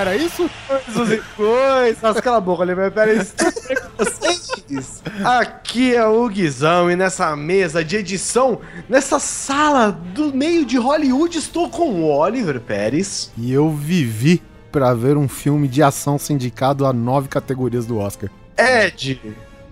[0.00, 0.50] Era isso?
[0.66, 2.20] Coisas e coisas.
[2.20, 3.34] Cala a boca, Oliver Pérez.
[3.98, 5.02] Vocês.
[5.24, 11.36] Aqui é o Guizão e nessa mesa de edição, nessa sala do meio de Hollywood,
[11.36, 13.30] estou com o Oliver Pérez.
[13.36, 18.30] E eu vivi pra ver um filme de ação sindicado a nove categorias do Oscar.
[18.56, 19.20] Ed,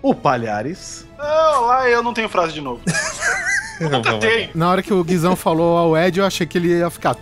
[0.01, 1.07] o Palhares.
[1.17, 2.81] Não, lá eu não tenho frase de novo.
[3.79, 4.49] Nunca tenho.
[4.55, 7.15] Na hora que o Guizão falou ao Ed, eu achei que ele ia ficar.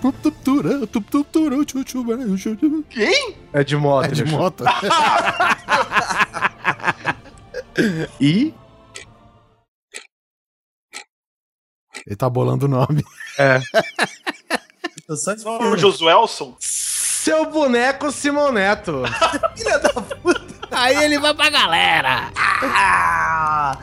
[2.89, 3.35] Quem?
[3.53, 4.05] É de moto.
[4.05, 4.63] É de moto.
[8.19, 8.55] E
[12.07, 13.03] Ele tá bolando o nome.
[15.07, 16.55] Eu só Não, o Josuelson?
[16.59, 19.03] seu boneco Simão Neto.
[20.71, 22.31] Aí ele vai pra galera.
[22.35, 23.77] Ah!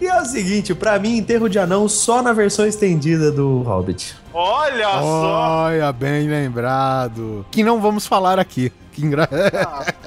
[0.00, 4.16] E é o seguinte, pra mim, enterro de anão só na versão estendida do Hobbit.
[4.32, 5.64] Olha só!
[5.66, 7.44] Olha, bem lembrado.
[7.50, 8.72] Que não vamos falar aqui.
[8.92, 9.28] Que engra...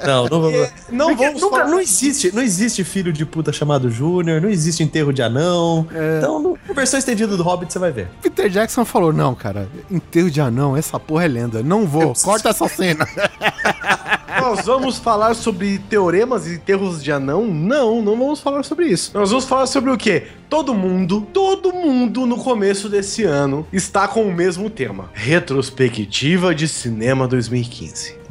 [0.05, 0.69] Não, não vamos.
[0.89, 4.49] Não Porque vamos nunca, falar- não existe, não existe filho de puta chamado Júnior, não
[4.49, 5.87] existe enterro de anão.
[6.17, 8.09] Então, no- na versão estendida do Hobbit você vai ver.
[8.21, 11.63] Peter Jackson falou: não, cara, enterro de anão, essa porra é lenda.
[11.63, 13.07] Não vou, corta essa cena.
[14.39, 17.45] Nós vamos falar sobre teoremas e enterros de anão?
[17.47, 19.11] Não, não vamos falar sobre isso.
[19.13, 20.27] Nós vamos falar sobre o quê?
[20.49, 26.67] Todo mundo, todo mundo no começo desse ano está com o mesmo tema: Retrospectiva de
[26.67, 28.21] Cinema 2015.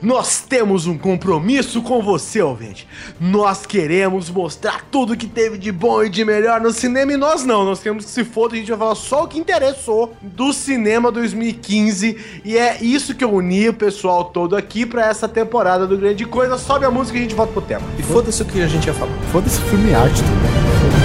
[0.00, 2.86] Nós temos um compromisso com você, ouvinte.
[3.20, 7.44] Nós queremos mostrar tudo que teve de bom e de melhor no cinema e nós
[7.44, 7.64] não.
[7.64, 11.10] Nós queremos que se foda, a gente vai falar só o que interessou do cinema
[11.10, 15.96] 2015 e é isso que eu uni o pessoal todo aqui pra essa temporada do
[15.96, 16.58] Grande Coisa.
[16.58, 17.86] Sobe a música e a gente volta pro tema.
[17.98, 19.12] E foda-se o que a gente ia falar.
[19.32, 21.03] Foda-se filme e arte também.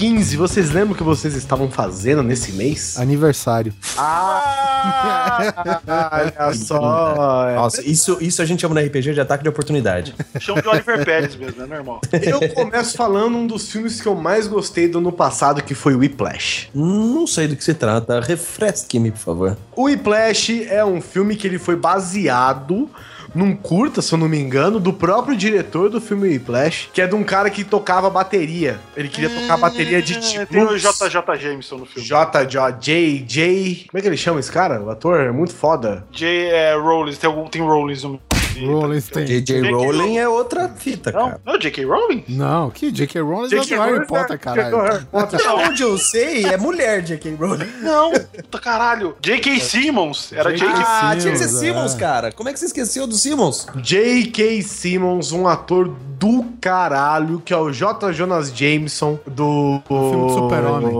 [0.00, 0.36] 2015.
[0.38, 2.98] Vocês lembram o que vocês estavam fazendo nesse mês?
[2.98, 3.72] Aniversário.
[3.98, 5.52] Ah,
[6.40, 7.50] olha só.
[7.50, 7.54] é.
[7.56, 10.14] Nossa, isso, isso a gente chama no RPG de ataque de oportunidade.
[10.38, 12.00] Chama de Oliver Pérez mesmo, é normal.
[12.12, 15.94] Eu começo falando um dos filmes que eu mais gostei do ano passado, que foi
[15.94, 16.70] Whiplash.
[16.74, 18.20] Não sei do que se trata.
[18.20, 19.56] Refresque-me, por favor.
[19.76, 22.88] O Whiplash é um filme que ele foi baseado
[23.34, 27.06] num curta, se eu não me engano, do próprio diretor do filme Whiplash, que é
[27.06, 28.78] de um cara que tocava bateria.
[28.96, 30.46] Ele queria tocar bateria de tipo...
[30.46, 32.06] Tem o JJ Jameson no filme.
[32.06, 33.86] JJ, J, J...
[33.90, 34.80] Como é que ele chama esse cara?
[34.80, 36.04] O ator é muito foda.
[36.10, 36.50] J.
[36.50, 38.20] É, Rollins, tem, algum, tem Rollins no
[38.66, 39.24] Rollins tem.
[39.24, 39.60] J.J.
[39.62, 39.70] J.K.
[39.72, 41.40] Rowling é outra fita, Não, cara.
[41.44, 41.84] não, J.K.
[41.84, 42.24] Rowling?
[42.28, 43.20] Não, que J.K.
[43.20, 43.74] Rowling é J.K.
[43.76, 45.06] do Harry Rowling Potter, é- caralho.
[45.12, 47.34] Até onde eu sei, é mulher J.K.
[47.34, 47.66] Rowling.
[47.82, 49.16] Não, puta caralho.
[49.20, 49.60] J.K.
[49.60, 50.32] Simmons.
[50.32, 50.84] Era J.K.
[50.86, 51.98] Ah, tinha que ser Simmons, é.
[51.98, 52.32] cara.
[52.32, 53.66] Como é que você esqueceu do Simmons?
[53.76, 54.62] J.K.
[54.62, 58.12] Simmons, um ator do caralho, que é o J.
[58.12, 59.80] Jonas Jameson do.
[59.88, 60.94] filme do Super-Homem.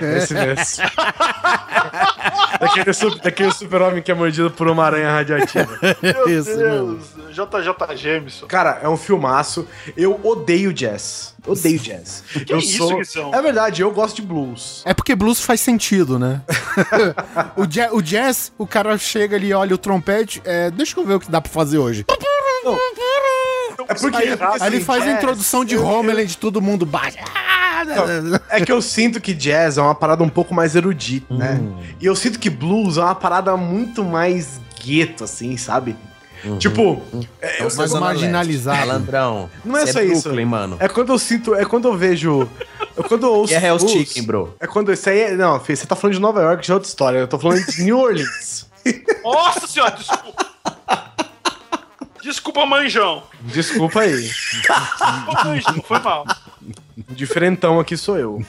[0.00, 0.56] É, esse mesmo.
[2.58, 5.68] daquele, su- daquele super-homem que é mordido por uma aranha radioativa.
[6.02, 6.94] Meu Isso mesmo.
[6.96, 7.18] Deus.
[7.34, 8.46] JJ Jameson.
[8.46, 9.68] Cara, é um filmaço.
[9.96, 11.34] Eu odeio jazz.
[11.46, 12.24] Odeio jazz.
[12.46, 13.34] Que eu isso, Guizão?
[13.34, 14.82] É verdade, eu gosto de blues.
[14.86, 16.40] É porque blues faz sentido, né?
[17.56, 21.14] o, ja- o jazz, o cara chega ali, olha o trompete, é, deixa eu ver
[21.14, 22.04] o que dá pra fazer hoje.
[23.88, 24.16] É porque.
[24.16, 27.18] Aí- porque, Aí ele assim, faz a jazz- introdução de eu- Homeland, todo mundo bate.
[28.50, 31.60] É que eu sinto que jazz é uma parada um pouco mais erudita, né?
[32.00, 35.96] E eu sinto que blues é uma parada muito mais gueto, assim, sabe?
[36.58, 37.02] Tipo,
[37.42, 38.78] é, eu- Então, mais marginalizado.
[38.78, 39.50] Malandrão.
[39.64, 40.22] Não é Você só isso.
[40.22, 40.76] Brooklyn, mano.
[40.78, 42.48] é quando eu sinto, é quando eu vejo.
[42.96, 43.52] É quando eu ouço.
[43.52, 44.54] E é Hell's blues, Chicken, bro.
[44.60, 45.30] É quando isso aí é.
[45.36, 47.18] Não, filho, você tá falando de Nova York, já é outra história.
[47.18, 48.66] Eu tô falando de New Orleans.
[49.24, 50.46] Nossa senhora, desculpa.
[52.28, 53.22] Desculpa, manjão.
[53.40, 54.20] Desculpa aí.
[54.20, 55.82] Desculpa, manjão.
[55.82, 56.26] Foi mal.
[57.08, 58.44] Diferentão aqui sou eu.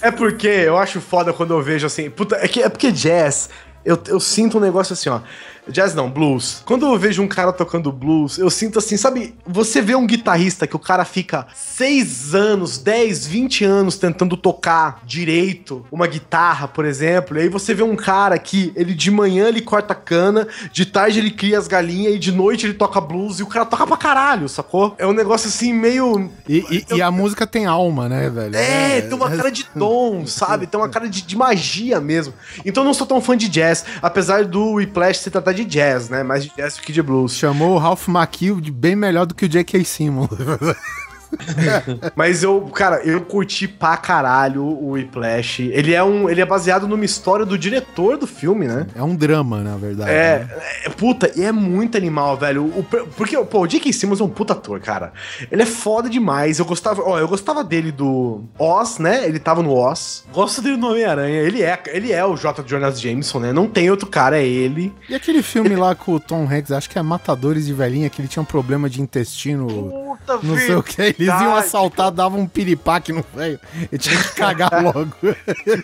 [0.00, 2.10] É porque eu acho foda quando eu vejo assim.
[2.10, 3.48] Puta, é, que, é porque jazz.
[3.84, 5.20] Eu, eu sinto um negócio assim, ó.
[5.68, 6.62] Jazz não, blues.
[6.64, 9.34] Quando eu vejo um cara tocando blues, eu sinto assim, sabe?
[9.46, 15.00] Você vê um guitarrista que o cara fica 6 anos, 10, 20 anos tentando tocar
[15.04, 17.38] direito uma guitarra, por exemplo.
[17.38, 21.20] E aí você vê um cara que ele de manhã ele corta cana, de tarde
[21.20, 23.96] ele cria as galinhas e de noite ele toca blues e o cara toca pra
[23.96, 24.94] caralho, sacou?
[24.98, 26.28] É um negócio assim meio.
[26.48, 26.58] E,
[26.90, 28.56] e- e a música tem alma, né, velho?
[28.56, 30.66] É, tem uma cara de tom, sabe?
[30.66, 32.34] Tem uma cara de, de magia mesmo.
[32.64, 36.08] Então eu não sou tão fã de jazz, apesar do Whiplash se tratar de jazz,
[36.08, 36.22] né?
[36.22, 37.34] Mais de jazz do que de blues.
[37.34, 39.84] Chamou o Ralph Macchio de bem melhor do que o J.K.
[39.84, 40.30] Simmons.
[42.14, 45.70] Mas eu, cara, eu curti pra caralho o Whiplash.
[45.72, 48.86] Ele é um, ele é baseado numa história do diretor do filme, né?
[48.94, 50.10] É um drama, na verdade.
[50.10, 50.62] É, né?
[50.84, 52.64] é, puta, e é muito animal, velho.
[52.64, 52.84] O,
[53.16, 53.92] porque, pô, o J.K.
[53.92, 55.12] Simmons é um puta ator, cara.
[55.50, 56.58] Ele é foda demais.
[56.58, 59.26] Eu gostava, ó, eu gostava dele do Oz, né?
[59.26, 60.24] Ele tava no Oz.
[60.32, 61.40] Gosto dele no Homem-Aranha.
[61.40, 62.62] Ele é, ele é o J.
[62.66, 63.52] Jonas Jameson, né?
[63.52, 64.92] Não tem outro cara, é ele.
[65.08, 68.20] E aquele filme lá com o Tom Hanks, acho que é Matadores de Velhinha, que
[68.20, 71.14] ele tinha um problema de intestino, Puta, não sei o que.
[71.22, 73.58] Eles iam assaltar, davam um piripaque no velho.
[73.90, 75.12] Ele tinha que cagar logo.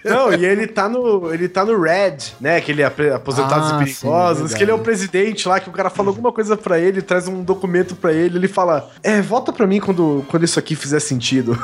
[0.04, 2.56] Não, e ele tá no, ele tá no Red, né?
[2.56, 5.72] Aquele apre- Aposentados Ah, e Perigosos, sim, que ele é o presidente lá, que o
[5.72, 9.52] cara fala alguma coisa pra ele, traz um documento pra ele, ele fala, é, volta
[9.52, 11.58] pra mim quando, quando isso aqui fizer sentido.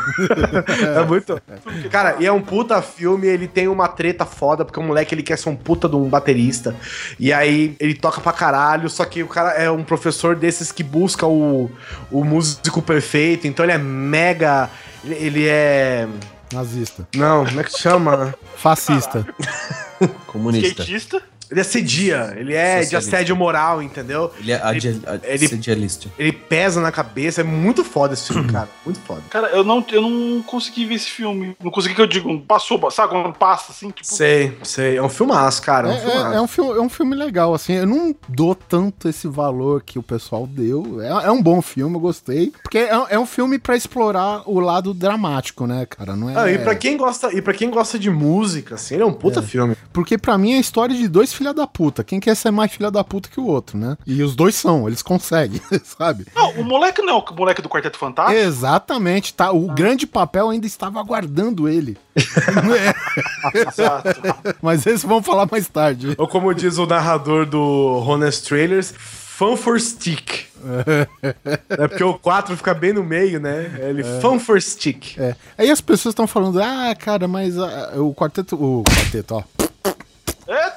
[0.96, 1.40] é muito...
[1.90, 5.22] Cara, e é um puta filme, ele tem uma treta foda, porque o moleque, ele
[5.22, 6.74] quer ser um puta de um baterista,
[7.18, 10.82] e aí ele toca pra caralho, só que o cara é um professor desses que
[10.82, 11.70] busca o,
[12.10, 14.70] o músico perfeito, então ele é mega...
[15.04, 16.06] ele- Ele é...
[16.52, 17.08] Nazista.
[17.16, 18.32] Não, como é que chama?
[18.56, 19.26] Fascista.
[20.26, 20.68] Comunista.
[20.82, 21.22] Skatista.
[21.50, 24.30] Ele assedia, ele é de assédio moral, entendeu?
[24.38, 24.88] Ele é adi-
[25.24, 26.08] ele- assedialista.
[26.18, 28.68] Ele pesa na cabeça, é muito foda esse filme, cara.
[28.84, 29.22] Muito foda.
[29.30, 31.56] Cara, eu não, eu não consegui ver esse filme.
[31.62, 34.06] Não consegui que eu digo, passou, sabe quando passa assim, tipo.
[34.06, 34.96] Sei, sei.
[34.96, 35.88] É um filmaço, cara.
[35.88, 36.32] É um É, filmaço.
[36.32, 37.74] é- é um filme, é um filme legal, assim.
[37.74, 41.00] Eu não dou tanto esse valor que o pessoal deu.
[41.02, 42.52] É, é um bom filme, eu gostei.
[42.62, 46.16] Porque é, é um filme pra explorar o lado dramático, né, cara?
[46.16, 46.34] Não é.
[46.36, 49.12] Ah, e pra quem gosta, e para quem gosta de música, assim, ele é um
[49.12, 49.76] puta filme.
[49.92, 52.04] Porque pra mim é a história de dois filha da puta.
[52.04, 53.96] Quem quer ser mais filha da puta que o outro, né?
[54.06, 56.26] E os dois são, eles conseguem, sabe?
[56.34, 58.38] Não, o moleque não é o moleque do Quarteto Fantástico.
[58.38, 59.52] Exatamente, tá?
[59.52, 61.96] O grande papel ainda estava aguardando ele.
[62.74, 62.94] É.
[64.62, 66.14] Mas esse vamos falar mais tarde.
[66.16, 70.46] Ou como diz o narrador do Honest Trailers, fan for stick.
[71.68, 73.70] é porque o 4 fica bem no meio, né?
[73.80, 75.18] Ele fan for stick.
[75.18, 75.34] É.
[75.58, 78.56] Aí as pessoas estão falando, ah, cara, mas ah, o quarteto.
[78.56, 79.42] O quarteto, ó.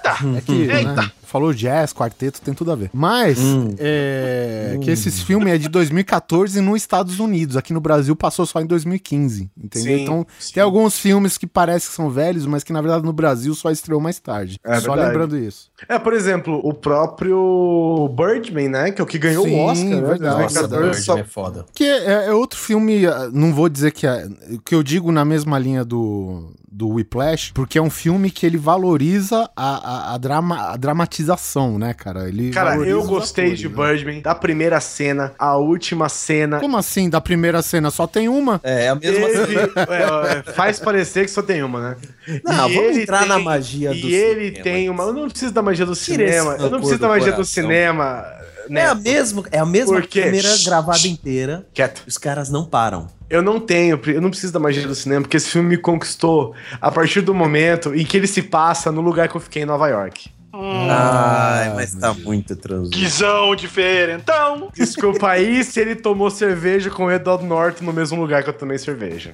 [0.08, 0.38] Eita!
[0.38, 2.90] É que, né, falou jazz, quarteto, tem tudo a ver.
[2.94, 3.38] Mas,
[3.78, 7.58] é, que esses filmes é de 2014 nos Estados Unidos.
[7.58, 9.98] Aqui no Brasil passou só em 2015, entendeu?
[9.98, 10.54] Sim, então, sim.
[10.54, 13.70] tem alguns filmes que parecem que são velhos, mas que na verdade no Brasil só
[13.70, 14.58] estreou mais tarde.
[14.64, 15.10] É só verdade.
[15.10, 15.70] lembrando isso.
[15.88, 18.92] É, por exemplo, o próprio Birdman, né?
[18.92, 20.02] Que é o que ganhou Sim, o Oscar, né?
[20.02, 20.42] verdade.
[20.44, 21.66] Nossa, 2014, Birdman só- é foda.
[21.74, 24.28] Que é, é outro filme, ah, não vou dizer que é.
[24.66, 28.56] que eu digo na mesma linha do, do Whiplash, porque é um filme que ele
[28.58, 32.28] valoriza a, a, a drama, a dramatização, né, cara?
[32.30, 33.76] Ele Cara, eu os gostei atores, de né?
[33.76, 36.60] Birdman, da primeira cena, a última cena.
[36.60, 37.10] Como assim?
[37.10, 38.62] Da primeira cena só tem uma?
[38.64, 39.72] É, é a mesma Teve- cena.
[39.90, 41.96] é, é, faz parecer que só tem uma, né?
[42.44, 45.04] Não, E vamos ele entrar na magia e do ele cinema, tem uma.
[45.06, 46.56] Eu não preciso da magia do Tira cinema.
[46.60, 47.64] Eu não preciso da do magia do coração.
[47.64, 48.24] cinema.
[48.70, 48.82] Né?
[48.82, 51.68] É a mesma, é a mesma Shh, gravada inteira.
[51.74, 52.04] Quieto.
[52.08, 53.08] Os caras não param.
[53.30, 56.54] Eu não tenho, eu não preciso da magia do cinema, porque esse filme me conquistou
[56.80, 59.66] a partir do momento em que ele se passa no lugar que eu fiquei em
[59.66, 60.30] Nova York.
[60.60, 62.90] Ai, mas tá muito transo.
[62.90, 64.70] Guizão diferentão.
[64.74, 68.54] Desculpa aí se ele tomou cerveja com o Edward Norton no mesmo lugar que eu
[68.54, 69.34] tomei cerveja.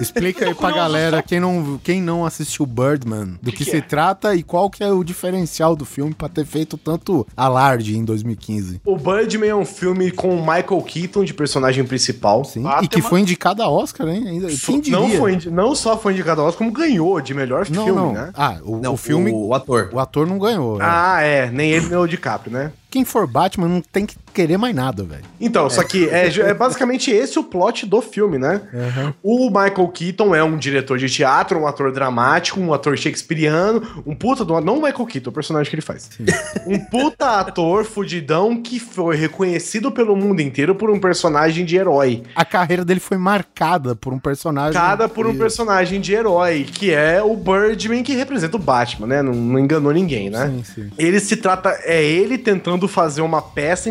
[0.00, 3.80] Explica aí pra galera quem não, quem não assistiu Birdman, do que, que se é?
[3.80, 8.04] trata e qual que é o diferencial do filme pra ter feito tanto alarde em
[8.04, 8.80] 2015.
[8.84, 12.44] O Birdman é um filme com o Michael Keaton de personagem principal.
[12.44, 12.64] Sim.
[12.66, 14.26] Ah, e que uma- foi indicado a Oscar, hein?
[14.28, 14.98] Ainda, quem diria?
[14.98, 18.12] Não, foi, não só foi indicado ao Oscar, como ganhou de melhor Não, filme, não.
[18.12, 18.30] né?
[18.34, 19.88] Ah, o, Não, o filme, O, o ator.
[19.92, 20.78] o ator não ganhou.
[20.78, 20.84] né?
[20.86, 21.50] Ah, é.
[21.50, 22.72] Nem ele nem o DiCaprio, né?
[22.90, 25.24] Quem for Batman não tem que querer mais nada, velho.
[25.40, 28.60] Então, só que é, é basicamente esse o plot do filme, né?
[29.22, 34.14] O Michael Keaton é um diretor de teatro, um ator dramático, um ator shakespeariano, um
[34.14, 34.60] puta do.
[34.60, 36.10] Não o Michael Keaton, o personagem que ele faz.
[36.66, 42.22] um puta ator fudidão que foi reconhecido pelo mundo inteiro por um personagem de herói.
[42.34, 44.74] A carreira dele foi marcada por um personagem.
[44.74, 49.22] Cada por um personagem de herói, que é o Birdman que representa o Batman, né?
[49.22, 50.48] Não, não enganou ninguém, né?
[50.48, 50.90] Sim, sim.
[50.98, 51.74] Ele se trata.
[51.84, 53.88] É ele tentando fazer uma peça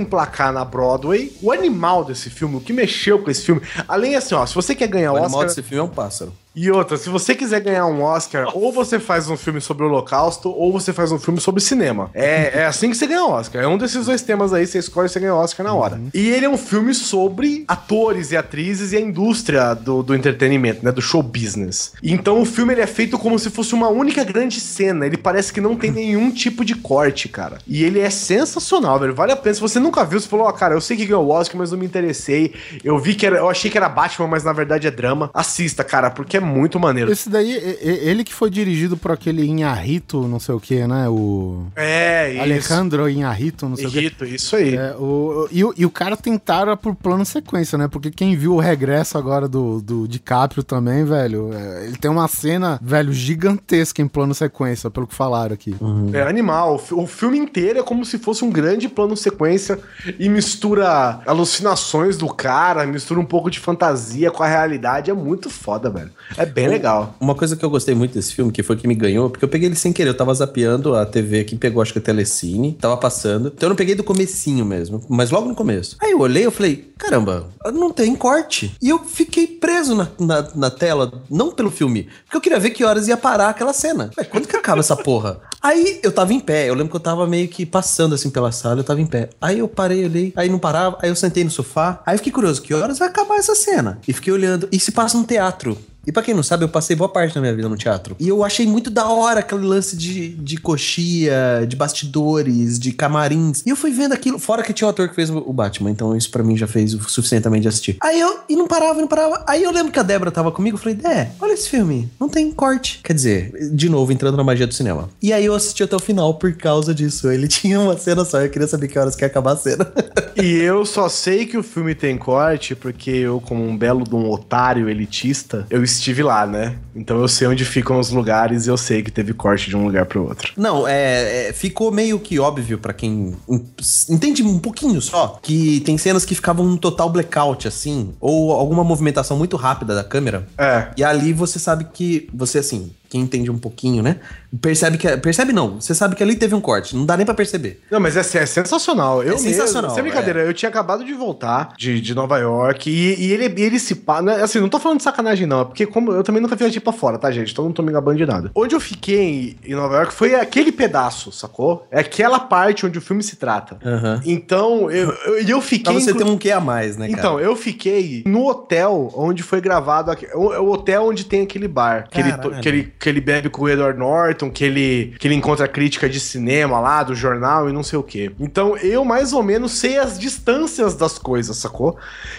[0.52, 1.32] na Broadway.
[1.42, 3.62] O animal desse filme, o que mexeu com esse filme.
[3.88, 5.26] Além assim, ó, se você quer ganhar O Oscar.
[5.26, 6.34] animal desse filme é um pássaro.
[6.56, 9.88] E outra, se você quiser ganhar um Oscar, ou você faz um filme sobre o
[9.88, 12.10] Holocausto, ou você faz um filme sobre cinema.
[12.14, 13.64] É, é assim que você ganha Oscar.
[13.64, 16.00] É um desses dois temas aí, você escolhe e você ganha Oscar na hora.
[16.14, 20.84] E ele é um filme sobre atores e atrizes e a indústria do, do entretenimento,
[20.86, 20.92] né?
[20.92, 21.94] Do show business.
[22.02, 25.06] Então o filme ele é feito como se fosse uma única grande cena.
[25.06, 27.58] Ele parece que não tem nenhum tipo de corte, cara.
[27.68, 29.14] E ele é sensacional, velho.
[29.14, 29.56] Vale a pena.
[29.56, 31.72] Se você nunca viu, você falou, ó, cara, eu sei que ganhou o Oscar, mas
[31.72, 32.54] não me interessei.
[32.84, 33.38] Eu vi que era.
[33.38, 35.30] Eu achei que era Batman, mas na verdade é drama.
[35.34, 37.12] Assista, cara, porque é muito maneiro.
[37.12, 41.10] Esse daí, ele que foi dirigido por aquele Inharrito, não sei o que, né?
[41.10, 41.66] O.
[41.76, 42.42] É, isso.
[42.42, 44.26] Alejandro Inharrito, não sei o que.
[44.26, 44.76] Isso aí.
[44.76, 47.88] É, o, e, o, e o cara tentaram por plano sequência, né?
[47.88, 52.28] Porque quem viu o regresso agora do, do DiCaprio também, velho, é, ele tem uma
[52.28, 55.76] cena, velho, gigantesca em plano sequência, pelo que falaram aqui.
[56.14, 56.82] É animal.
[56.92, 59.80] O filme inteiro é como se fosse um grande plano sequência
[60.20, 65.12] e mistura alucinações do cara, mistura um pouco de fantasia com a realidade.
[65.12, 66.12] É muito foda, velho.
[66.38, 67.16] É bem legal.
[67.20, 69.50] Uma coisa que eu gostei muito desse filme, que foi que me ganhou, porque eu
[69.50, 72.74] peguei ele sem querer, eu tava zapeando a TV aqui, pegou acho que a Telecine,
[72.74, 73.52] tava passando.
[73.56, 75.96] Então eu não peguei do comecinho mesmo, mas logo no começo.
[76.02, 78.76] Aí eu olhei, eu falei, caramba, não tem corte.
[78.82, 82.72] E eu fiquei preso na, na, na tela, não pelo filme, porque eu queria ver
[82.72, 84.12] que horas ia parar aquela cena.
[84.18, 85.40] Ué, quando que acaba essa porra?
[85.62, 88.52] Aí eu tava em pé, eu lembro que eu tava meio que passando assim pela
[88.52, 89.30] sala, eu tava em pé.
[89.42, 92.34] Aí eu parei, olhei, aí não parava, aí eu sentei no sofá, aí eu fiquei
[92.34, 94.00] curioso, que horas vai acabar essa cena?
[94.08, 95.78] E fiquei olhando, e se passa no teatro.
[96.06, 98.16] E pra quem não sabe, eu passei boa parte da minha vida no teatro.
[98.20, 103.64] E eu achei muito da hora aquele lance de, de coxia, de bastidores, de camarins.
[103.66, 106.16] E eu fui vendo aquilo, fora que tinha o ator que fez o Batman, então
[106.16, 107.98] isso pra mim já fez o suficiente também de assistir.
[108.02, 109.44] Aí eu, e não parava, não parava.
[109.48, 112.30] Aí eu lembro que a Débora tava comigo, eu falei, é, olha esse filme, não
[112.30, 113.00] tem corte.
[113.04, 115.10] Quer dizer, de novo, entrando na magia do cinema.
[115.22, 117.30] E aí eu assisti até o final por causa disso.
[117.30, 119.92] Ele tinha uma cena só, eu queria saber que horas que ia acabar a cena.
[120.38, 124.14] E eu só sei que o filme tem corte porque eu, como um belo de
[124.14, 126.78] um otário elitista, eu estive lá, né?
[126.96, 129.84] Então eu sei onde ficam os lugares e eu sei que teve corte de um
[129.86, 130.52] lugar pro outro.
[130.56, 133.66] Não, é, é, ficou meio que óbvio pra quem en-
[134.10, 138.84] entende um pouquinho só que tem cenas que ficavam um total blackout assim, ou alguma
[138.84, 140.48] movimentação muito rápida da câmera.
[140.58, 140.88] É.
[140.98, 144.18] E ali você sabe que você assim, quem entende um pouquinho, né?
[144.62, 147.36] Percebe que percebe não, você sabe que ali teve um corte, não dá nem pra
[147.36, 147.82] perceber.
[147.92, 149.22] Não, mas é, é sensacional.
[149.22, 152.90] Eu É sensacional, Mesmo, sem brincadeira, eu tinha acabado de voltar de, de Nova York
[152.90, 154.22] e, e ele, ele se pá.
[154.22, 155.62] né, Assim, não tô falando de sacanagem, não.
[155.62, 157.52] É porque como eu também nunca viajei pra fora, tá, gente?
[157.52, 158.50] Então não tô me gabando de nada.
[158.56, 161.86] Onde eu fiquei em, em Nova York foi aquele pedaço, sacou?
[161.92, 163.78] É aquela parte onde o filme se trata.
[163.86, 164.22] Aham.
[164.26, 165.94] Então, eu, eu, eu Pra fiquei.
[165.94, 167.20] você inclu- ter um que a mais, né, cara?
[167.20, 170.12] Então, eu fiquei no hotel onde foi gravado.
[170.12, 172.08] aque- O, o hotel onde tem aquele bar.
[172.10, 172.62] Que ele, to- Caralho.
[172.62, 176.10] que, ele, que ele bebe com o Edward Norton, que ele, que ele encontra crítica
[176.10, 178.32] de cinema lá, do jornal e não sei o quê.
[178.40, 181.98] Então, eu mais ou menos sei as distâncias das coisas, sacou?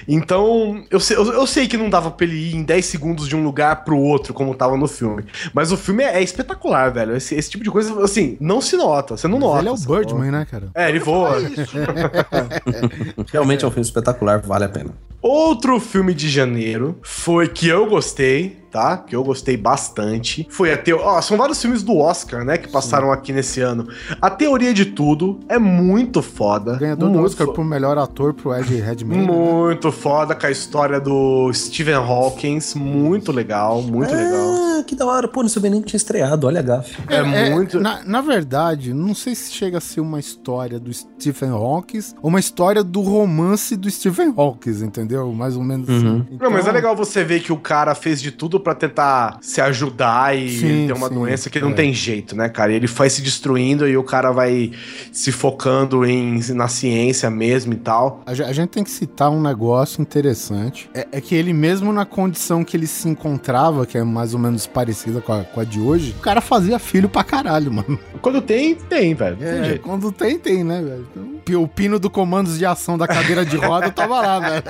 [0.08, 3.28] Então, eu sei, eu, eu sei que não dava pra ele ir em 10 segundos
[3.28, 5.24] de um lugar pro outro, como tava no filme.
[5.52, 7.16] Mas o filme é, é espetacular, velho.
[7.16, 9.16] Esse, esse tipo de coisa, assim, não se nota.
[9.16, 9.60] Você não nota.
[9.60, 9.76] ele é o?
[9.76, 10.70] Birdman, né, cara?
[10.74, 11.36] É, ele voa.
[13.32, 14.90] Realmente é um filme espetacular, vale a pena.
[15.22, 18.98] Outro filme de janeiro foi que eu gostei, tá?
[18.98, 20.46] Que eu gostei bastante.
[20.50, 20.98] Foi a teo...
[21.00, 22.58] Ó, são vários filmes do Oscar, né?
[22.58, 23.88] Que passaram aqui nesse ano.
[24.20, 26.76] A Teoria de Tudo é muito foda.
[26.76, 29.26] Ganhador do muito Oscar fo- por melhor ator pro Ed Redmayne.
[29.26, 29.32] né?
[29.32, 32.58] Muito foda com a história do Stephen Hawking.
[32.74, 34.78] Muito legal, muito legal.
[34.78, 35.26] Ah, que da hora.
[35.26, 36.96] Pô, não sabia nem que tinha estreado, olha a gafe.
[37.08, 37.80] É, muito.
[37.80, 42.28] Na, na verdade, não sei se chega a ser uma história do Stephen Hawking ou
[42.28, 45.32] uma história do romance do Stephen Hawking, entendeu?
[45.32, 46.26] Mais ou menos assim.
[46.38, 49.38] Não, mas é Então, legal você ver que o cara fez de tudo pra tentar
[49.40, 51.74] se ajudar e Sim, tem uma sim, doença que não é.
[51.74, 52.72] tem jeito, né, cara?
[52.72, 54.72] E ele vai se destruindo e o cara vai
[55.12, 58.22] se focando em, na ciência mesmo e tal.
[58.26, 60.90] A, a gente tem que citar um negócio interessante.
[60.92, 64.40] É, é que ele, mesmo na condição que ele se encontrava, que é mais ou
[64.40, 67.96] menos parecida com a, com a de hoje, o cara fazia filho pra caralho, mano.
[68.20, 69.36] Quando tem, tem, velho.
[69.36, 69.82] Tem É, jeito.
[69.82, 71.06] quando tem, tem, né, velho?
[71.44, 74.62] Então, o pino do comandos de ação da cadeira de roda tava lá, velho.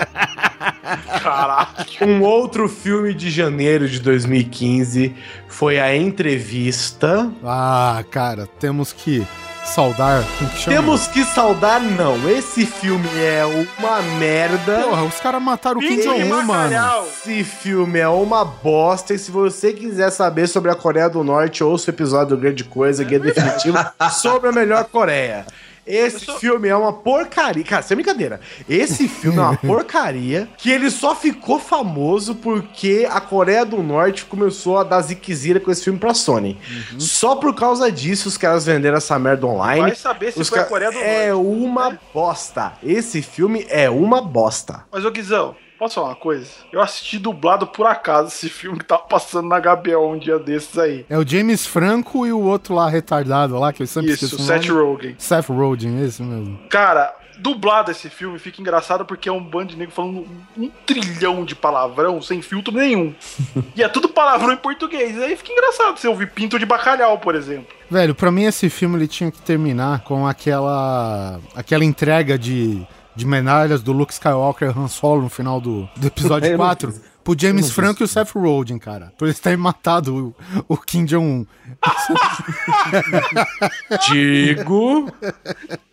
[1.22, 2.04] Caraca.
[2.04, 5.14] Um outro filme de janeiro de 2015
[5.48, 7.30] foi A Entrevista.
[7.44, 9.26] Ah, cara, temos que
[9.66, 10.24] saudar?
[10.58, 10.66] Que?
[10.66, 12.28] Temos que saudar, não.
[12.30, 14.82] Esse filme é uma merda.
[14.82, 16.74] Porra, os caras mataram o Kim Jong-un, mano.
[17.06, 19.14] Esse filme é uma bosta.
[19.14, 22.64] E se você quiser saber sobre a Coreia do Norte, ouça o episódio do Grande
[22.64, 23.78] Coisa, Guia Definitivo,
[24.12, 25.46] sobre a melhor Coreia.
[25.86, 27.62] Esse filme é uma porcaria.
[27.64, 28.40] Cara, sem brincadeira.
[28.68, 34.24] Esse filme é uma porcaria que ele só ficou famoso porque a Coreia do Norte
[34.24, 36.58] começou a dar ziquezira com esse filme pra Sony.
[36.98, 39.80] Só por causa disso os caras venderam essa merda online.
[39.82, 41.46] Vai saber se Os foi a Coreia do É Norte.
[41.48, 42.72] uma bosta.
[42.82, 44.84] Esse filme é uma bosta.
[44.90, 46.46] Mas, ô Guizão, posso falar uma coisa?
[46.72, 50.76] Eu assisti dublado por acaso esse filme que tava passando na HBO um dia desses
[50.78, 51.06] aí.
[51.08, 54.38] É o James Franco e o outro lá retardado lá, que eu sempre Isso, o
[54.38, 54.68] Seth.
[54.68, 55.14] Rogen.
[55.18, 56.58] Seth Rogen, esse mesmo.
[56.68, 61.44] Cara, dublado esse filme fica engraçado porque é um bando de negro falando um trilhão
[61.44, 63.14] de palavrão sem filtro nenhum.
[63.76, 65.20] e é tudo palavrão em português.
[65.20, 67.74] Aí fica engraçado você ouvir pinto de bacalhau, por exemplo.
[67.90, 73.26] Velho, pra mim esse filme ele tinha que terminar com aquela aquela entrega de, de
[73.26, 76.92] medalhas do Luke Skywalker e Han Solo no final do, do episódio Eu não 4
[76.92, 77.00] fiz.
[77.26, 79.12] Pro James Franco e o Seth Rogen, cara.
[79.18, 80.32] Por eles terem matado
[80.68, 81.44] o, o Kim Jong-un.
[84.08, 85.10] Digo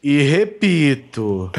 [0.03, 1.49] e repito: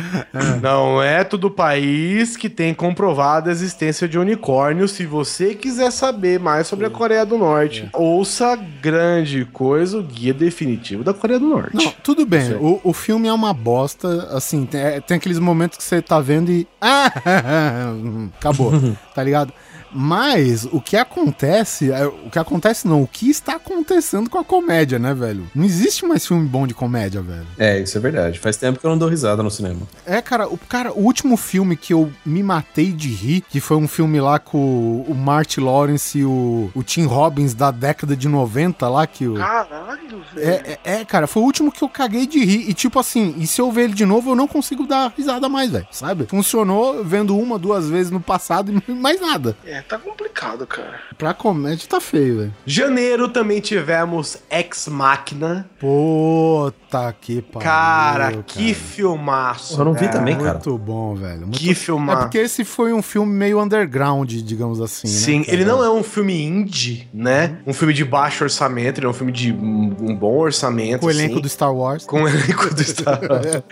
[0.62, 4.86] não é todo país que tem comprovada a existência de unicórnio.
[4.86, 10.32] Se você quiser saber mais sobre a Coreia do Norte, ouça grande coisa, o guia
[10.32, 11.74] definitivo da Coreia do Norte.
[11.74, 12.54] Não, tudo bem.
[12.54, 16.20] O, o filme é uma bosta, assim, tem, é- tem aqueles momentos que você tá
[16.20, 16.68] vendo e.
[16.80, 17.10] Ah,
[18.38, 18.72] acabou,
[19.14, 19.52] tá ligado?
[19.94, 24.44] Mas o que acontece, é, o que acontece não, o que está acontecendo com a
[24.44, 25.48] comédia, né, velho?
[25.54, 27.46] Não existe mais filme bom de comédia, velho.
[27.56, 28.38] É, isso é verdade.
[28.40, 29.82] Faz tempo que eu não dou risada no cinema.
[30.04, 33.76] É, cara, o, cara, o último filme que eu me matei de rir, que foi
[33.76, 38.16] um filme lá com o, o Marty Lawrence e o, o Tim Robbins da década
[38.16, 39.34] de 90 lá, que o...
[39.34, 40.48] Caralho, velho.
[40.48, 42.68] É, é, é, cara, foi o último que eu caguei de rir.
[42.68, 45.48] E tipo assim, e se eu ver ele de novo, eu não consigo dar risada
[45.48, 45.86] mais, velho.
[45.90, 46.26] Sabe?
[46.26, 49.56] Funcionou vendo uma, duas vezes no passado e mais nada.
[49.64, 51.00] É, tá complicado, cara.
[51.16, 52.54] Pra comédia tá feio, velho.
[52.66, 55.68] Janeiro também tivemos Ex Machina.
[55.78, 57.64] Puta que pariu.
[57.68, 59.80] Cara, que filmaço.
[59.80, 60.12] Eu não vi velho.
[60.12, 60.52] também, cara.
[60.52, 61.40] Muito bom, velho.
[61.42, 61.58] Muito...
[61.58, 62.22] Que É filmaço.
[62.22, 65.06] porque esse foi um filme meio underground, digamos assim.
[65.08, 65.56] Sim, né, cara?
[65.56, 67.58] ele não é um filme indie, né?
[67.66, 71.00] Um filme de baixo orçamento, ele é um filme de um, bom orçamento.
[71.00, 71.42] Com o elenco assim.
[71.42, 72.04] do Star Wars.
[72.06, 73.62] Com o elenco do Star Wars.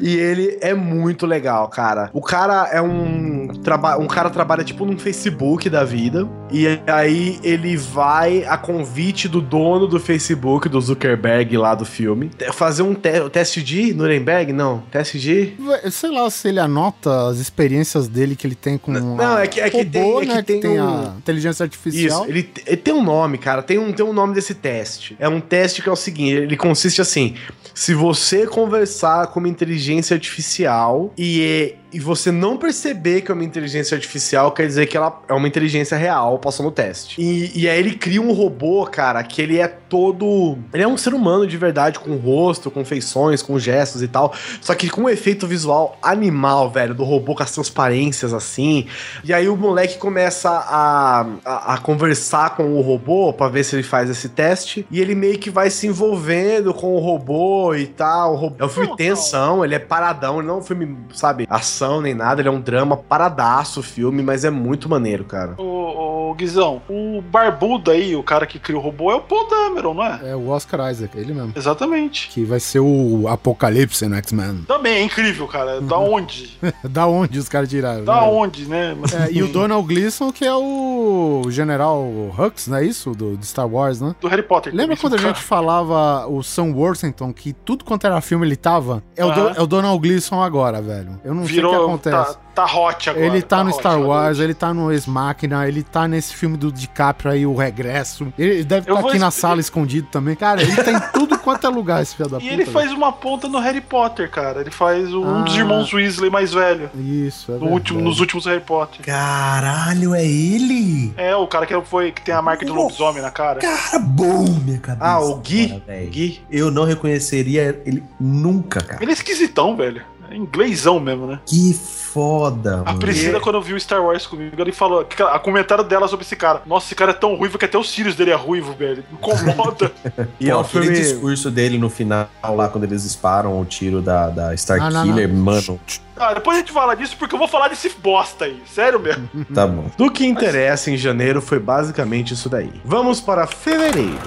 [0.00, 2.10] e ele é muito legal, cara.
[2.12, 3.48] O cara é um.
[3.62, 6.28] Traba um cara trabalha tipo num Facebook da vida.
[6.52, 12.30] E aí ele vai a convite do dono do Facebook, do Zuckerberg lá do filme,
[12.52, 14.52] fazer um te teste de Nuremberg?
[14.52, 15.54] Não, teste de.
[15.90, 19.46] Sei lá se ele anota as experiências dele que ele tem com Não, a é
[19.46, 22.22] que- é que robô, tem- é que né, que tem tem um- a inteligência artificial.
[22.22, 23.62] Isso, ele, ele tem um nome, cara.
[23.62, 25.16] Tem um, tem um nome desse teste.
[25.18, 27.34] É um teste que é o seguinte: ele consiste assim.
[27.74, 33.44] Se você conversar com uma inteligência artificial e, e você não perceber que é uma
[33.44, 37.20] inteligência artificial, quer dizer que ela é uma inteligência real, passou no teste.
[37.20, 40.58] E, e aí ele cria um robô, cara, que ele é todo.
[40.72, 44.34] Ele é um ser humano de verdade, com rosto, com feições, com gestos e tal.
[44.60, 48.86] Só que com um efeito visual animal, velho, do robô com as transparências assim.
[49.22, 53.76] E aí o moleque começa a, a, a conversar com o robô pra ver se
[53.76, 54.86] ele faz esse teste.
[54.90, 58.32] E ele meio que vai se envolvendo com o robô e tal.
[58.34, 60.96] O robô- É um filme Não, tensão, ele é paradão, ele não é um filme,
[61.12, 65.24] sabe, ação nem nada, ele é um drama paradaço o filme, mas é muito maneiro,
[65.24, 65.54] cara.
[65.58, 69.48] Ô, ô, Guizão, o barbudo aí, o cara que cria o robô, é o Paul
[69.48, 70.30] Dameron, não é?
[70.30, 71.52] É o Oscar Isaac, ele mesmo.
[71.56, 72.28] Exatamente.
[72.28, 74.64] Que vai ser o Apocalipse no X-Men.
[74.66, 75.80] Também é incrível, cara.
[75.94, 76.58] Da onde?
[76.82, 78.04] da onde os caras tiraram?
[78.04, 78.26] Da né?
[78.26, 78.96] onde, né?
[78.98, 82.02] Mas- É, e o Donald Gleason, que é o General
[82.36, 83.12] Hux, não é isso?
[83.12, 84.14] Do, do Star Wars, né?
[84.20, 84.74] Do Harry Potter.
[84.74, 89.02] Lembra quando a gente falava o Sam Worthington, que tudo quanto era filme ele tava?
[89.16, 91.20] É o, Do- é o Donald Gleason agora, velho.
[91.24, 91.88] Eu não sei o que Virou.
[91.88, 92.38] acontece.
[92.54, 93.26] Tá, tá hot agora.
[93.26, 96.56] Ele tá, no hot, Star tá Wars, ele tá no Ex-Machina, ele tá nesse filme
[96.56, 98.32] do DiCaprio aí, O Regresso.
[98.38, 100.36] Ele deve estar vou aqui na sala escondido também.
[100.36, 102.48] Cara, ele tá em tudo quanto é lugar, esse filho da puta.
[102.48, 102.70] E ele velho.
[102.72, 104.60] faz uma ponta no Harry Potter, cara.
[104.60, 105.58] Ele faz um dos Ah.
[105.58, 106.90] irmãos Weasley mais velho.
[106.94, 108.02] Isso, é No último, verdade.
[108.04, 109.04] nos últimos Harry Potter.
[109.04, 111.12] Caralho, é ele?
[111.16, 113.60] É, o cara que foi que tem a marca de lobisomem na cara.
[113.60, 115.04] Cara bom, minha cabeça.
[115.04, 115.82] Ah, o Gui?
[115.86, 116.10] velho.
[116.10, 116.40] Gui?
[116.50, 119.02] Eu não reconheceria ele nunca, cara.
[119.02, 120.02] Ele é esquisitão, velho.
[120.30, 121.38] É inglês,ão mesmo, né?
[121.46, 122.98] Que foda, A mano.
[123.00, 125.06] Priscila, quando viu Star Wars comigo, ele falou.
[125.30, 126.62] A comentário dela sobre esse cara.
[126.64, 129.04] Nossa, esse cara é tão ruivo que até os cílios dele é ruivo, velho.
[129.12, 129.90] Incomoda.
[130.40, 130.98] E Pô, é um aquele filme.
[131.00, 135.02] discurso dele no final, lá, quando eles disparam o tiro da, da Star Ah, não,
[135.04, 135.36] Killer, não.
[135.36, 135.80] mano.
[136.16, 138.62] ah, depois a gente fala disso porque eu vou falar desse bosta aí.
[138.66, 139.28] Sério mesmo.
[139.54, 139.86] Tá bom.
[139.96, 142.72] Do que interessa em janeiro foi basicamente isso daí.
[142.84, 144.18] Vamos para fevereiro.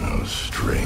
[0.00, 0.83] No strings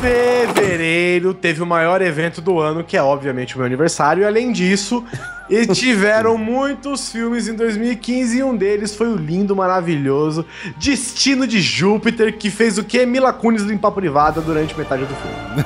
[0.00, 4.52] Fevereiro teve o maior evento do ano, que é obviamente o meu aniversário, e além
[4.52, 5.04] disso,
[5.50, 11.60] e tiveram muitos filmes em 2015 e um deles foi o lindo, maravilhoso Destino de
[11.60, 13.04] Júpiter, que fez o que?
[13.04, 15.64] Mila Kunis limpar privada durante metade do filme.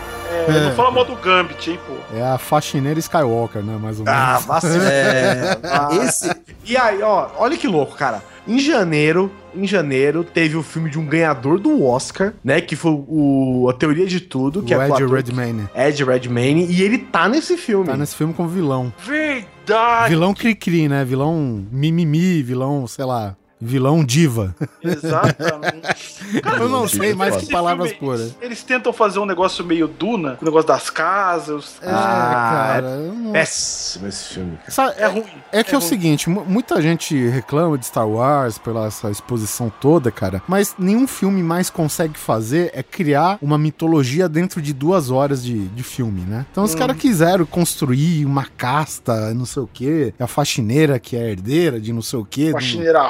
[0.49, 1.95] É, não fala mal do Gambit, hein, pô.
[2.17, 3.79] É a faxineira Skywalker, né?
[3.81, 4.21] Mais ou menos.
[4.21, 4.91] Ah, vacina.
[4.91, 5.59] É,
[6.03, 8.23] esse, E aí, ó, olha que louco, cara.
[8.47, 12.61] Em janeiro, em janeiro, teve o filme de um ganhador do Oscar, né?
[12.61, 15.69] Que foi o A Teoria de Tudo, que o é Ed Redmayne.
[15.75, 17.87] Ed Redmayne, e ele tá nesse filme.
[17.87, 18.93] Tá nesse filme como vilão.
[18.99, 20.11] Verdade.
[20.11, 21.05] Vilão cri-cri, né?
[21.05, 24.55] Vilão mimimi, vilão, sei lá, vilão diva.
[24.83, 26.43] Exatamente.
[26.59, 28.35] Eu não sei mais que palavras filme, puras.
[28.41, 31.77] Eles tentam fazer um negócio meio Duna, o negócio das casas.
[31.83, 32.97] É, Ah, cara.
[32.99, 34.71] não- Péssimo esse filme, cara.
[34.71, 35.25] Sabe, É ruim.
[35.53, 35.89] É que é, o ruim.
[35.89, 41.07] seguinte, mu- muita gente reclama de Star Wars pela essa exposição toda, cara, mas nenhum
[41.07, 46.23] filme mais consegue fazer é criar uma mitologia dentro de duas horas de, de filme,
[46.23, 46.47] né?
[46.51, 51.31] Então os caras quiseram construir uma casta, não sei o quê, a faxineira que é
[51.31, 52.47] herdeira de não sei o quê.
[52.47, 53.01] do- Faxineira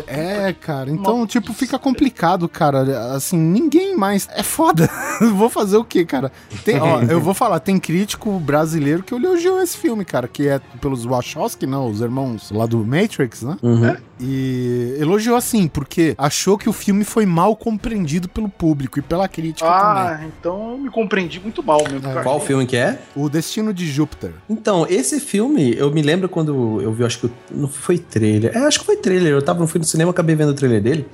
[0.00, 0.10] russa.
[0.10, 3.14] É, cara, então, tipo, fica complicado, cara.
[3.14, 4.28] Assim, ninguém mais.
[4.32, 4.88] É foda.
[5.34, 6.32] vou fazer o quê, cara?
[6.64, 10.60] Tem- ó, eu vou falar, tem crítico brasileiro que elogiou esse filme, cara, que é
[10.80, 13.56] pelos Wachowski, não, os irmãos lá do Matrix, né?
[13.62, 13.96] Uhum.
[14.22, 19.26] E elogiou assim, porque achou que o filme foi mal compreendido pelo público e pela
[19.26, 20.02] crítica também.
[20.02, 22.02] Ah, então eu me compreendi muito mal mesmo.
[22.02, 22.22] cara.
[22.22, 22.98] Qual filme que é?
[23.16, 24.32] O Destino de Júpiter.
[24.48, 28.54] Então, esse filme, eu me lembro quando eu vi, acho que não foi trailer.
[28.54, 29.32] É, acho que foi trailer.
[29.32, 31.06] Eu tava, no cinema, acabei vendo o trailer dele.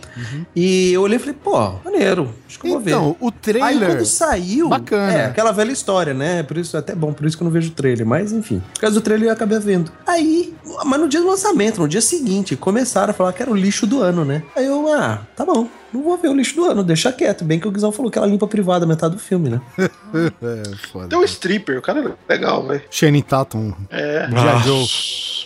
[0.55, 2.33] E eu olhei e falei, pô, maneiro.
[2.47, 2.91] Acho que eu vou ver.
[2.91, 3.89] Então, o Aí trailer.
[3.89, 4.69] quando saiu.
[4.69, 5.13] Bacana.
[5.13, 6.43] É, aquela velha história, né?
[6.43, 8.07] Por isso até bom, por isso que eu não vejo o trailer.
[8.07, 8.63] Mas enfim.
[8.75, 9.91] Por causa do trailer eu acabei vendo.
[10.07, 13.55] Aí, mas no dia do lançamento, no dia seguinte, começaram a falar que era o
[13.55, 14.43] lixo do ano, né?
[14.55, 15.69] Aí eu, ah, tá bom.
[15.97, 17.45] Não vou ver o lixo do ano, deixa quieto.
[17.45, 19.61] Bem que o Guizão falou que ela limpa privada metade do filme, né?
[20.17, 21.09] É, foda.
[21.09, 22.83] Tem um stripper, o cara é legal, velho.
[22.91, 23.75] Shane Tatum.
[23.91, 24.27] É.
[24.65, 24.87] Joe.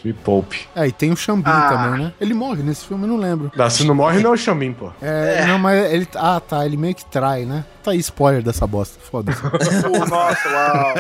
[0.05, 0.61] Me poupe.
[0.75, 1.69] É, e tem o Xambin Ah.
[1.69, 2.13] também, né?
[2.21, 3.51] Ele morre nesse filme, eu não lembro.
[3.55, 4.91] Não, se não morre, não é o Xambim, pô.
[5.03, 6.07] É, não, mas ele.
[6.15, 6.65] Ah, tá.
[6.65, 7.65] Ele meio que trai, né?
[7.83, 8.99] Tá aí spoiler dessa bosta.
[9.11, 9.41] Foda-se.
[9.43, 9.51] Pô,
[10.07, 10.95] nossa, uau.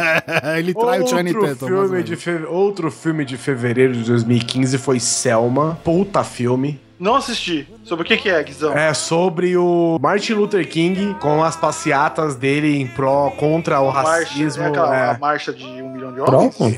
[0.56, 1.66] ele trai o Channing Outro Tatum.
[1.66, 2.30] filme, de fe...
[2.48, 5.78] Outro filme de fevereiro de 2015 foi Selma.
[5.84, 6.80] Puta filme.
[6.98, 7.68] Não assisti.
[7.84, 8.72] Sobre o que, que é, Guizão?
[8.72, 14.10] É sobre o Martin Luther King com as passeatas dele em pró contra o Marcha,
[14.10, 14.62] racismo.
[14.62, 16.56] é aquela é, a marcha de um milhão de homens?
[16.56, 16.76] Pronto.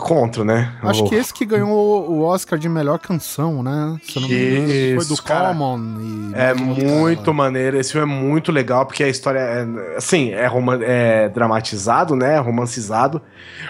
[0.00, 0.72] Contra, né?
[0.82, 3.98] Acho O- que esse que ganhou o Oscar de melhor canção, né?
[4.02, 5.48] Se eu não me engano, foi do cara.
[5.48, 6.30] Common.
[6.34, 10.46] É cara muito maneiro, esse filme é muito legal, porque a história é, assim, é,
[10.46, 13.20] roman é dramatizado, né, romancizado,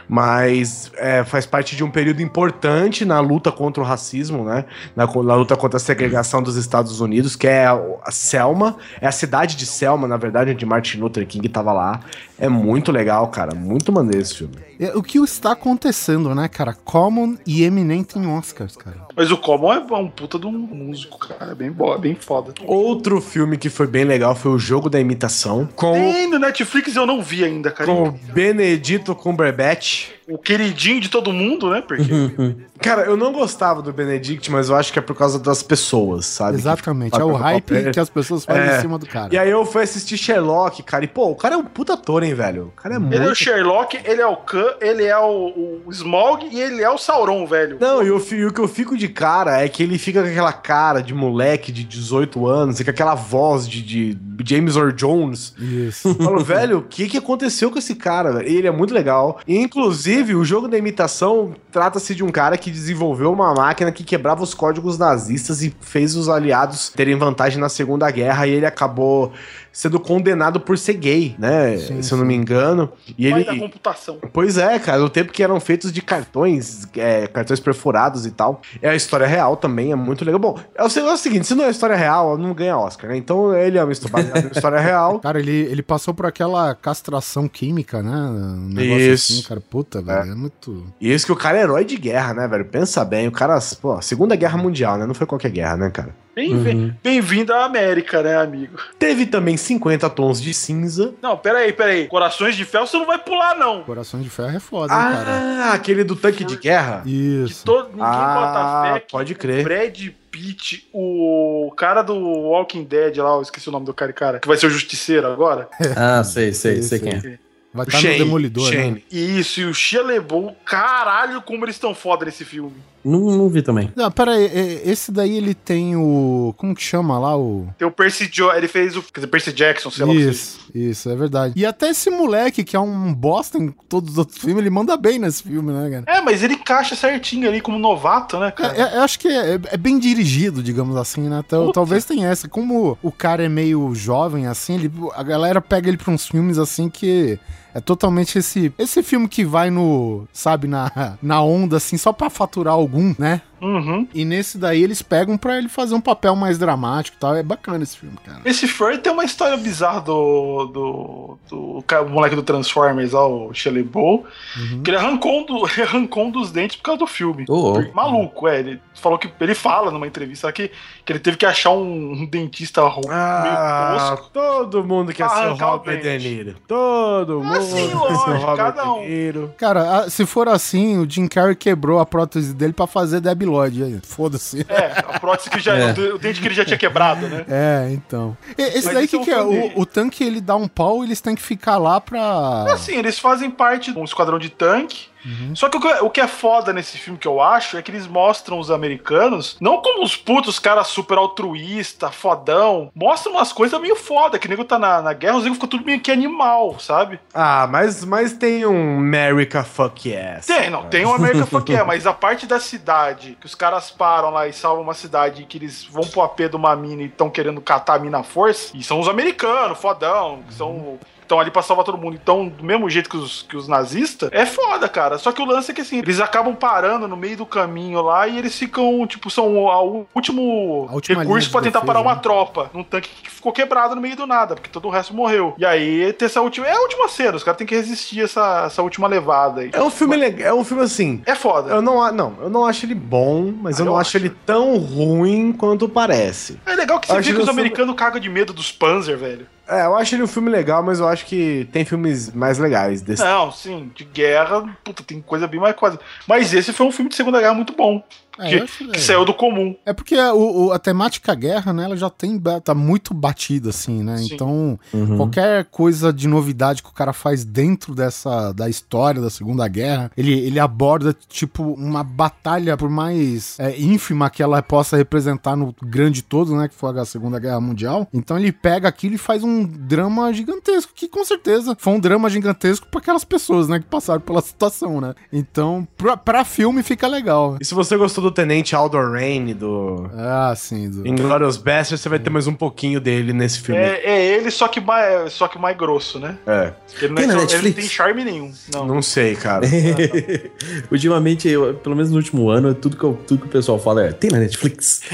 [0.09, 5.07] mas é, faz parte de um período importante na luta contra o racismo, né, na,
[5.07, 9.12] na luta contra a segregação dos Estados Unidos, que é a, a Selma, é a
[9.12, 12.00] cidade de Selma, na verdade, onde Martin Luther King tava lá.
[12.38, 14.57] É muito legal, cara, muito maneiro esse filme.
[14.83, 16.75] É, O que está acontecendo, né, cara?
[16.75, 19.07] Common e Eminem tem Oscars, cara.
[19.16, 21.53] Mas o Common é um puta de um músico, cara.
[21.53, 22.53] É bem, bo- é bem foda.
[22.64, 26.96] Outro filme que foi bem legal foi o Jogo da Imitação, com, Tem no Netflix
[26.96, 27.90] eu não vi ainda, cara.
[27.90, 30.11] com o Benedito Cumberbatch.
[30.29, 31.83] O queridinho de todo mundo, né?
[31.87, 32.05] Porque
[32.81, 36.27] Cara, eu não gostava do Benedict, mas eu acho que é por causa das pessoas,
[36.27, 36.57] sabe?
[36.57, 37.12] Exatamente.
[37.12, 37.92] Que É o hype papel.
[37.92, 38.79] que as pessoas fazem É.
[38.79, 39.29] em cima do cara.
[39.33, 42.22] E aí eu fui assistir Sherlock, cara, e pô, o cara é um puta ator,
[42.22, 42.66] hein, velho?
[42.77, 43.14] O cara é muito...
[43.14, 46.83] ele é o Sherlock, ele é o Khan, ele é o, o Smaug e ele
[46.83, 47.77] é o Sauron, velho.
[47.81, 50.28] Não, e o, e o que eu fico de cara é que ele fica com
[50.28, 54.92] aquela cara de moleque de 18 anos e com aquela voz de, de James Earl
[54.92, 55.54] Jones.
[55.58, 56.08] Isso.
[56.08, 58.32] Eu falo, velho, o que, que aconteceu com esse cara?
[58.32, 58.48] velho?
[58.48, 59.40] Ele é muito legal.
[59.46, 64.04] E, inclusive, o jogo da imitação trata-se de um cara que desenvolveu uma máquina que
[64.04, 68.46] quebrava os códigos nazistas e fez os aliados terem vantagem na Segunda Guerra.
[68.46, 69.32] E ele acabou
[69.72, 71.76] sendo condenado por ser gay, né?
[71.78, 72.92] Sim, Se eu não me engano.
[73.18, 73.50] E Pai ele.
[73.50, 74.18] da computação.
[74.32, 78.61] Pois é, cara, no tempo que eram feitos de cartões, é, cartões perfurados e tal.
[78.80, 80.38] É a história real também, é muito legal.
[80.38, 83.11] Bom, é o, se- é o seguinte, se não é história real, não ganha Oscar,
[83.11, 83.16] né?
[83.16, 85.18] Então ele é uma história, real.
[85.20, 88.11] Cara, ele, ele passou por aquela castração química, né?
[88.14, 89.32] Um negócio Isso.
[89.32, 89.61] assim, cara.
[89.61, 90.32] Puta, velho.
[90.32, 90.87] É, muito.
[91.00, 92.64] E isso que o cara é herói de guerra, né, velho?
[92.66, 95.06] Pensa bem, o cara, pô, Segunda Guerra Mundial, né?
[95.06, 96.14] Não foi qualquer guerra, né, cara?
[96.35, 98.79] Bem- Bem-vindo à América, né, amigo?
[98.99, 101.12] Teve também 50 tons de cinza.
[101.21, 102.07] Não, peraí, peraí.
[102.09, 103.83] Corações de Ferro você não vai pular, não.
[103.83, 105.31] Corações de Ferro é foda, hein, cara.
[105.64, 107.03] Ah, aquele do tanque de guerra?
[107.05, 107.64] Que Isso.
[107.64, 109.62] todo, ninguém Ah, bota fé que pode crer.
[109.62, 114.40] Brad Pitt, o cara do Walking Dead lá, eu esqueci o nome do cara, cara,
[114.40, 115.68] que vai ser o Justiceiro agora.
[115.95, 117.21] Ah, sei, sei, Sei, sei sei.
[117.21, 117.38] quem é.
[117.74, 118.76] Vai estar no Demolidor, né?
[118.76, 119.04] Shane.
[119.11, 122.74] Isso, e o Shia LaBeouf, caralho, como eles estão foda nesse filme.
[123.04, 123.90] Não, não vi também.
[123.96, 126.54] Não, pera aí, é, esse daí ele tem o...
[126.56, 127.66] Como que chama lá o...
[127.76, 130.20] Tem o Percy Jo, ele fez o, quer dizer, Percy Jackson, sei lá o que
[130.20, 130.30] seja.
[130.30, 131.54] Isso, isso, é verdade.
[131.56, 134.96] E até esse moleque, que é um bosta em todos os outros filmes, ele manda
[134.96, 136.18] bem nesse filme, né, cara?
[136.18, 138.76] É, mas ele encaixa certinho ali como novato, né, cara?
[138.76, 141.42] É, é, eu acho que é, é bem dirigido, digamos assim, né?
[141.48, 142.48] Tal- talvez tenha essa.
[142.48, 146.56] Como o cara é meio jovem, assim, ele, a galera pega ele pra uns filmes
[146.56, 147.37] assim que
[147.74, 152.30] é totalmente esse esse filme que vai no, sabe, na, na onda, assim, só pra
[152.30, 153.40] faturar algum, né?
[153.62, 154.07] Uhum.
[154.12, 157.35] E nesse daí eles pegam pra ele fazer um papel mais dramático e tal.
[157.37, 158.40] É bacana esse filme, cara.
[158.44, 163.53] Esse Furry tem uma história bizarra do, do, do, ca- moleque do Transformers lá, o
[163.55, 164.25] Shia LaBeouf,
[164.59, 164.83] Uhum.
[164.83, 167.44] que ele arrancou, um do, ele arrancou um dos dentes por causa do filme.
[167.48, 167.94] Ô, louco.
[167.94, 168.59] Maluco, é.
[168.61, 169.31] Ele falou que.
[169.40, 170.70] Ele fala numa entrevista que,
[171.05, 174.31] que ele teve que achar um, um dentista ro- Ah, meio tosco.
[174.33, 176.18] todo mundo quer ser o Robert De.
[176.18, 176.57] Niro.
[176.66, 179.01] Todo mundo sim, quer ser o lógico, Robert cada um.
[179.03, 179.55] De Niro.
[179.57, 183.44] Cara, a- se for assim, o Jim Carrey quebrou a prótese dele pra fazer Debi
[183.52, 184.00] Lloyd.
[184.04, 184.64] Foda-se.
[184.68, 185.72] É, a prótese que já.
[185.82, 185.92] É.
[185.92, 187.44] O, dente que ele já tinha quebrado, né?
[187.48, 188.36] É, então.
[188.58, 189.34] E- Esse Mas daí que, é que é?
[189.38, 192.64] filme- O, o tanque ele dá um pau e eles têm que ficar lá pra.
[192.72, 195.12] Assim, eles fazem parte de um esquadrão de tanque.
[195.54, 197.90] Só que o que, o que é foda nesse filme que eu acho é que
[197.90, 202.90] eles mostram os americanos não como os putos caras super altruísta, fodão.
[202.94, 205.68] Mostram umas coisas meio foda, que o nego tá na, na guerra, os nego ficam
[205.68, 207.20] tudo meio que animal, sabe?
[207.32, 210.46] Ah, mas, mas tem um America Fuck Yes.
[210.46, 213.90] Tem, não, tem o American Fuck Yeah, mas a parte da cidade, que os caras
[213.90, 217.06] param lá e salvam uma cidade que eles vão pro AP de uma mina e
[217.06, 220.98] estão querendo catar a mina à força, e são os americanos, fodão, que são.
[221.22, 222.18] Estão ali pra salvar todo mundo.
[222.20, 225.18] Então, do mesmo jeito que os, que os nazistas, é foda, cara.
[225.18, 228.26] Só que o lance é que assim, eles acabam parando no meio do caminho lá
[228.28, 232.00] e eles ficam, tipo, são o, a- o último A recurso pra tentar defesa, parar
[232.00, 232.20] uma né?
[232.22, 235.54] tropa num tanque que ficou quebrado no meio do nada, porque todo o resto morreu.
[235.58, 236.66] E aí, ter essa última.
[236.66, 239.70] É a última cena, os caras têm que resistir essa, essa última levada aí.
[239.72, 241.22] É um filme legal, é um filme assim.
[241.26, 241.70] É foda.
[241.70, 244.16] Eu não, não, eu não acho ele bom, mas Ah, eu não eu acho acho.
[244.18, 246.58] ele tão ruim quanto parece.
[246.66, 249.16] É legal que você vê que que os sou- americanos cagam de medo dos Panzer,
[249.16, 249.46] velho.
[249.68, 253.01] É, eu acho ele um filme legal, mas eu acho que tem filmes mais legais
[253.01, 253.22] desse.
[253.22, 255.98] Não, sim, de guerra, puta, tem coisa bem mais quase.
[256.27, 258.03] Mas esse foi um filme de Segunda Guerra muito bom.
[258.38, 259.01] É, que, acho, que é.
[259.01, 259.77] saiu do comum.
[259.85, 264.03] É porque o, o- a temática guerra, né, ela já tem, tá muito batida, assim,
[264.03, 264.16] né?
[264.18, 264.35] Sim.
[264.35, 265.16] Então, Uhum.
[265.16, 270.11] qualquer coisa de novidade que o cara faz dentro dessa, da história da Segunda Guerra,
[270.16, 275.75] ele, ele aborda, tipo, uma batalha, por mais é, ínfima que ela possa representar no
[275.83, 278.09] grande todo, né, que foi a Segunda Guerra Mundial.
[278.12, 282.29] Então ele pega aquilo e faz um drama gigantesco, que com certeza foi um drama
[282.31, 285.14] gigantesco pra aquelas pessoas, né, que passaram pela situação, né?
[285.33, 287.57] Então, pra, pra filme fica legal.
[287.61, 290.88] E se você gostou do Tenente Aldor Rain, do Ah, sim.
[290.88, 291.06] Do...
[291.06, 293.80] Inglourious Basterds, você vai ter mais um pouquinho dele nesse filme.
[293.80, 296.37] É, é ele, só que mais, só que mais grosso, né?
[296.46, 296.72] É.
[297.00, 298.52] Ele não, Tem é na só- ele não tem charme nenhum.
[298.72, 298.87] Não.
[298.87, 299.66] Não sei, cara.
[300.90, 304.04] Ultimamente, eu, pelo menos no último ano, tudo que, eu- tudo que o pessoal fala
[304.06, 305.02] é: tem na Netflix?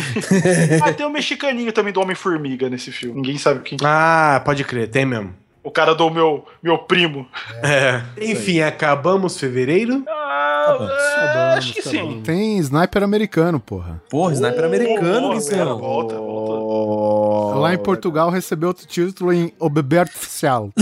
[0.82, 3.16] Ah, tem o mexicaninho também do Homem-Formiga nesse filme.
[3.16, 3.78] Ninguém sabe quem.
[3.84, 5.34] ah, pode crer, tem mesmo.
[5.62, 7.26] O cara do meu, meu primo.
[7.62, 8.00] É.
[8.20, 10.02] Enfim, acabamos fevereiro.
[10.08, 12.14] Ah, Acabamos, é, acabamos, acho que acabamos.
[12.14, 12.22] sim.
[12.22, 14.02] Tem sniper americano, porra.
[14.08, 15.78] Porra, sniper americano, Boa, Guizão.
[15.78, 17.27] Volta, volta.
[17.38, 17.58] Oh.
[17.60, 20.70] Lá em Portugal recebeu outro título em O Bebê Artificial.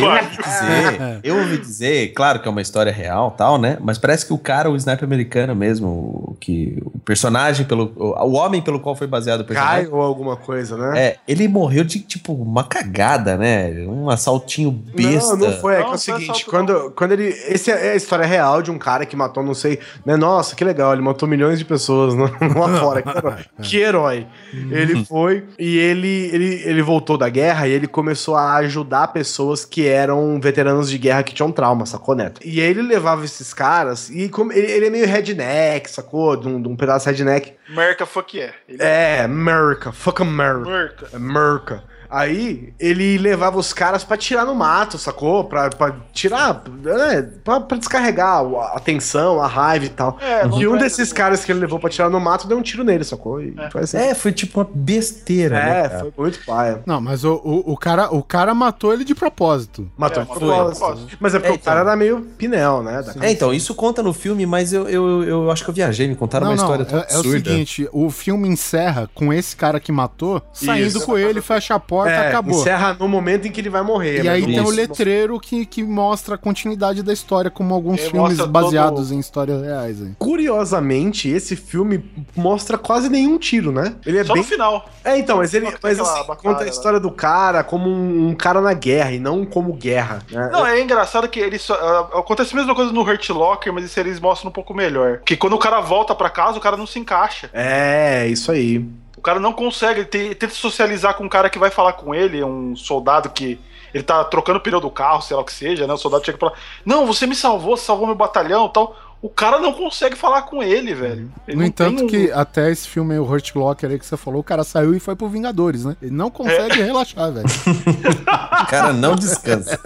[0.00, 3.78] Eu ouvi dizer, eu ouvi dizer, claro que é uma história real tal, né?
[3.80, 8.06] Mas parece que o cara, o sniper americano mesmo, o, que, o personagem, pelo, o,
[8.26, 9.84] o homem pelo qual foi baseado o personagem.
[9.84, 10.98] Cai ou alguma coisa, né?
[10.98, 13.70] É, ele morreu de, tipo, uma cagada, né?
[13.86, 15.36] Um assaltinho besta.
[15.36, 15.74] Não, não foi.
[15.74, 17.28] É que é Não, o não seguinte, quando, quando ele.
[17.48, 19.78] Essa é a história real de um cara que matou, não sei.
[20.04, 20.16] Né?
[20.16, 22.99] Nossa, que legal, ele matou milhões de pessoas no- lá fora.
[23.02, 23.46] Que herói.
[23.62, 24.26] que herói.
[24.52, 29.64] Ele foi e ele, ele, ele voltou da guerra e ele começou a ajudar pessoas
[29.64, 32.40] que eram veteranos de guerra que tinham trauma, sacou, Neto?
[32.44, 36.36] E aí ele levava esses caras e como, ele, ele é meio redneck, sacou?
[36.36, 37.54] De um, de um pedaço redneck.
[37.68, 38.56] Merca fuck yeah.
[38.68, 40.68] Ele É, America, fuck America.
[40.68, 41.16] Merca.
[41.16, 41.89] America.
[42.10, 45.44] Aí ele levava os caras pra tirar no mato, sacou?
[45.44, 46.62] Pra, pra tirar,
[47.10, 48.42] é, pra, pra descarregar
[48.74, 50.18] a tensão, a raiva e tal.
[50.20, 52.62] É, e um é- desses caras que ele levou pra tirar no mato deu um
[52.62, 53.40] tiro nele, sacou?
[53.40, 53.96] E foi assim.
[53.96, 55.80] É, foi tipo uma besteira, né?
[55.84, 56.00] É, cara?
[56.00, 56.82] foi muito paia.
[56.84, 59.88] Não, mas o, o, o cara, o cara matou ele de propósito.
[59.96, 61.16] Matou É, de propósito.
[61.20, 61.88] Mas é porque É, o cara então.
[61.90, 63.02] era meio pinel, né?
[63.02, 66.08] da- É, então, isso conta no filme, mas eu, eu, eu acho que eu viajei,
[66.08, 67.50] me contaram não, uma não, história tão é, é o absurda.
[67.50, 71.06] seguinte, o filme encerra com esse cara que matou, saindo Isso.
[71.06, 72.60] com ele, fecha a porta, É, acabou.
[72.60, 74.22] encerra no momento em que ele vai morrer.
[74.24, 78.00] E aí mas tem o letreiro que, que mostra a continuidade da história, como alguns
[78.00, 80.00] É, filmes baseados todo- em histórias reais.
[80.00, 80.10] Aí.
[80.18, 82.04] Curiosamente, esse filme
[82.36, 83.94] mostra quase nenhum tiro, né?
[84.04, 84.88] Ele é Só bem no final.
[85.04, 88.34] É, então, mas ele mas, assim, batalha conta a história do cara como um, um
[88.34, 90.22] cara na guerra e não como guerra.
[90.30, 90.48] né?
[90.52, 93.84] Não, é engraçado que ele só, ah, acontece a mesma coisa no Hurt Locker, mas
[93.84, 95.20] isso eles mostram um pouco melhor.
[95.24, 97.48] Que quando o cara volta pra casa, o cara não se encaixa.
[97.52, 98.84] É, isso aí.
[99.20, 101.92] O cara não consegue, ele te- ele tenta socializar com um cara que vai falar
[101.92, 103.60] com ele, um soldado que
[103.92, 105.92] ele tá trocando o pneu do carro, sei lá o que seja, né?
[105.92, 106.54] O soldado chega pra lá,
[106.86, 108.96] não, você me salvou, você salvou meu batalhão e tal.
[109.20, 111.30] O cara não consegue falar com ele, velho.
[111.46, 114.06] Ele No entanto, tem um- que até esse filme, aí, o Hurt Locker aí que
[114.06, 115.94] você falou, o cara saiu e foi pro Vingadores, né?
[116.00, 117.46] Ele não consegue relaxar, velho.
[118.62, 119.78] O cara não descansa.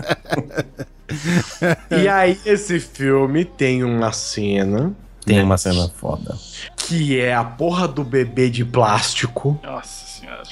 [1.90, 4.92] E aí, esse filme tem uma cena
[5.24, 6.36] Tem uma cena foda.
[6.86, 9.58] Que é a porra do bebê de plástico.
[9.62, 10.42] Nossa senhora.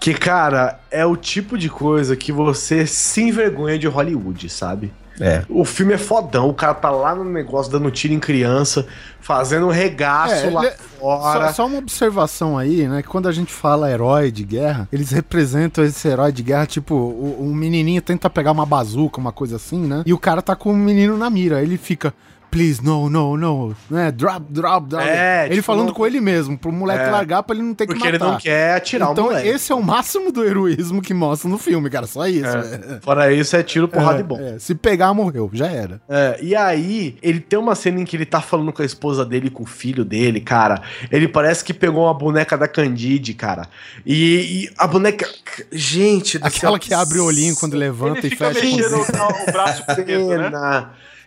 [0.00, 4.92] Que, cara, é o tipo de coisa que você se envergonha de Hollywood, sabe?
[5.18, 5.42] É.
[5.48, 8.86] O filme é fodão, o cara tá lá no negócio dando tiro em criança,
[9.18, 11.46] fazendo um regaço É, lá ele- fora.
[11.48, 13.00] Só, só uma observação aí, né?
[13.00, 16.94] Que quando a gente fala herói de guerra, eles representam esse herói de guerra, tipo,
[16.94, 20.02] o, o menininho tenta pegar uma bazuca, uma coisa assim, né?
[20.04, 21.62] E o cara tá com o menino na mira.
[21.62, 22.12] Ele fica.
[22.56, 23.76] Please, no, no, no.
[23.90, 24.10] Né?
[24.10, 25.04] Drop, drop, drop.
[25.06, 27.10] É, ele tipo, falando com ele mesmo, pro moleque É.
[27.10, 28.24] largar pra ele não ter que Porque matar.
[28.24, 29.46] ele não quer atirar então, o moleque.
[29.48, 32.06] esse é o máximo do heroísmo que mostra no filme, cara.
[32.06, 32.46] Só isso.
[32.46, 32.98] É.
[33.02, 34.40] Fora isso, é tiro, porrada É, e bom.
[34.40, 34.58] é.
[34.58, 35.50] Se pegar, morreu.
[35.52, 36.00] Já era.
[36.08, 39.22] É, e aí, ele tem uma cena em que ele tá falando com a esposa
[39.22, 40.80] dele, com o filho dele, cara.
[41.12, 43.68] Ele parece que pegou uma boneca da Candide, cara.
[44.06, 45.28] E, e a boneca.
[45.70, 48.64] Gente, do Aquela que abre o olhinho quando levanta Ele e fica fecha.
[48.64, 49.02] mexendo o,
[49.48, 50.86] o braço com o dedo, né?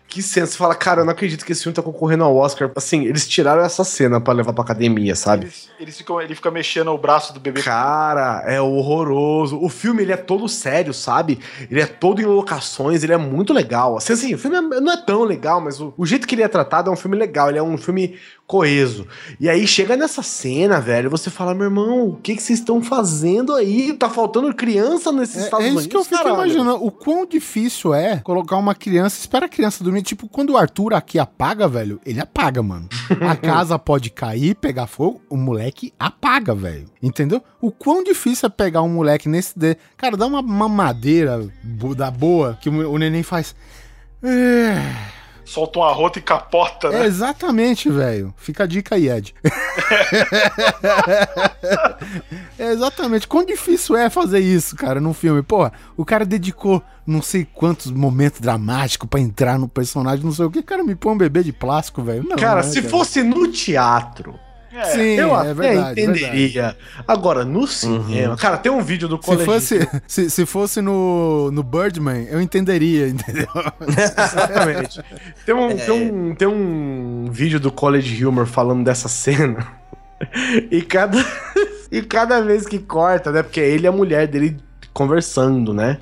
[0.10, 0.48] Que cena.
[0.48, 2.72] Você fala, cara, eu não acredito que esse filme tá concorrendo ao Oscar.
[2.76, 5.46] Assim, eles tiraram essa cena pra levar pra academia, sabe?
[5.46, 7.62] Eles, eles ficam, ele fica mexendo o braço do bebê.
[7.62, 9.62] Cara, é horroroso.
[9.62, 11.40] O filme, ele é todo sério, sabe?
[11.70, 13.98] Ele é todo em locações, ele é muito legal.
[13.98, 16.42] Assim, assim o filme é- não é tão legal, mas o, o jeito que ele
[16.42, 17.50] é tratado é um filme legal.
[17.50, 18.18] Ele é um filme
[18.50, 19.06] coeso.
[19.40, 22.82] E aí chega nessa cena, velho, você fala, meu irmão, o que, que vocês estão
[22.82, 23.94] fazendo aí?
[23.94, 26.36] Tá faltando criança nesses É, Estados é Unidos, isso que eu fico caralho.
[26.36, 26.84] imaginando.
[26.84, 30.02] O quão difícil é colocar uma criança, espera a criança dormir.
[30.02, 32.90] Tipo, quando o Arthur aqui apaga, velho, ele apaga, mano.
[33.22, 36.88] A casa pode cair, pegar fogo, o moleque apaga, velho.
[37.04, 37.44] Entendeu?
[37.62, 39.58] O quão difícil é pegar um moleque nesse.
[39.60, 39.78] De...
[39.96, 41.48] Cara, dá uma mamadeira
[41.96, 43.56] da boa que o neném faz.
[44.24, 45.19] É,
[45.50, 47.06] Solta um arroto e capota, é né?
[47.08, 48.32] exatamente, velho.
[48.38, 49.34] Fica a dica aí, Ed.
[52.60, 53.28] é exatamente.
[53.28, 55.42] Quão difícil é fazer isso, cara, num filme?
[55.42, 60.46] Porra, o cara dedicou não sei quantos momentos dramáticos pra entrar no personagem, não sei
[60.46, 60.62] o que.
[60.62, 62.28] Cara, me põe um bebê de plástico, velho.
[62.38, 64.40] Cara, né, se fosse no teatro,
[64.72, 64.84] É.
[64.86, 66.78] Sim, eu é até verdade, entenderia.
[67.08, 68.38] Agora, no cinema.
[68.38, 69.46] Cara, tem um vídeo do Se colégio.
[69.46, 73.48] fosse, se, se fosse no, no Birdman, eu entenderia, entendeu?
[73.88, 75.02] Exatamente.
[75.46, 79.66] Tem um, tem, um, tem um vídeo do College Humor falando dessa cena.
[80.70, 81.18] E cada,
[81.90, 83.42] e cada vez que corta, né?
[83.42, 84.58] Porque é ele e a mulher dele
[84.94, 85.98] conversando, né?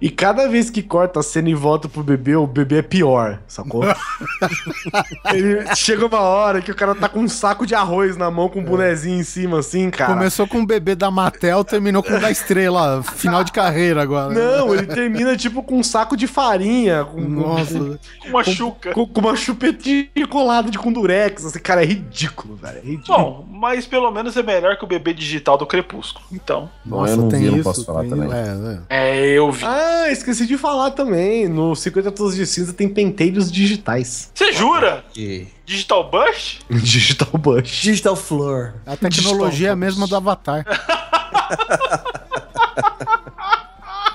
[0.00, 3.40] E cada vez que corta a cena e volta pro bebê, o bebê é pior,
[3.46, 3.82] sacou?
[5.32, 8.48] Ele chega uma hora que o cara tá com um saco de arroz na mão
[8.48, 10.12] com um bonezinho em cima, assim, cara.
[10.14, 14.32] Começou com o bebê da Mattel, terminou com o da estrela, final de carreira agora.
[14.32, 17.98] Não, ele termina tipo com um saco de farinha, com, Nossa.
[18.20, 18.92] Com uma chuca.
[18.92, 21.44] com, com uma chupetinha colada de com durex.
[21.44, 22.78] Esse cara é ridículo, velho.
[22.78, 23.18] É ridículo.
[23.18, 26.24] Bom, mas pelo menos é melhor que o bebê digital do Crepúsculo.
[26.32, 26.70] Então.
[26.84, 28.30] Bom, eu não vi, eu não posso falar tem- também.
[28.32, 29.14] é, é.
[29.14, 29.64] É, eu vi.
[29.64, 29.73] Ah,
[30.10, 31.48] esqueci de falar também.
[31.48, 34.30] No 50 Tons de Cinza tem penteiros digitais.
[34.34, 35.04] Você jura?
[35.16, 35.46] E...
[35.66, 36.60] Digital Bush?
[36.70, 37.80] Digital Bush.
[37.82, 38.74] Digital Floor.
[38.86, 40.64] A tecnologia é a mesma do Avatar.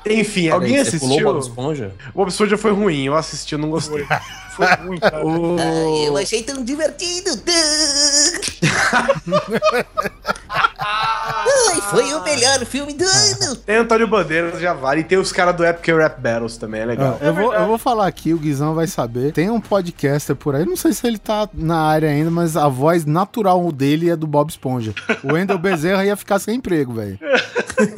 [0.09, 1.33] Enfim, alguém Peraí, você pulou o assistiu?
[1.33, 1.93] Bob Esponja?
[2.15, 4.03] O Absurdo foi ruim, eu assisti, eu não gostei.
[4.59, 5.23] Foi ruim, cara.
[5.25, 5.55] O-
[6.05, 7.29] Eu achei tão divertido.
[10.79, 13.55] Ai, foi o melhor filme do ano.
[13.57, 15.01] Tem Antônio Bandeiras, já vale.
[15.01, 17.17] E tem os caras do Epic Rap Battles também, é legal.
[17.21, 19.33] Ah, eu, vou, eu vou falar aqui, o Guizão vai saber.
[19.33, 22.67] Tem um podcaster por aí, não sei se ele tá na área ainda, mas a
[22.67, 24.93] voz natural dele é do Bob Esponja.
[25.23, 27.19] O Wendel Bezerra ia ficar sem emprego, velho.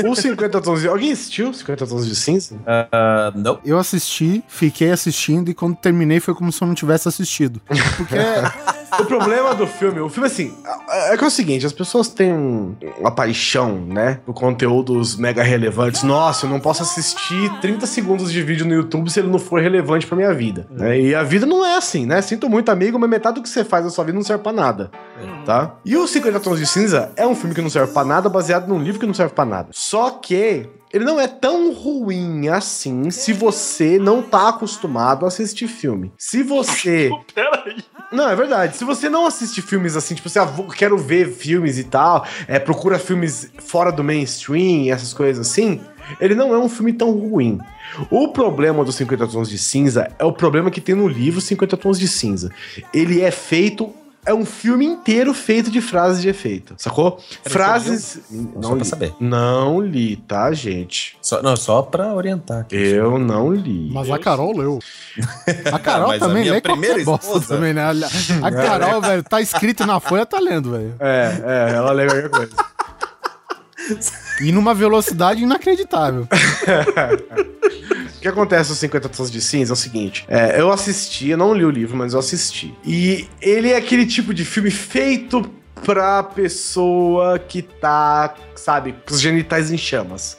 [0.08, 0.88] O 50 tons de...
[0.88, 2.56] Alguém assistiu 50 tons de cinza?
[2.68, 3.60] Ah, não.
[3.66, 7.60] Eu assisti, fiquei assistindo e quando terminei foi como se eu não tivesse assistido.
[7.98, 8.16] Porque
[9.00, 10.54] O problema do filme, o filme assim,
[10.90, 16.04] é que é o seguinte, as pessoas têm uma paixão, né, por conteúdos mega relevantes.
[16.04, 19.62] Nossa, eu não posso assistir 30 segundos de vídeo no YouTube se ele não for
[19.62, 20.68] relevante pra minha vida.
[20.70, 21.00] né?
[21.00, 22.22] E a vida não é assim, né?
[22.22, 24.52] Sinto muito, amigo, mas metade do que você faz na sua vida não serve pra
[24.52, 24.92] nada,
[25.46, 25.76] tá?
[25.86, 28.68] E o 50 Tons de Cinza é um filme que não serve pra nada, baseado
[28.68, 29.70] num livro que não serve pra nada.
[29.72, 35.68] Só que ele não é tão ruim assim se você não tá acostumado a assistir
[35.68, 36.12] filme.
[36.18, 37.78] Se você Peraí.
[38.12, 38.76] Não, é verdade.
[38.78, 42.26] Se você não assiste filmes assim, tipo, você ah, vou- quero ver filmes e tal,
[42.48, 45.80] é, procura filmes fora do mainstream, essas coisas assim,
[46.20, 47.60] ele não é um filme tão ruim.
[48.10, 51.76] O problema do 50 Tons de Cinza é o problema que tem no livro 50
[51.78, 52.50] Tons de Cinza.
[52.94, 53.94] Ele é feito.
[54.24, 57.20] É um filme inteiro feito de frases de efeito, sacou?
[57.44, 58.20] frases.
[58.62, 59.14] Só pra saber.
[59.20, 61.18] Não li, tá, gente?
[61.22, 62.76] Só, não, só pra orientar aqui.
[62.76, 63.90] Eu não li.
[63.92, 64.80] Mas a Carol leu.
[65.74, 67.84] A Carol Mas a também minha lê primeira esposa- também, né?
[68.44, 70.94] A Carol, velho, tá escrito na folha, tá lendo, velho.
[71.00, 71.42] É,
[71.72, 72.52] é, ela lê qualquer coisa.
[74.42, 76.28] E numa velocidade inacreditável.
[78.22, 81.38] O que acontece no 50 Tons de Cinza é o seguinte: é, eu assisti, eu
[81.40, 82.72] não li o livro, mas eu assisti.
[82.86, 85.42] E ele é aquele tipo de filme feito
[85.84, 90.38] pra pessoa que tá, sabe, com os genitais em chamas.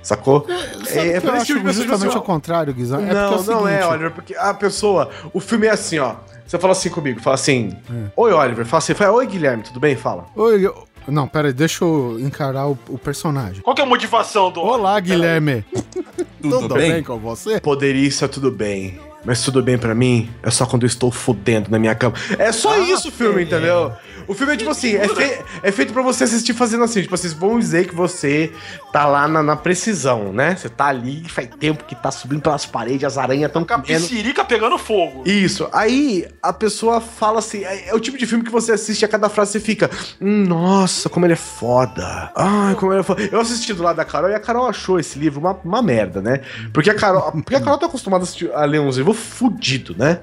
[0.00, 0.46] Sacou?
[0.86, 3.00] É, eu pra esse tipo de pessoa, justamente assim, ao contrário, Guizão?
[3.00, 5.98] É não, é o não é, seguinte, Oliver, porque a pessoa, o filme é assim,
[5.98, 6.14] ó.
[6.46, 7.76] Você fala assim comigo, fala assim:
[8.16, 9.96] Oi, Oliver, fala assim, fala, oi, Guilherme, tudo bem?
[9.96, 10.26] Fala.
[10.36, 13.60] Oi, eu- não, pera aí, deixa eu encarar o, o personagem.
[13.60, 14.60] Qual que é a motivação do.
[14.60, 15.64] Olá, Guilherme.
[16.50, 17.02] Tudo, bem?
[17.02, 17.60] com você?
[17.60, 18.98] Poderia isso é tudo bem.
[19.24, 22.14] Mas tudo bem pra mim é só quando eu estou fudendo na minha cama.
[22.38, 23.92] É só isso o filme, entendeu?
[24.26, 27.02] O filme é tipo assim, é, fe- é feito pra você assistir fazendo assim.
[27.02, 28.52] Tipo, vocês vão dizer que você
[28.92, 30.56] tá lá na, na precisão, né?
[30.56, 33.84] Você tá ali, faz tempo que tá subindo pelas paredes, as aranhas tão comendo.
[33.86, 35.22] piscirica pegando fogo.
[35.26, 35.68] Isso.
[35.72, 39.04] Aí a pessoa fala assim: é, é o tipo de filme que você assiste e
[39.04, 39.90] a cada frase você fica.
[40.20, 42.30] "Hum, nossa, como ele é foda.
[42.36, 43.22] Ai, como ele é foda.
[43.30, 46.20] Eu assisti do lado da Carol e a Carol achou esse livro uma, uma merda,
[46.20, 46.40] né?
[46.72, 47.32] Porque a Carol.
[47.32, 50.20] Porque a Carol tá acostumada a, assistir- a ler uns livros fudido, né?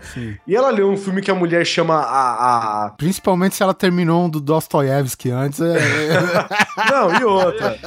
[0.47, 4.25] E ela leu um filme que a mulher chama a- a, Principalmente se ela terminou
[4.25, 5.59] um do Dostoiévski antes.
[5.59, 7.77] É, é- Não, e outra.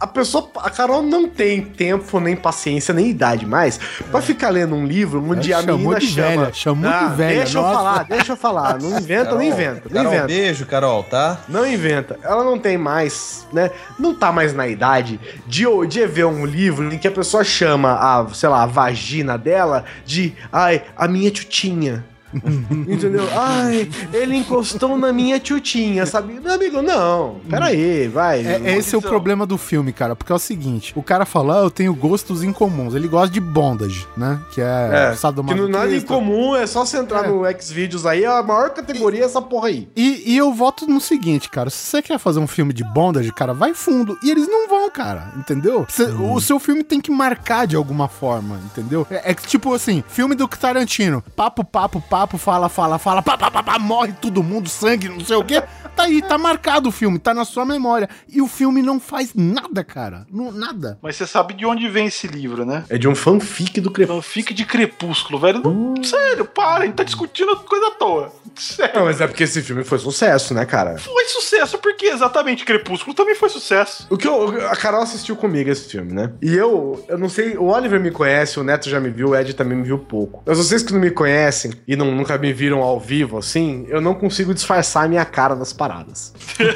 [0.00, 3.78] A pessoa, a Carol não tem tempo, nem paciência, nem idade mais
[4.10, 6.28] pra ficar lendo um livro onde a menina de chama.
[6.28, 7.74] velha, chamou de Ah, velha, Deixa eu nossa.
[7.76, 8.78] falar, deixa eu falar.
[8.80, 10.26] Não inventa, não inventa, não Carol, inventa.
[10.26, 11.38] beijo, Carol, tá?
[11.48, 12.18] Não inventa.
[12.22, 13.70] Ela não tem mais, né?
[13.98, 17.92] Não tá mais na idade de, de ver um livro em que a pessoa chama
[17.92, 22.04] a, sei lá, a vagina dela de, ai, a minha tchutinha.
[22.88, 23.24] Entendeu?
[23.34, 26.34] Ai, ele encostou na minha tchutinha, sabe?
[26.40, 27.36] Meu amigo, não.
[27.48, 28.44] Pera aí, vai.
[28.46, 30.14] é- esse é o problema do filme, cara.
[30.16, 32.94] Porque é o seguinte: o cara fala, ah, eu tenho gostos incomuns.
[32.94, 34.40] Ele gosta de bondage, né?
[34.52, 34.64] Que é,
[35.12, 35.16] É,
[35.46, 37.28] que não nada em comum, é só você entrar É.
[37.28, 39.88] no Xvideos aí, a maior categoria é essa porra aí.
[39.96, 41.70] E, e eu voto no seguinte, cara.
[41.70, 44.18] Se você quer fazer um filme de bondage, cara, vai fundo.
[44.22, 45.32] E eles não vão, cara.
[45.36, 45.86] Entendeu?
[45.88, 49.06] Cê- O seu filme tem que marcar de alguma forma, entendeu?
[49.10, 51.22] É, é que, tipo assim, filme do Tarantino.
[51.34, 55.20] Papo, papo, papo, fala, fala, fala, pá, pá, pá, pá, morre todo mundo, sangue, não
[55.24, 55.62] sei o quê.
[55.94, 58.08] Tá aí, tá marcado o filme, tá na sua memória.
[58.28, 60.26] E o filme não faz nada, cara.
[60.30, 60.98] Não, nada.
[61.02, 62.84] Mas você sabe de onde vem esse livro, né?
[62.90, 64.22] É de um fanfic do Crepúsculo.
[64.22, 65.62] Fanfic de Crepúsculo, velho.
[65.62, 68.32] Não- Sério, para, a gente tá discutindo coisa à toa.
[68.54, 68.94] Sério.
[68.98, 70.98] Não, mas é porque esse filme foi sucesso, né, cara?
[70.98, 74.06] Foi sucesso, porque exatamente Crepúsculo também foi sucesso.
[74.10, 76.30] O que eu, a Carol assistiu comigo esse filme, né?
[76.42, 79.36] E eu, eu não sei, o Oliver me conhece, o Neto já me viu, o
[79.36, 80.42] Ed também me viu pouco.
[80.46, 84.00] Mas vocês que não me conhecem e não, nunca me viram ao vivo assim, eu
[84.00, 86.32] não consigo disfarçar a minha cara nas paradas.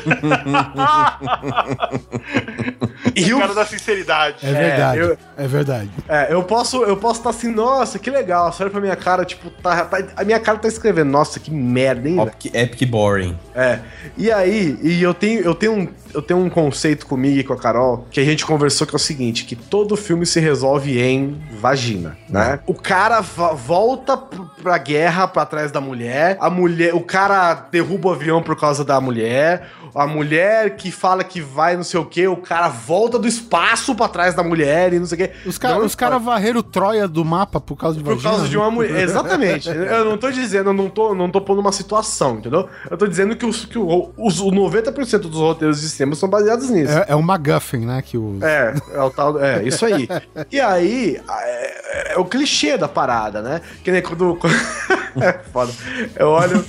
[3.14, 4.46] e o cara da sinceridade.
[4.46, 4.98] É verdade.
[5.00, 5.90] eu- É verdade.
[6.08, 8.52] É, eu posso eu posso estar assim, nossa, que legal.
[8.52, 11.50] Você olha pra minha cara, tipo, tá, tá- a minha cara tá escrevendo, nossa, que
[11.50, 12.20] merda, hein?
[12.20, 13.36] Epic, epic boring.
[13.54, 13.80] É.
[14.16, 17.52] E aí, e eu tenho, eu tenho um, eu tenho um conceito comigo e com
[17.52, 21.00] a Carol que a gente conversou que é o seguinte, que todo filme se resolve
[21.00, 22.60] em vagina, né?
[22.66, 28.12] O cara volta pra guerra pra trás da mulher, a mulher, o cara derruba o
[28.12, 32.26] avião por causa da, mulher, a mulher que fala que vai não sei o que,
[32.26, 35.48] o cara volta do espaço pra trás da mulher e não sei o que.
[35.48, 38.56] Os caras os cara varreram Troia do mapa por causa de Por vagina, causa de
[38.56, 39.00] uma mulher.
[39.02, 39.68] Exatamente.
[39.68, 42.68] Eu não tô dizendo, eu não tô, não tô pondo uma situação, entendeu?
[42.88, 46.28] Eu tô dizendo que, os, que o, os, o 90% dos roteiros de cinema são
[46.28, 46.92] baseados nisso.
[46.92, 48.02] É, é o MacGuffin, né?
[48.02, 48.38] Que o...
[48.42, 49.42] É, é o tal.
[49.42, 50.08] É, isso aí.
[50.50, 53.60] E aí, é, é o clichê da parada, né?
[53.84, 54.38] Que nem quando.
[55.20, 55.72] é foda.
[56.16, 56.64] Eu olho.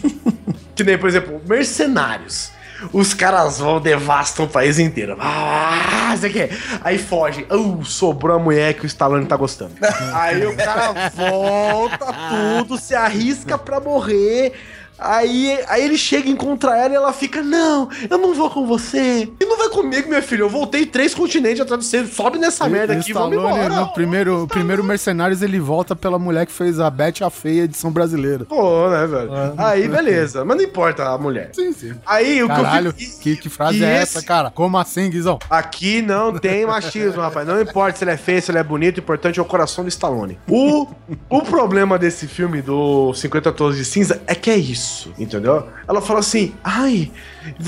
[0.75, 2.51] Que nem, por exemplo, mercenários.
[2.91, 5.15] Os caras vão, devastam o país inteiro.
[5.19, 6.49] Ah, isso aqui.
[6.83, 7.45] Aí foge.
[7.51, 9.73] Uh, sobrou a mulher que o Stallone tá gostando.
[10.13, 14.53] Aí o cara volta tudo, se arrisca pra morrer.
[15.01, 19.29] Aí, aí ele chega, encontra ela e ela fica: Não, eu não vou com você.
[19.39, 20.45] E não vai comigo, meu filho.
[20.45, 22.05] Eu voltei três continentes atrás de você.
[22.05, 23.69] Sobe nessa merda aqui, vamos embora.
[23.69, 27.63] no primeiro, o primeiro Mercenários, ele volta pela mulher que fez a Beth a Feia
[27.63, 28.45] edição brasileira.
[28.45, 29.31] Pô, né, velho?
[29.57, 30.45] Aí, beleza.
[30.45, 31.49] Mas não importa a mulher.
[31.53, 31.93] Sim, sim.
[32.05, 34.51] Aí, o Caralho, que eu que, que frase e é esse- essa, cara?
[34.51, 35.39] Como assim, Guizão?
[35.49, 37.47] Aqui não tem machismo, rapaz.
[37.47, 39.83] Não importa se ele é feio, se ele é bonito, o importante é o coração
[39.83, 40.37] do Stallone.
[40.47, 40.87] O,
[41.29, 45.67] o problema desse filme do 50 Tons de Cinza é que é isso, entendeu?
[45.87, 47.11] Ela fala assim: ai,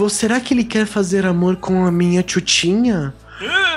[0.09, 3.13] será que ele quer fazer amor com a minha chutinha?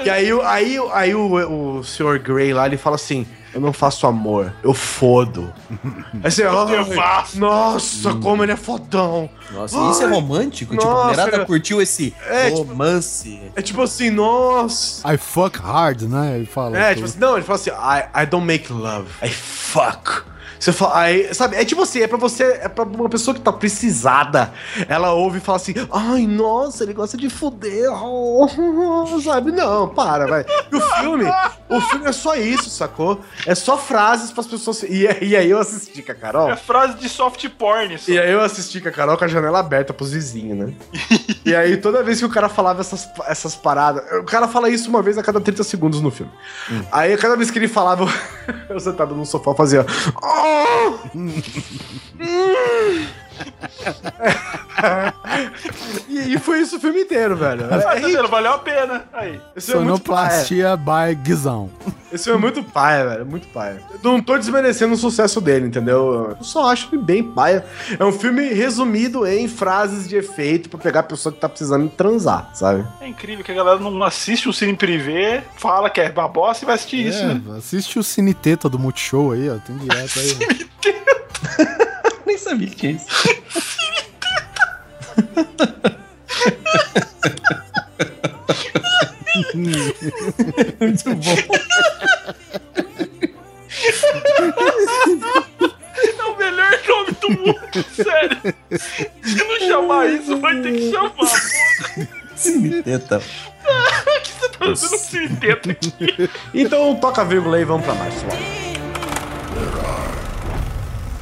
[0.04, 2.18] E aí, o- aí, aí o, o Sr.
[2.22, 5.50] Grey lá, ele fala assim: eu não faço amor, eu fodo.
[6.22, 9.28] Aí você, "Ai, faço." Nossa, como ele é fodão.
[9.50, 10.74] Nossa, e isso é Ai, romântico?
[10.76, 11.46] tipo, a nossa, mulherada cara.
[11.46, 13.40] curtiu esse É, tipo- romance.
[13.56, 15.10] É tipo assim, nossa.
[15.12, 16.36] I fuck hard, né?
[16.36, 16.76] Ele fala.
[16.78, 20.22] É, tipo assim, não, ele fala assim, I, I don't make love, I fuck.
[20.58, 23.40] Você fala, aí, sabe, é tipo assim, é pra você, é pra uma pessoa que
[23.40, 24.52] tá precisada.
[24.88, 28.46] Ela ouve e fala assim, ai, nossa, ele gosta de fuder, oh,
[29.22, 29.52] sabe?
[29.52, 30.44] Não, para, vai.
[30.72, 31.24] E o filme,
[31.68, 33.20] o filme é só isso, sacou?
[33.46, 34.82] É só frases pras pessoas.
[34.82, 36.50] E, e aí eu assisti com a Carol.
[36.50, 37.98] É frase de soft porn.
[37.98, 38.10] só.
[38.10, 40.74] E aí eu assisti com a Carol com a janela aberta pros vizinhos, né?
[41.44, 44.88] e aí toda vez que o cara falava essas, essas paradas, o cara fala isso
[44.88, 46.32] uma vez a cada 30 segundos no filme.
[46.90, 48.08] Aí cada vez que ele falava, eu,
[48.76, 49.84] eu sentado no sofá fazia.
[50.22, 51.10] "Oh!" Oh!
[56.08, 57.64] e, e foi isso o filme inteiro, velho.
[57.70, 58.28] Ah, É, tá vendo?
[58.28, 59.04] Valeu a pena.
[59.12, 59.40] Aí.
[59.54, 60.30] esse é muito paia.
[60.42, 61.70] Sonoplastia by Guizão.
[62.12, 63.26] Esse filme é muito paia, velho.
[63.26, 63.80] Muito paia.
[63.92, 66.36] Eu não tô desmerecendo o sucesso dele, entendeu?
[66.38, 67.64] Eu só acho ele bem paia.
[67.98, 71.88] É um filme resumido em frases de efeito pra pegar a pessoa que tá precisando
[71.88, 72.84] transar, sabe?
[73.00, 76.66] É incrível que a galera não assiste o cine privê, fala que é babosa e
[76.66, 77.40] vai assistir isso, É, né?
[77.58, 79.56] assiste o Cine Teta do Multishow aí, ó.
[79.56, 80.36] Tem direto aí.
[81.66, 81.85] Nem
[82.46, 83.06] sabia que tinha isso.
[90.80, 91.36] Muito bom.
[96.18, 98.54] É o melhor nome do mundo, sério.
[99.22, 101.10] Se não chamar isso, vai ter que chamar.
[101.10, 101.26] Pô,
[102.36, 103.20] Cineteta.
[104.38, 106.30] você tá fazendo um cine teta aqui.
[106.54, 108.24] Então toca a vírgula aí e vamos pra março.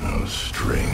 [0.00, 0.93] No strings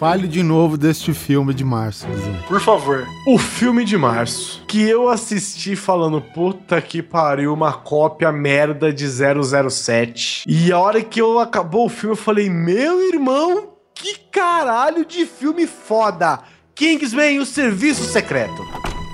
[0.00, 2.34] Fale de novo deste filme de março, Guizão.
[2.48, 3.06] Por favor.
[3.26, 9.06] O filme de março, que eu assisti falando, puta que pariu, uma cópia merda de
[9.06, 10.44] 007.
[10.48, 15.26] E a hora que eu acabou o filme, eu falei, meu irmão, que caralho de
[15.26, 16.38] filme foda.
[16.74, 18.66] Kingsman, o Serviço Secreto.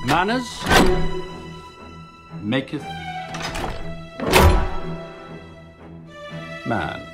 [0.06, 0.46] Manners
[2.44, 2.80] maketh
[6.64, 7.05] man.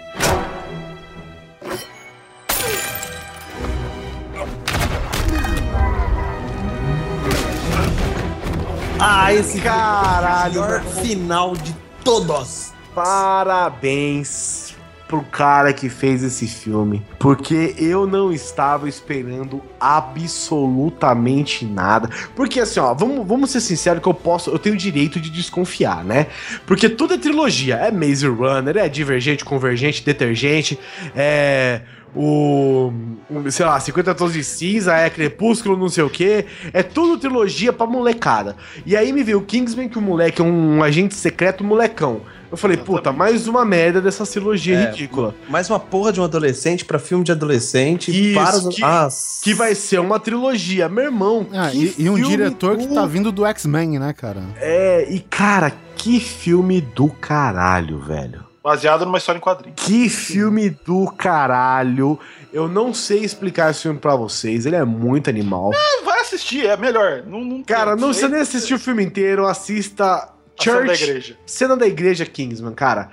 [9.05, 10.63] Ah, esse Caralho,
[11.03, 11.75] final de
[12.05, 12.73] todos.
[12.95, 14.77] Parabéns
[15.09, 22.09] pro cara que fez esse filme, porque eu não estava esperando absolutamente nada.
[22.37, 25.31] Porque assim, ó, vamos, vamos ser sinceros que eu posso, eu tenho o direito de
[25.31, 26.29] desconfiar, né?
[26.65, 30.79] Porque tudo é trilogia, é Maze Runner, é Divergente, Convergente, Detergente,
[31.17, 31.81] é
[32.15, 32.93] o,
[33.51, 37.73] sei lá, 50 tons de cinza, é Crepúsculo, não sei o que, é tudo trilogia
[37.73, 38.57] pra molecada.
[38.85, 42.21] E aí me veio o Kingsman, que o moleque é um agente secreto molecão.
[42.51, 44.91] Eu falei, puta, mais uma merda dessa trilogia É.
[44.91, 45.35] ridícula.
[45.49, 48.11] Mais uma porra de um adolescente pra filme de adolescente.
[48.11, 48.77] Isso, para os...
[48.77, 49.09] que- Ah,
[49.43, 51.47] Que vai ser uma trilogia, meu irmão.
[51.51, 54.43] Ah, que e, e um diretor que do- tá vindo do X-Men, né, cara?
[54.57, 58.45] É, e cara, que filme do caralho, velho.
[58.63, 59.83] Baseado numa história em quadrinhos.
[59.85, 62.19] Que filme do caralho.
[62.53, 64.67] Eu não sei explicar esse filme pra vocês.
[64.67, 65.73] Ele é muito animal.
[66.05, 67.25] Vai assistir, é melhor.
[67.27, 69.47] Não, não Cara, não precisa nem assistir o filme inteiro.
[69.47, 70.29] Assista A
[70.63, 71.03] cena da Church.
[71.05, 71.37] igreja.
[71.45, 73.11] Cena da igreja Kingsman, cara.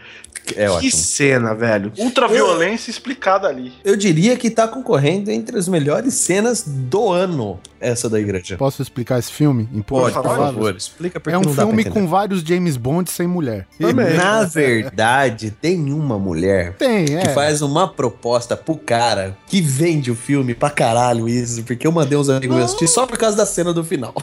[0.56, 0.92] É que ótimo.
[0.92, 1.92] cena, velho.
[1.98, 3.74] Ultraviolência explicada ali.
[3.84, 8.58] Eu diria que tá concorrendo entre as melhores cenas do ano, essa da igreja.
[8.58, 12.42] Posso explicar esse filme em Pode, por favor, explica porque É um filme com vários
[12.42, 13.66] James Bond sem mulher.
[13.80, 14.14] Também.
[14.16, 17.22] Na verdade, tem uma mulher Tem, é.
[17.22, 21.92] que faz uma proposta pro cara que vende o filme pra caralho isso, porque eu
[21.92, 24.14] mandei uns amigos assistir só por causa da cena do final.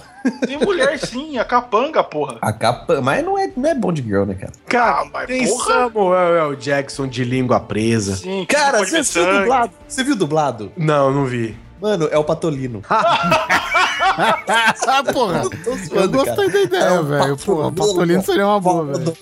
[0.47, 2.39] Tem mulher sim, a capanga, porra.
[2.41, 4.53] A capa, mas não é, não é Bond Girl, né, cara?
[4.67, 5.75] Cara, Ah, mas porra.
[6.17, 6.57] Samuel L.
[6.57, 8.17] Jackson de língua presa.
[8.17, 9.73] Sim, Cara, você viu dublado?
[9.87, 10.73] Você viu dublado?
[10.77, 11.55] Não, não vi.
[11.81, 12.83] Mano, é o Patolino.
[14.19, 15.43] Ah, porra.
[15.65, 16.49] Tô Eu gostei cara.
[16.51, 17.37] da ideia, É o velho.
[17.37, 19.17] Pô, Patolino seria uma boa, velho.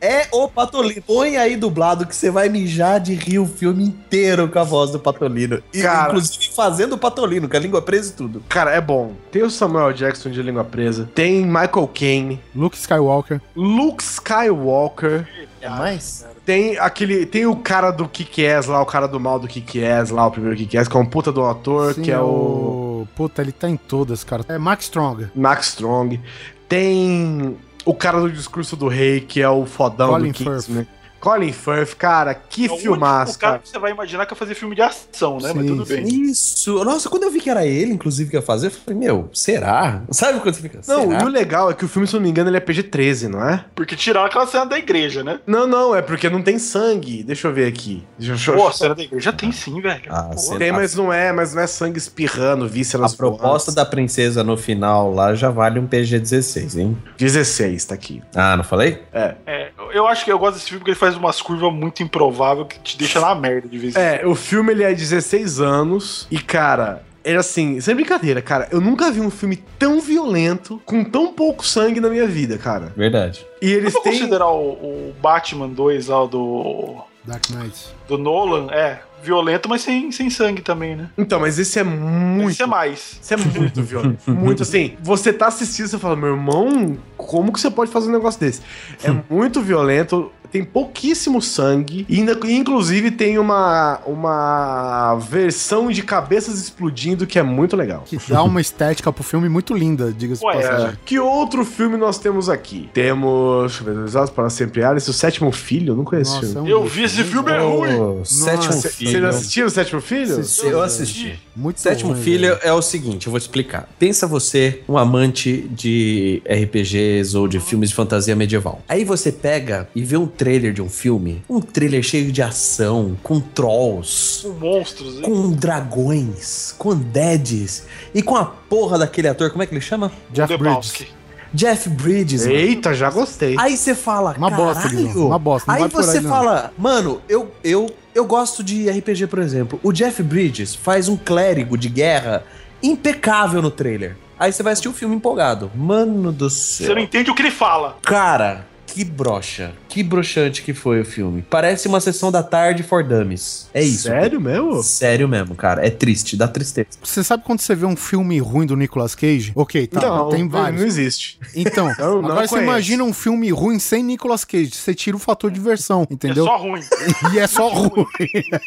[0.00, 1.02] É o Patolino.
[1.02, 4.90] Põe aí dublado que você vai mijar de rir o filme inteiro com a voz
[4.90, 5.62] do Patolino.
[5.72, 6.08] E, Cara.
[6.08, 8.42] Inclusive fazendo o Patolino, com a língua presa e tudo.
[8.48, 9.12] Cara, é bom.
[9.30, 9.92] Tem o Samuel.
[9.92, 11.08] Jackson de língua presa.
[11.14, 12.40] Tem Michael Caine.
[12.54, 13.40] Luke Skywalker.
[13.54, 15.26] Luke Skywalker.
[15.60, 16.24] É mais?
[16.44, 17.24] Tem aquele.
[17.24, 20.56] Tem o cara do Kick-Ass lá, o cara do mal do Kick-Ass lá, o primeiro
[20.56, 23.06] Kick-Ass, que é um puta do ator, Sim, que é o.
[23.14, 24.44] Puta, ele tá em todas, cara.
[24.48, 25.28] É Max Strong.
[25.34, 26.20] Max Strong.
[26.68, 30.86] Tem o cara do discurso do rei, que é o fodão Colin do Kingsman.
[31.22, 33.62] Colin Firth, cara, que É o filmaço, cara cara.
[33.62, 35.52] que você vai imaginar que ia fazer filme de ação, né?
[35.54, 35.94] Mas Sim, tudo sim.
[35.94, 36.04] bem.
[36.24, 36.84] Isso.
[36.84, 40.02] Nossa, quando eu vi que era ele, inclusive, que ia fazer, eu falei, meu, será?
[40.10, 40.80] Sabe quando você fica?
[40.88, 41.22] Não, será?
[41.22, 43.28] e o legal é que o filme, se eu não me engano, ele é PG-13,
[43.28, 43.64] não é?
[43.72, 45.38] Porque tiraram aquela cena da igreja, né?
[45.46, 47.22] Não, não, é porque não tem sangue.
[47.22, 48.02] Deixa eu ver aqui.
[48.18, 50.02] Deixa eu Pô, a cena da igreja tem sim, velho.
[50.08, 53.76] Ah, Tem, mas não é, mas não é sangue espirrando, vísceras A proposta voando.
[53.76, 56.98] da princesa no final lá já vale um PG-16, hein?
[57.16, 58.20] 16, tá aqui.
[58.34, 59.02] Ah, não falei?
[59.12, 62.68] É, eu acho que eu gosto desse filme porque ele faz umas curvas muito improváveis
[62.68, 66.26] que te deixa na merda de vez em É, o filme ele é 16 anos
[66.30, 71.04] e, cara, era assim, sem brincadeira, cara, eu nunca vi um filme tão violento, com
[71.04, 72.92] tão pouco sangue na minha vida, cara.
[72.96, 73.46] Verdade.
[73.60, 74.12] E eles têm.
[74.12, 77.88] considerar o, o Batman 2 lá, o do, Dark Knight.
[78.08, 81.10] do Nolan, é, violento, mas sem, sem sangue também, né?
[81.16, 82.50] Então, mas esse é muito.
[82.50, 83.20] Isso é mais.
[83.22, 84.30] Isso é muito violento.
[84.30, 84.96] Muito assim.
[85.00, 88.62] Você tá assistindo, você fala, meu irmão, como que você pode fazer um negócio desse?
[89.04, 90.32] É muito violento.
[90.52, 92.06] Tem pouquíssimo sangue.
[92.08, 98.04] E ainda, inclusive, tem uma, uma versão de cabeças explodindo que é muito legal.
[98.06, 100.88] Que dá uma estética pro filme muito linda, diga-se de Ué, passagem.
[100.88, 100.92] É.
[101.04, 102.90] Que outro filme nós temos aqui?
[102.92, 103.72] Temos.
[103.72, 105.92] Deixa eu ver, para Sempre Alice, o Sétimo Filho.
[105.92, 106.70] Eu não conheço esse Nossa, é filme.
[106.70, 107.94] Eu vi esse filme, é ruim.
[107.94, 109.10] Ô, Sétimo Nossa, filho.
[109.10, 110.42] Vocês assistiram o Sétimo Filho?
[110.64, 111.38] Eu assisti.
[111.54, 113.88] Muito Sétimo ruim, filho é o seguinte, eu vou explicar.
[113.98, 118.80] Pensa você, um amante de RPGs ou de filmes de fantasia medieval.
[118.88, 123.16] Aí você pega e vê um trailer de um filme, um trailer cheio de ação,
[123.22, 125.22] com trolls, Com monstros, hein?
[125.22, 130.10] com dragões, com deads e com a porra daquele ator, como é que ele chama?
[130.32, 130.56] Jeff.
[130.56, 131.06] Bridges.
[131.54, 132.44] Jeff Bridges.
[132.44, 132.58] mano.
[132.58, 133.54] Eita, já gostei.
[133.56, 134.88] Aí você fala, Uma bosta.
[134.88, 139.28] Guizão, uma bosta, não Aí você aí, fala, mano, eu, eu, eu gosto de RPG,
[139.28, 139.78] por exemplo.
[139.80, 142.42] O Jeff Bridges faz um clérigo de guerra
[142.82, 144.16] impecável no trailer.
[144.40, 145.70] Aí você vai assistir o filme empolgado.
[145.72, 146.96] Mano do Você céu.
[146.96, 147.96] não entende o que ele fala.
[148.02, 149.72] Cara, que brocha.
[149.88, 151.42] Que broxante que foi o filme.
[151.48, 153.68] Parece uma sessão da tarde for dummies.
[153.72, 154.02] É isso.
[154.08, 154.82] Sério mesmo?
[154.82, 155.86] Sério mesmo, cara.
[155.86, 156.88] É triste, dá tristeza.
[157.02, 159.52] Você sabe quando você vê um filme ruim do Nicolas Cage?
[159.54, 160.82] Ok, tá, não, tem não vários.
[160.82, 161.38] existe.
[161.56, 162.70] Então, Eu não agora você conheço.
[162.70, 164.72] imagina um filme ruim sem Nicolas Cage.
[164.74, 166.44] Você tira o fator diversão, entendeu?
[166.44, 166.80] É só ruim.
[167.34, 168.06] E é só ruim.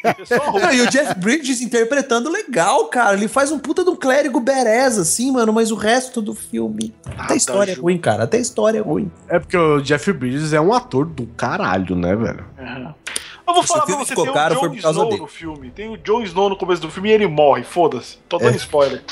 [0.03, 0.61] É só ruim.
[0.61, 3.15] Não, e o Jeff Bridges interpretando legal, cara.
[3.15, 5.53] Ele faz um puta de um clérigo bereza, assim, mano.
[5.53, 6.93] Mas o resto do filme.
[7.17, 7.81] Até a história é Ju.
[7.83, 8.23] ruim, cara.
[8.23, 9.11] Até a história é ruim.
[9.27, 12.45] É porque o Jeff Bridges é um ator do caralho, né, velho?
[12.57, 12.93] Uhum.
[13.47, 14.23] Eu vou falar pra você, tem
[14.79, 15.21] o causa Snow dele.
[15.21, 15.69] no filme.
[15.69, 18.17] Tem o Jon Snow no começo do filme e ele morre, foda-se.
[18.27, 18.39] Tô É.
[18.39, 19.03] dando spoiler.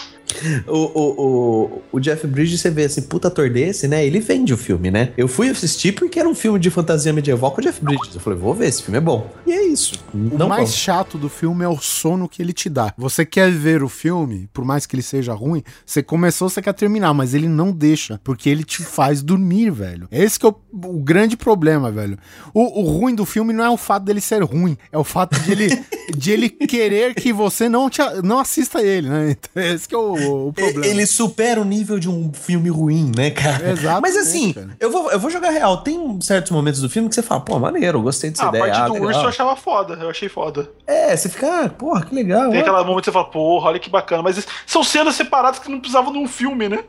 [0.67, 4.05] O, o, o, o Jeff Bridges, você vê assim, puta ator desse, né?
[4.05, 5.11] Ele vende o filme, né?
[5.17, 8.15] Eu fui assistir porque era um filme de fantasia medieval com o Jeff Bridges.
[8.15, 9.29] Eu falei, vou ver, esse filme é bom.
[9.45, 9.95] E é isso.
[10.13, 10.75] O Não mais vamos.
[10.75, 12.93] chato do filme é o sono que ele te dá.
[12.97, 16.73] Você quer ver o filme, por mais que ele seja ruim, você começou, você quer
[16.73, 20.07] terminar, mas ele não deixa, porque ele te faz dormir, velho.
[20.11, 20.55] Esse que é o,
[20.85, 22.17] o grande problema, velho.
[22.53, 25.39] O, o ruim do filme não é o fato dele ser ruim, é o fato
[25.39, 25.67] de ele,
[26.15, 29.31] de ele querer que você não, te, não assista ele, né?
[29.31, 30.85] Então, esse que é o, o problema.
[30.85, 33.71] Ele supera o nível de um filme ruim, né, cara?
[33.71, 34.75] Exatamente, Mas assim, cara.
[34.79, 35.77] eu vou, eu vou jogar real.
[35.77, 38.49] Tem certos momentos do filme que você fala, pô, maneiro, eu gostei dessa Ah, a
[38.49, 38.63] ideia.
[38.65, 39.07] parte ah, do legal.
[39.09, 39.93] urso eu achava foda.
[40.01, 40.69] Eu achei foda.
[40.85, 42.49] É, você fica, ah, porra, que legal.
[42.49, 42.61] Tem ó.
[42.61, 44.21] aquela momento que você fala, porra, olha que bacana.
[44.23, 46.79] Mas são cenas separadas que não precisavam de um filme, né?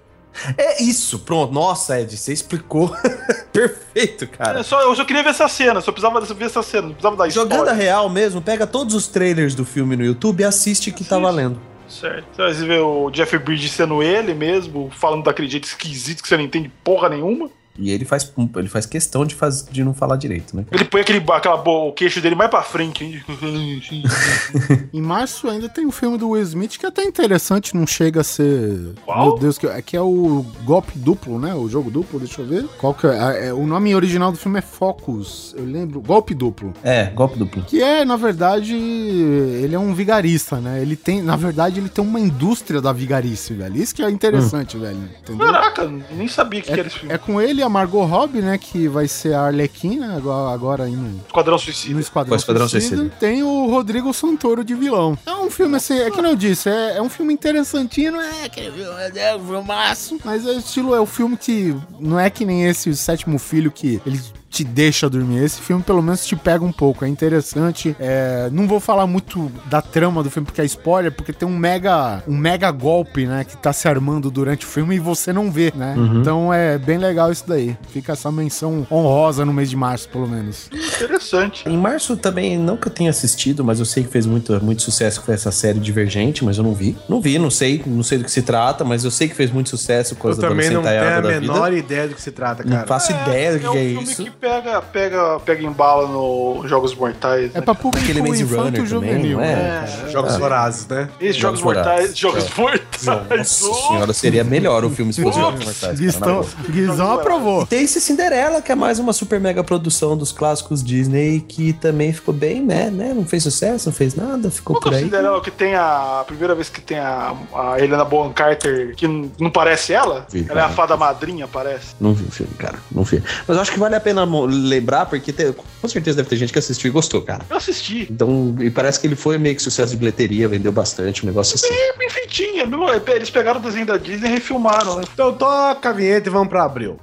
[0.59, 1.53] É isso, pronto.
[1.53, 2.95] Nossa, Ed, você explicou.
[3.53, 4.61] Perfeito, cara.
[4.61, 7.16] É só, eu só queria ver essa cena, só precisava ver essa cena, não precisava
[7.16, 10.91] dar Jogando a real mesmo, pega todos os trailers do filme no YouTube e assiste
[10.91, 11.61] que tá valendo.
[11.89, 12.26] Certo.
[12.37, 16.45] Você vê o Jeff Bridges sendo ele mesmo, falando daquele jeito esquisito que você não
[16.45, 17.49] entende porra nenhuma.
[17.79, 20.64] E ele faz, ele faz questão de, faz, de não falar direito, né?
[20.70, 23.05] Ele põe aquele, aquela, o queixo dele mais pra frente.
[23.05, 23.22] hein?
[24.93, 28.20] Em março ainda tem um filme do Will Smith que é até interessante, não chega
[28.20, 28.93] a ser.
[29.05, 29.27] Qual?
[29.31, 31.55] Meu Deus, que é, que é o golpe duplo, né?
[31.55, 32.64] O jogo duplo, deixa eu ver.
[32.79, 33.49] Qual que é?
[33.49, 36.01] É, O nome original do filme é Focus, eu lembro.
[36.01, 36.72] Golpe duplo.
[36.83, 37.62] É, golpe duplo.
[37.64, 40.81] Que é, na verdade, ele é um vigarista, né?
[40.81, 43.77] Ele tem, na verdade, ele tem uma indústria da vigarice, velho.
[43.77, 44.99] Isso que é interessante, velho.
[45.22, 45.47] Entendeu?
[45.47, 47.14] Caraca, nem sabia o que, que era esse filme.
[47.14, 48.59] É com ele a Margot Robbie, né?
[48.59, 52.01] Que vai ser a Arlequina, agora, agora aí no, Esquadrão no Suicida.
[52.01, 52.97] Esquadrão, Foi Esquadrão Suicida.
[52.97, 53.17] Suicida.
[53.19, 55.19] Tem o Rodrigo Santoro de vilão.
[55.27, 58.45] É um filme assim, é que não eu disse, é, é um filme interessantinho, é
[58.45, 60.19] aquele filme, é um filmaço.
[60.25, 63.71] Mas é estilo, é o filme que não é que nem esse o sétimo filho
[63.71, 64.21] que ele
[64.55, 65.43] te deixa dormir.
[65.43, 67.95] Esse filme pelo menos te pega um pouco, é interessante.
[67.99, 71.57] É, não vou falar muito da trama do filme porque é spoiler, porque tem um
[71.57, 75.51] mega um mega golpe, né, que tá se armando durante o filme e você não
[75.51, 75.95] vê, né?
[76.21, 77.77] Então é bem legal isso daí.
[77.91, 80.69] Fica essa menção honrosa no mês de março, pelo menos.
[80.73, 81.69] Interessante.
[81.69, 84.83] Em março também, não que eu tenha assistido, mas eu sei que fez muito, muito
[84.83, 86.97] sucesso com essa série Divergente, mas eu não vi.
[87.09, 89.51] Não vi, não sei, não sei do que se trata, mas eu sei que fez
[89.51, 91.79] muito sucesso com Eu as também não tenho a menor vida.
[91.79, 92.87] ideia do que se trata, Não cara.
[92.87, 94.25] faço ideia do que é um é, isso.
[94.25, 97.51] que pega, pega, pega em bala no Jogos Mortais.
[97.55, 97.61] É né?
[97.64, 99.16] pra público Aquele Maze Runner juvenil.
[99.16, 99.55] também, não é?
[99.57, 99.88] né?
[100.07, 101.09] É, Jogos vorazes, né?
[101.18, 101.97] Esses Jogos, Jogos Mortais.
[101.97, 102.18] Vorazes.
[102.18, 102.61] Jogos É.
[102.61, 103.07] Mortais.
[103.36, 103.88] Nossa oh!
[103.88, 105.80] senhora, seria melhor o filme se fosse Jogos Mortais.
[105.80, 106.47] cara, Guizão.
[106.68, 107.66] Guizão aprovou.
[107.66, 112.12] Tem esse Cinderela, que é mais uma super mega produção dos clássicos Disney, que também
[112.12, 112.90] ficou bem, né?
[112.90, 113.12] né?
[113.14, 115.05] Não fez sucesso, não fez nada, ficou que é por o aí.
[115.05, 119.07] Cinderela que tem a, a primeira vez que tem a, a Helena Bonham Carter, que
[119.07, 120.26] n- não parece ela?
[120.30, 120.74] Vi, ela é a cara.
[120.74, 121.95] fada madrinha, parece.
[122.01, 122.78] Não vi o filme, cara.
[122.90, 123.22] Não vi.
[123.49, 126.53] Mas eu acho que vale a pena lembrar, porque te- com certeza deve ter gente
[126.53, 127.45] que assistiu e gostou, cara.
[127.49, 128.07] Eu assisti.
[128.11, 131.55] Então, e parece que ele foi meio que sucesso de bilheteria, vendeu bastante, um negócio
[131.57, 131.72] assim.
[131.72, 132.66] É bem feitinha.
[132.66, 135.05] mesmo- Eles pegaram o desenho da Disney e refilmaram, né?
[135.12, 136.99] Então toca a vinheta e vamos pra abril.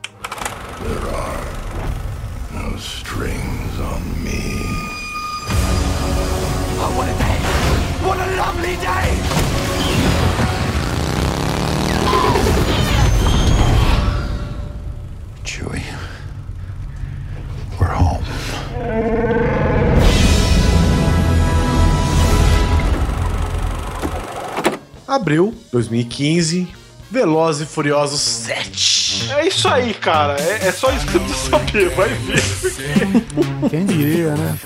[25.07, 26.67] Abril 2015,
[27.09, 29.29] Velozes e Furiosos 7.
[29.33, 30.39] É isso aí, cara.
[30.39, 31.89] É, é só isso que você precisa saber.
[31.95, 33.69] Vai ver.
[33.69, 34.57] Quem diria, né?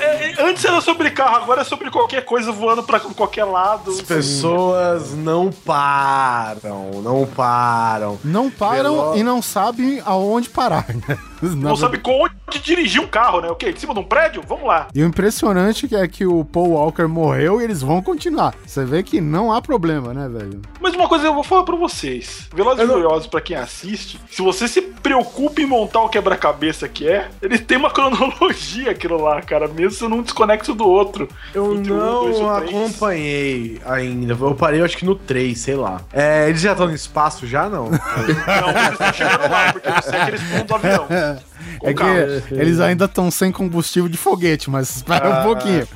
[0.00, 3.92] É, é, antes era sobre carro, agora é sobre qualquer coisa voando pra qualquer lado.
[3.92, 8.18] As pessoas não param, não param.
[8.24, 11.16] Não param Velo- e não sabem aonde parar, né?
[11.54, 13.48] Não sabe onde dirigir um carro, né?
[13.48, 13.70] O quê?
[13.70, 14.42] Em cima de um prédio?
[14.46, 14.86] Vamos lá.
[14.94, 18.54] E o impressionante que é que o Paul Walker morreu e eles vão continuar.
[18.66, 20.60] Você vê que não há problema, né, velho?
[20.80, 22.48] Mas uma coisa eu vou falar pra vocês.
[22.54, 26.88] Velozes e não- Furiosos, pra quem assiste, se você se preocupa em montar o quebra-cabeça
[26.88, 29.66] que é, ele tem uma cronologia aquilo lá, cara.
[29.68, 31.28] Mesmo se não desconecta do outro.
[31.54, 32.24] Eu Entre um, não
[32.60, 32.74] três.
[32.74, 34.34] acompanhei ainda.
[34.40, 36.00] Eu parei, eu acho que no 3, sei lá.
[36.12, 37.84] É, eles já estão no espaço já, não?
[38.54, 41.06] Não, eles estão chegando lá, porque eu sei que eles vão do avião.
[41.82, 45.86] É que eles ainda estão sem combustível de foguete, mas espera um pouquinho.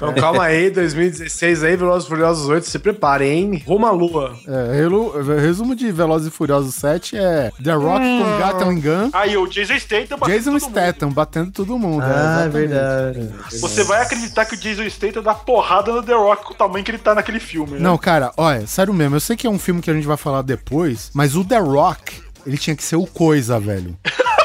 [0.00, 3.62] Então calma aí, 2016 aí, Velozes e Furiosos 8, se preparem, hein?
[3.66, 4.34] Roma Lua.
[4.48, 9.46] É, resumo de Velozes e Furiosos 7 é The Rock com Gatling Gun, Aí o
[9.46, 10.70] Jason Statham batendo Jason todo mundo.
[10.70, 12.02] Statham batendo todo mundo.
[12.02, 13.30] Ah, é verdade.
[13.60, 16.82] Você vai acreditar que o Jason Statham dá porrada no The Rock com o tamanho
[16.82, 17.80] que ele tá naquele filme, né?
[17.80, 20.16] Não, cara, olha, sério mesmo, eu sei que é um filme que a gente vai
[20.16, 23.94] falar depois, mas o The Rock, ele tinha que ser o coisa, velho.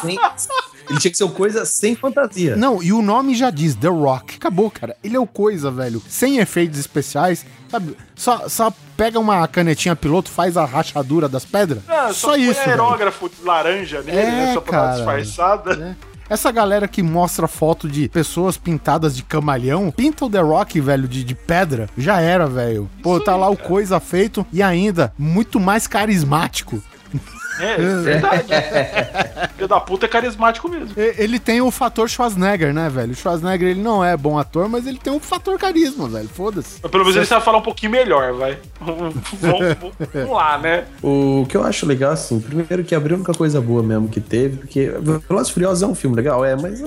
[0.00, 0.18] Sem-
[0.88, 2.54] Ele tinha que ser uma coisa sem fantasia.
[2.56, 4.36] Não, e o nome já diz, The Rock.
[4.36, 4.96] Acabou, cara.
[5.02, 6.00] Ele é o coisa, velho.
[6.08, 7.96] Sem efeitos especiais, sabe?
[8.14, 11.82] Só, só pega uma canetinha piloto, faz a rachadura das pedras.
[11.88, 12.70] Ah, só põe isso, velho.
[12.70, 14.54] aerógrafo laranja nele, É, né?
[14.54, 15.20] Só pra dar cara.
[15.22, 15.96] disfarçada.
[16.28, 21.06] Essa galera que mostra foto de pessoas pintadas de camaleão, pinta o The Rock, velho,
[21.06, 22.90] de, de pedra, já era, velho.
[23.00, 26.82] Pô, tá lá o coisa feito e ainda muito mais carismático.
[27.58, 28.48] É, é verdade.
[29.56, 30.90] Filho da puta é carismático mesmo.
[30.96, 33.12] Ele tem o fator Schwarzenegger, né, velho?
[33.12, 36.28] O Schwarzenegger, ele não é bom ator, mas ele tem um fator carisma, velho.
[36.28, 36.80] Foda-se.
[36.80, 38.58] Pelo menos ele sabe falar um pouquinho melhor, vai.
[38.80, 40.84] vamos, lá, né?
[41.02, 44.20] O que eu acho legal, assim, primeiro que abriu a única coisa boa mesmo que
[44.20, 44.92] teve, porque
[45.28, 46.80] Velozes e Furiosos é um filme legal, é, mas...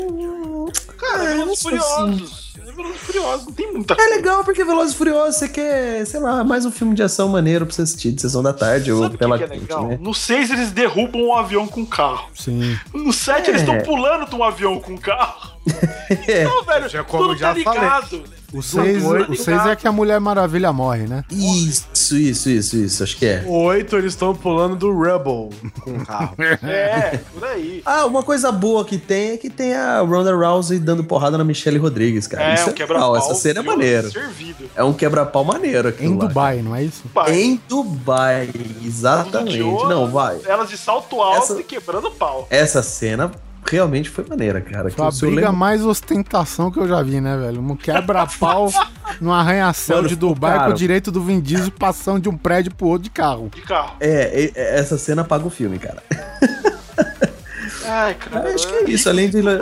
[0.97, 1.77] Cara, não Velozes e assim.
[2.17, 2.49] Furiosos.
[2.75, 6.19] Velozes e Furiosos, não tem muita É legal porque Velozes e Furiosos você quer, sei
[6.19, 9.03] lá, mais um filme de ação maneiro pra você assistir de sessão da tarde ou
[9.03, 9.87] Sabe pela que é legal?
[9.87, 9.97] né?
[10.01, 12.29] No 6 eles derrubam um avião com um carro.
[12.35, 12.77] Sim.
[12.93, 13.65] No 7 eles É.
[13.65, 15.51] estão pulando de um avião com um carro.
[16.43, 18.23] Não, velho, Já como tudo já tá ligado.
[18.51, 21.23] O 6 oito, o seis é que a Mulher Maravilha morre, né?
[21.31, 23.43] Isso, isso, isso, isso, acho que é.
[23.45, 25.49] O 8 eles estão pulando do Rubble
[25.81, 26.35] com o carro.
[26.63, 27.81] É, por aí.
[27.85, 31.43] Ah, uma coisa boa que tem é que tem a Ronda Rousey dando porrada na
[31.43, 32.51] Michelle Rodrigues, cara.
[32.51, 33.15] É, Isso um é quebra-pau.
[33.17, 34.09] essa cena é maneira.
[34.09, 34.69] Servido.
[34.75, 36.05] É um quebra-pau maneiro aqui.
[36.05, 37.03] Em Dubai, não é isso?
[37.13, 38.49] Pai, Em Dubai,
[38.83, 39.59] exatamente.
[39.59, 40.39] Não, vai.
[40.45, 42.47] Elas de salto alto Essa- e quebrando pau.
[42.49, 43.31] Essa cena
[43.65, 44.89] realmente foi maneira, cara.
[44.89, 47.61] Foi a briga lembro- mais ostentação que eu já vi, né, velho?
[47.61, 48.71] Um quebra-pau
[49.21, 50.65] no arranha-céu de Dubai cara.
[50.67, 53.49] com o direito do Vin Diesel passando de um prédio pro outro de carro.
[53.53, 53.93] De carro.
[53.99, 56.01] É, é, essa cena apaga o filme, cara.
[57.85, 58.53] Ai, cara.
[58.53, 59.57] Acho que é isso, além de- né?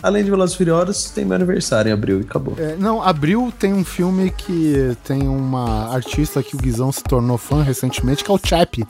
[0.00, 2.54] Além de Velozes Furiosos, tem meu aniversário em abril e acabou.
[2.56, 7.36] É, não, Abril tem um filme que tem uma artista que o Guizão se tornou
[7.36, 8.86] fã recentemente, que é o Chap.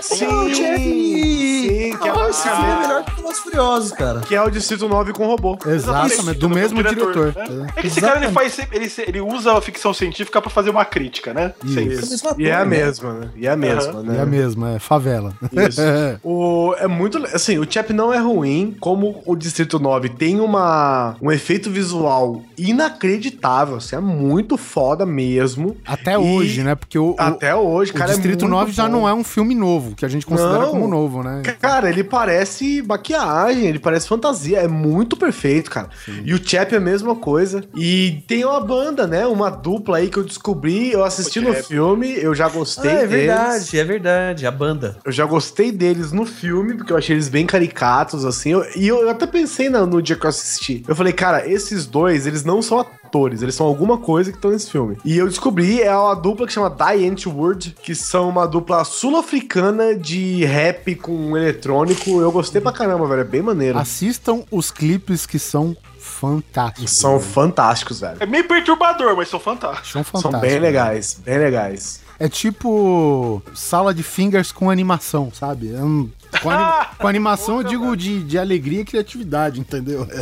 [0.00, 4.20] Sim, sim, que é, Ah, esse filme é melhor que Velozes e Furiosos, cara.
[4.20, 5.58] que é o Distrito 9 com robô.
[5.66, 7.34] Exatamente, do mesmo diretor.
[7.34, 7.66] né?
[7.76, 10.84] É que esse cara ele faz, ele, ele usa a ficção científica pra fazer uma
[10.84, 11.52] crítica, né?
[11.66, 11.94] Sempre.
[11.94, 12.26] Isso.
[12.38, 13.30] E é a mesma, né?
[13.36, 14.16] E é a mesma, É, né?
[14.18, 15.32] é a mesma, é favela.
[15.52, 15.80] Isso.
[16.22, 17.18] o, é muito.
[17.34, 22.42] Assim, o Chap não é ruim, como o Distrito 9 tem uma, um efeito visual
[22.56, 23.76] inacreditável.
[23.76, 25.76] Assim, é muito foda mesmo.
[25.86, 26.74] Até E- hoje, né?
[26.74, 28.10] Porque o, o- Até hoje, o cara.
[28.12, 28.92] Distrito é muito 9 já bom.
[28.92, 30.70] não é um filme novo, que a gente considera Não.
[30.70, 31.42] como novo, né?
[31.60, 33.15] Cara, ele parece maquiagem,
[33.50, 35.88] ele parece fantasia, é muito perfeito, cara.
[36.24, 37.64] E o Chap é a mesma coisa.
[37.74, 39.26] E tem uma banda, né?
[39.26, 43.06] Uma dupla aí que eu descobri, eu assisti no filme, eu já gostei Ah, é
[43.06, 43.10] deles.
[43.26, 44.46] verdade, é verdade.
[44.46, 44.96] A banda.
[45.04, 48.50] Eu já gostei deles no filme, porque eu achei eles bem caricatos, assim.
[48.52, 50.84] eu- e eu até pensei na- no dia que eu assisti.
[50.86, 52.96] Eu falei, cara, esses dois, eles não são atores,
[53.42, 54.96] eles são alguma coisa que estão nesse filme.
[55.04, 59.94] E eu descobri, é uma dupla que chama Die Antwoord, que são uma dupla sul-africana
[59.94, 62.20] de rap com eletrônico.
[62.20, 63.20] Eu gostei pra caramba, velho.
[63.22, 63.78] É bem maneiro.
[63.78, 66.92] Assistam os clipes que são fantásticos.
[66.98, 68.16] São fantásticos, velho.
[68.20, 69.90] É meio perturbador, mas são fantásticos.
[69.92, 70.48] São São fantásticos.
[70.50, 72.00] bem legais, bem legais.
[72.18, 75.74] É tipo sala de fingers com animação, sabe?
[75.74, 76.08] É um-
[76.42, 80.06] com, ani- com animação eu digo de, de alegria e criatividade, entendeu?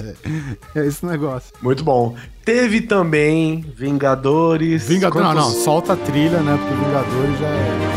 [0.74, 1.52] É, é esse negócio.
[1.62, 2.16] Muito bom.
[2.44, 4.86] Teve também Vingadores.
[4.88, 6.58] Vingador, não, não, Quantos- solta a trilha, né?
[6.58, 7.94] Porque Vingadores já é.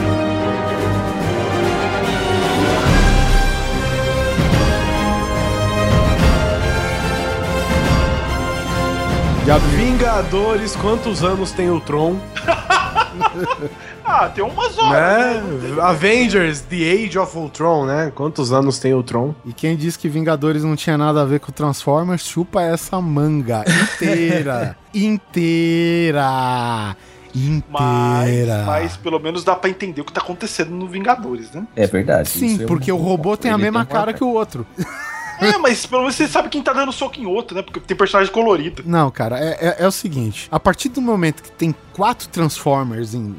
[9.75, 12.17] Vingadores, quantos anos tem o Tron?
[14.09, 15.43] Ah, tem umas horas.
[15.43, 15.69] Né?
[15.75, 15.81] né?
[15.81, 18.09] Avengers, The Age of Ultron, né?
[18.15, 19.35] Quantos anos tem o Tron?
[19.45, 23.65] E quem disse que Vingadores não tinha nada a ver com Transformers, chupa essa manga
[23.67, 24.77] inteira.
[24.93, 26.95] inteira.
[27.69, 28.63] Mas, Inteira.
[28.65, 31.67] mas pelo menos dá pra entender o que tá acontecendo no Vingadores, né?
[31.75, 32.29] É verdade.
[32.29, 34.29] Sim, isso é porque um- o robô tem a Ele mesma tem cara que o
[34.33, 34.65] outro.
[35.39, 37.61] É, mas pelo menos você sabe quem tá dando soco em outro, né?
[37.61, 38.81] Porque tem personagem colorido.
[38.83, 43.13] Não, cara, é, é- é o seguinte: a partir do momento que tem quatro Transformers,
[43.13, 43.35] em,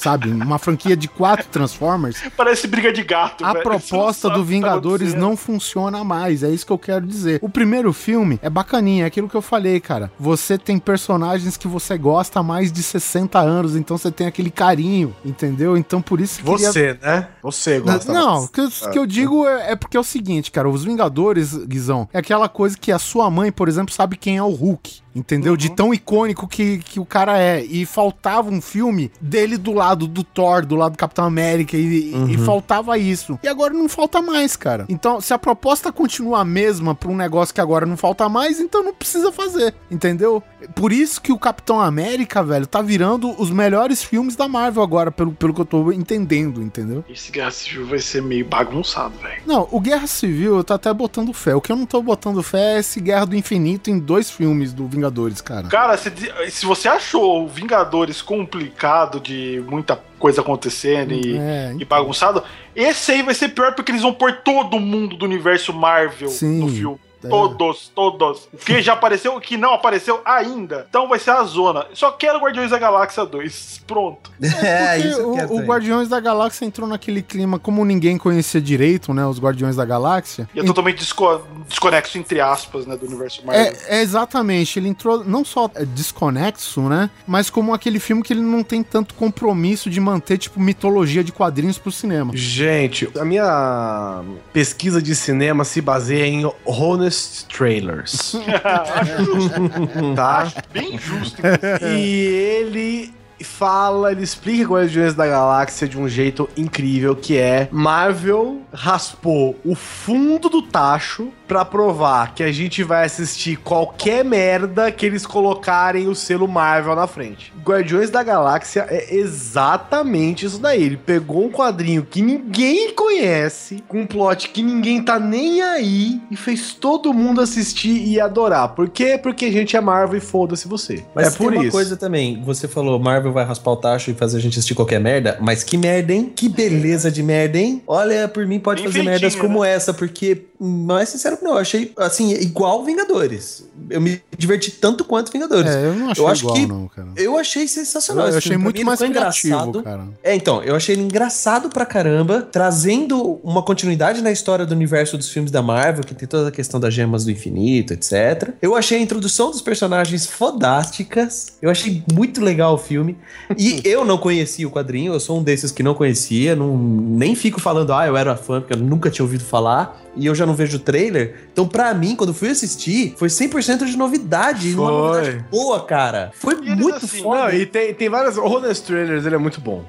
[0.00, 5.08] sabe, uma franquia de quatro Transformers, Parece briga de gato, a proposta do tá Vingadores
[5.08, 5.20] acontecendo.
[5.20, 6.42] não funciona mais.
[6.42, 7.38] É isso que eu quero dizer.
[7.42, 10.10] O primeiro filme é bacaninha, é aquilo que eu falei, cara.
[10.18, 14.50] Você tem personagens que você gosta há mais de 60 anos, então você tem aquele
[14.50, 15.76] carinho, entendeu?
[15.76, 17.28] Então por isso que queria- Você, né?
[17.42, 18.44] Você gosta Não, mais.
[18.46, 22.08] o que, que eu digo é, é porque é o seguinte, cara, os Vingadores, Guizão,
[22.12, 25.00] é aquela coisa que a sua mãe, por exemplo, sabe quem é o Hulk.
[25.14, 25.56] Entendeu?
[25.56, 27.64] De tão icônico que, que o cara é.
[27.64, 32.12] E faltava um filme dele do lado do Thor, do lado do Capitão América, e,
[32.30, 33.38] e faltava isso.
[33.42, 34.86] E agora não falta mais, cara.
[34.88, 38.60] Então, se a proposta continua a mesma pra um negócio que agora não falta mais,
[38.60, 39.74] então não precisa fazer.
[39.90, 40.42] Entendeu?
[40.74, 45.10] Por isso que o Capitão América, velho, tá virando os melhores filmes da Marvel agora,
[45.10, 47.04] pelo, pelo que eu tô entendendo, entendeu?
[47.08, 49.42] Esse Guerra Civil vai ser meio bagunçado, velho.
[49.46, 51.54] Não, o Guerra Civil eu tô até botando fé.
[51.54, 54.72] O que eu não tô botando fé é esse Guerra do Infinito em dois filmes
[54.72, 54.99] do Vingadores,
[55.40, 55.68] cara.
[55.68, 56.10] Cara, se,
[56.50, 61.74] se você achou o Vingadores complicado de muita coisa acontecendo e, É.
[61.78, 62.42] e bagunçado,
[62.74, 66.60] esse aí vai ser pior porque eles vão pôr todo mundo do universo Marvel Sim.
[66.60, 67.00] no filme.
[67.22, 67.28] É.
[67.28, 68.48] Todos, todos.
[68.52, 70.86] O que já apareceu, o que não apareceu ainda.
[70.88, 71.86] Então vai ser a zona.
[71.92, 73.82] Só quero Guardiões da Galáxia 2.
[73.86, 74.30] Pronto.
[74.62, 75.62] É, Porque isso eu quero o, o.
[75.62, 79.24] Guardiões da Galáxia entrou naquele clima, como ninguém conhecia direito, né?
[79.26, 80.48] Os Guardiões da Galáxia.
[80.54, 83.72] E é totalmente desco- desconexo, entre aspas, né, do universo Marvel.
[83.88, 87.10] É, é exatamente, ele entrou não só é, desconexo, né?
[87.26, 91.32] Mas como aquele filme que ele não tem tanto compromisso de manter, tipo, mitologia de
[91.32, 92.32] quadrinhos pro cinema.
[92.34, 98.34] Gente, a minha pesquisa de cinema se baseia em honest Honest Trailers.
[98.36, 100.52] Acho justo, tá?
[100.72, 101.42] bem justo.
[101.82, 103.14] E ele
[103.44, 109.74] fala, ele explica Guardiões da Galáxia de um jeito incrível, que é Marvel raspou o
[109.74, 116.06] fundo do tacho pra provar que a gente vai assistir qualquer merda que eles colocarem
[116.06, 117.52] o selo Marvel na frente.
[117.64, 120.84] Guardiões da Galáxia é exatamente isso daí.
[120.84, 126.20] Ele pegou um quadrinho que ninguém conhece, com um plot que ninguém tá nem aí
[126.30, 128.68] e fez todo mundo assistir e adorar.
[128.68, 129.18] Por quê?
[129.20, 131.04] Porque a gente é Marvel e foda-se você.
[131.12, 131.72] Mas é tem por uma isso.
[131.72, 132.40] coisa também.
[132.44, 135.38] Você falou, Marvel vai raspar o tacho e fazer a gente assistir qualquer merda.
[135.40, 136.32] Mas que merda, hein?
[136.34, 137.82] Que beleza de merda, hein?
[137.86, 139.70] Olha, por mim pode Bem fazer merdas como né?
[139.70, 143.64] essa, porque, mais sincero que não, eu achei, assim, igual Vingadores.
[143.88, 145.70] Eu me diverti tanto quanto Vingadores.
[145.74, 147.08] É, eu não achei Eu acho igual, que- não, cara.
[147.16, 148.24] Eu achei sensacional.
[148.26, 149.82] Eu esse achei muito mais criativo, engraçado.
[149.82, 150.08] cara.
[150.22, 155.16] É, então, eu achei ele engraçado pra caramba, trazendo uma continuidade na história do universo
[155.16, 158.50] dos filmes da Marvel, que tem toda a questão das gemas do infinito, etc.
[158.60, 160.26] Eu achei a introdução dos personagens
[160.70, 161.54] fodásticas.
[161.60, 163.16] Eu achei muito legal o filme.
[163.56, 167.34] E eu não conhecia o quadrinho, eu sou um desses que não conhecia, não, nem
[167.34, 170.00] fico falando, ah, eu era fã, porque eu nunca tinha ouvido falar.
[170.16, 171.48] E eu já não vejo o trailer.
[171.52, 174.68] Então, pra mim, quando eu fui assistir, foi 100% de novidade.
[174.70, 174.92] e Uma Foi.
[174.92, 176.30] novidade boa, cara.
[176.34, 177.44] Foi E muito assim, foda.
[177.44, 178.36] Não, e tem, tem várias.
[178.36, 179.84] O Honest Trailers, ele é muito bom.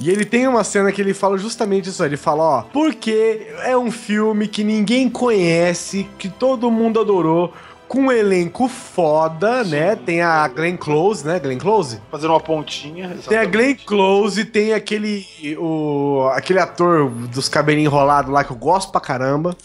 [0.00, 2.04] E ele tem uma cena que ele fala justamente isso.
[2.04, 7.52] Ele fala, ó, porque é um filme que ninguém conhece, que todo mundo adorou.
[7.88, 9.94] Com um elenco foda, né?
[9.94, 11.38] Tem a Glenn Close, né?
[11.38, 12.00] Glenn Close?
[12.10, 13.16] Fazendo uma pontinha.
[13.28, 15.24] Tem a Glenn Close, tem aquele.
[15.56, 19.56] O, aquele ator dos cabelinhos enrolados lá que eu gosto pra caramba.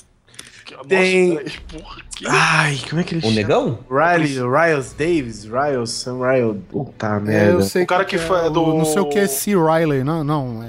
[0.87, 1.35] Tem-
[1.71, 2.25] Porra, que...
[2.27, 3.35] Ai, como é que ele O chama?
[3.35, 3.79] negão?
[3.89, 6.57] Riley, Riles Davis, Riles, Sam Riles.
[6.69, 7.51] Puta É, merda.
[7.53, 9.51] eu sei O cara que foi do- o- Não sei o que é C.
[9.55, 10.63] Riley, não, não.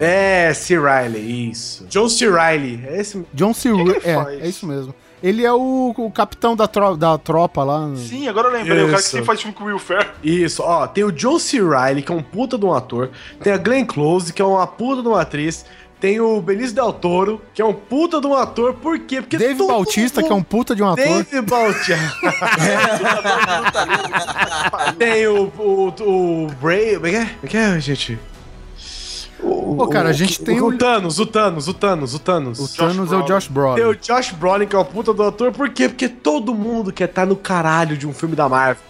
[0.00, 0.48] É...
[0.50, 0.76] É, C.
[0.78, 1.84] Riley, isso.
[1.88, 2.26] John C.
[2.26, 3.24] Riley, é esse.
[3.34, 3.70] John C.
[3.72, 4.00] que Riley.
[4.04, 4.42] É, faz?
[4.42, 4.94] é isso mesmo.
[5.20, 7.90] Ele é o, o capitão da, tro- da tropa lá.
[7.96, 8.78] Sim, agora eu lembrei.
[8.84, 9.10] O cara que Isso.
[9.10, 10.06] sempre faz filme com o Will Ferrell.
[10.22, 11.58] Isso, ó, tem o John C.
[11.58, 13.10] Riley, que é um puta de um ator.
[13.42, 15.64] Tem a Glenn Close, que é uma puta de uma atriz.
[16.00, 18.72] Tem o Benício Del Toro, que é um puta de um ator.
[18.74, 19.20] Por quê?
[19.20, 21.04] Porque Dave Bautista, mundo- que é um puta de um ator.
[21.04, 21.98] Dave Bautista.
[24.98, 26.94] tem o, o, o Bray.
[26.94, 27.30] Como é que é?
[27.42, 28.18] É que é, gente?
[29.40, 32.18] O, Pô, cara, a gente tem o, o- o Thanos, o Thanos, o Thanos, o
[32.18, 32.58] Thanos.
[32.58, 33.26] O Thanos é o Brolin.
[33.26, 33.82] Josh Tem Brolin.
[33.82, 35.88] o Josh Brolin, que é o puta do ator, por quê?
[35.88, 38.82] Porque todo mundo quer estar no caralho de um filme da Marvel.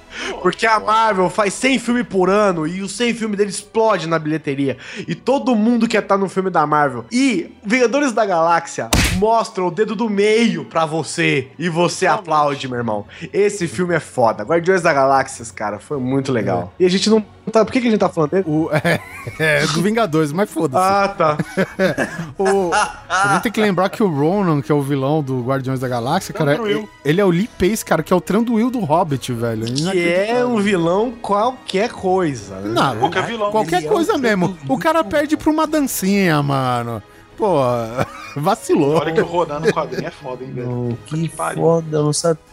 [0.43, 4.19] Porque a Marvel faz 100 filmes por ano e os 100 filmes dele explode na
[4.19, 4.77] bilheteria.
[5.07, 7.05] E todo mundo quer estar no filme da Marvel.
[7.11, 11.49] E Vingadores da Galáxia mostra o dedo do meio pra você.
[11.59, 13.05] E você aplaude, meu irmão.
[13.33, 14.43] Esse filme é foda.
[14.45, 16.73] Guardiões da Galáxias, cara, foi muito legal.
[16.79, 17.65] E a gente não tá.
[17.65, 18.45] Por que, que a gente tá falando dele?
[18.47, 19.01] O, é,
[19.39, 20.85] é, do Vingadores, mas foda-se.
[20.85, 21.39] Ah, tá.
[22.39, 25.81] O- a gente tem que lembrar que o Ronan, que é o vilão do Guardiões
[25.81, 26.79] da Galáxia, cara, Tranduil.
[26.79, 29.65] ele, ele é o Lee Pace, cara, que é o Tranduil do Hobbit, velho.
[29.67, 32.57] Que é um vilão qualquer coisa.
[32.57, 32.68] né?
[32.70, 33.51] Não, Qualquer vilão.
[33.51, 34.57] Qualquer é coisa o mesmo.
[34.68, 37.03] O cara perde pra uma dancinha, mano.
[37.36, 37.59] Pô,
[38.36, 38.96] vacilou.
[38.96, 40.99] Olha que o Ronan no quadrinho é foda, hein, velho.
[41.07, 41.62] Que pariu.
[41.62, 42.12] foda, eu não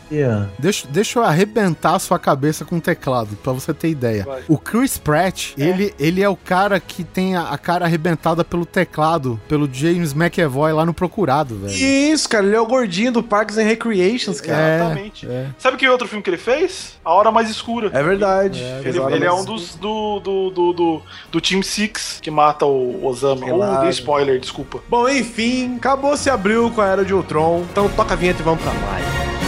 [0.10, 0.50] sabia.
[0.60, 4.24] Deixa, deixa eu arrebentar a sua cabeça com o teclado, pra você ter ideia.
[4.24, 4.44] Vai.
[4.48, 8.66] O Chris Pratt, ele, ele é o cara que tem a, a cara arrebentada pelo
[8.66, 11.74] teclado, pelo James McAvoy lá no Procurado, velho.
[11.74, 14.60] Isso, cara, ele é o gordinho do Parks and Recreations, cara.
[14.62, 15.28] É, Exatamente.
[15.28, 15.48] é.
[15.58, 16.94] Sabe que outro filme que ele fez?
[17.04, 17.90] A Hora Mais Escura.
[17.94, 18.62] É verdade.
[18.84, 21.02] Ele, ele é um dos do, do, do, do,
[21.32, 23.46] do Team Six que mata o Osama.
[23.48, 23.82] Ou Claro.
[23.82, 24.80] dei spoiler, desculpa.
[24.90, 27.64] Bom, enfim, acabou se abriu com a Era de Ultron.
[27.72, 29.45] Então toca a vinheta e vamos pra mais.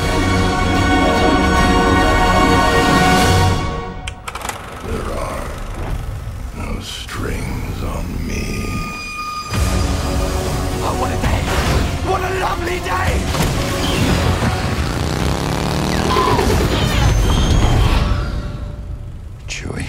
[19.47, 19.85] Chewie.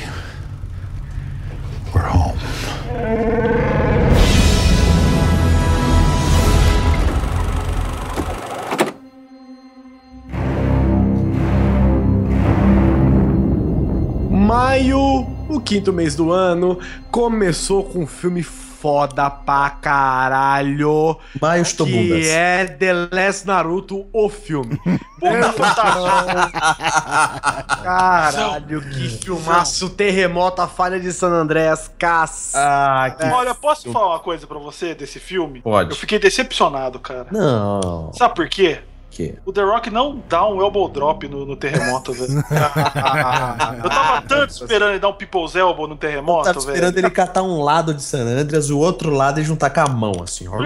[1.94, 2.38] We're home.
[14.30, 16.78] Maio, o quinto mês do ano,
[17.11, 18.42] começou com um filme
[18.81, 21.16] foda pra caralho.
[21.41, 22.26] Maio estou Que bundas.
[22.26, 24.79] é The Last Naruto, o filme.
[25.18, 26.51] Puta.
[27.83, 29.91] Caralho, que filmaço.
[29.91, 32.59] Terremoto, a falha de San Andreas, caça.
[32.59, 33.26] Ah, que...
[33.26, 35.61] Olha, posso falar uma coisa pra você desse filme?
[35.61, 35.91] Pode.
[35.91, 37.26] Eu fiquei decepcionado, cara.
[37.31, 38.12] Não.
[38.14, 38.81] Sabe por quê?
[39.11, 39.36] Que?
[39.44, 42.34] O The Rock não dá um elbow drop no, no terremoto, velho.
[43.82, 46.70] Eu tava tanto esperando ele dar um People's Elbow no terremoto, Tava velho.
[46.74, 49.88] esperando ele catar um lado de San Andreas, o outro lado e juntar com a
[49.88, 50.46] mão, assim.
[50.46, 50.59] ó.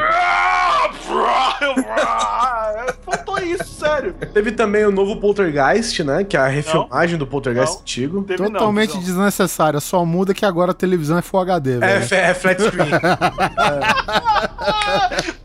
[3.04, 4.14] Faltou É isso, sério.
[4.34, 6.22] Teve também o novo Poltergeist, né?
[6.24, 7.80] Que é a refilmagem do Poltergeist Não.
[7.80, 8.22] antigo.
[8.24, 9.00] Teve não, Totalmente não.
[9.02, 9.80] desnecessária.
[9.80, 12.02] Só muda que agora a televisão é Full HD, É, velho.
[12.04, 12.90] f- é flat screen.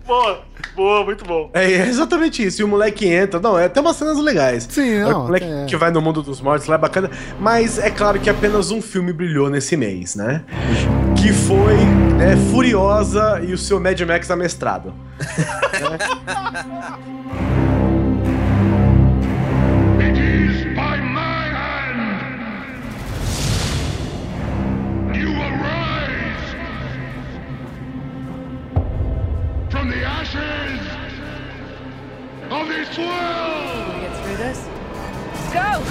[0.06, 0.40] Boa,
[0.78, 1.50] boa, muito bom.
[1.54, 2.62] é exatamente isso.
[2.62, 3.40] E o moleque entra.
[3.40, 4.68] Não, é, tem umas cenas legais.
[4.70, 5.22] Sim, É não.
[5.22, 5.66] o moleque é.
[5.66, 7.10] que vai no mundo dos mortos lá é bacana.
[7.40, 10.44] Mas é claro que apenas um filme brilhou nesse mês, né?
[11.20, 11.74] Que foi
[12.22, 14.94] é, Furiosa e o seu Mad Max amestrado.
[20.00, 20.64] It is
[32.62, 34.02] of this world.
[34.02, 34.60] Get through this.
[35.54, 35.84] Go!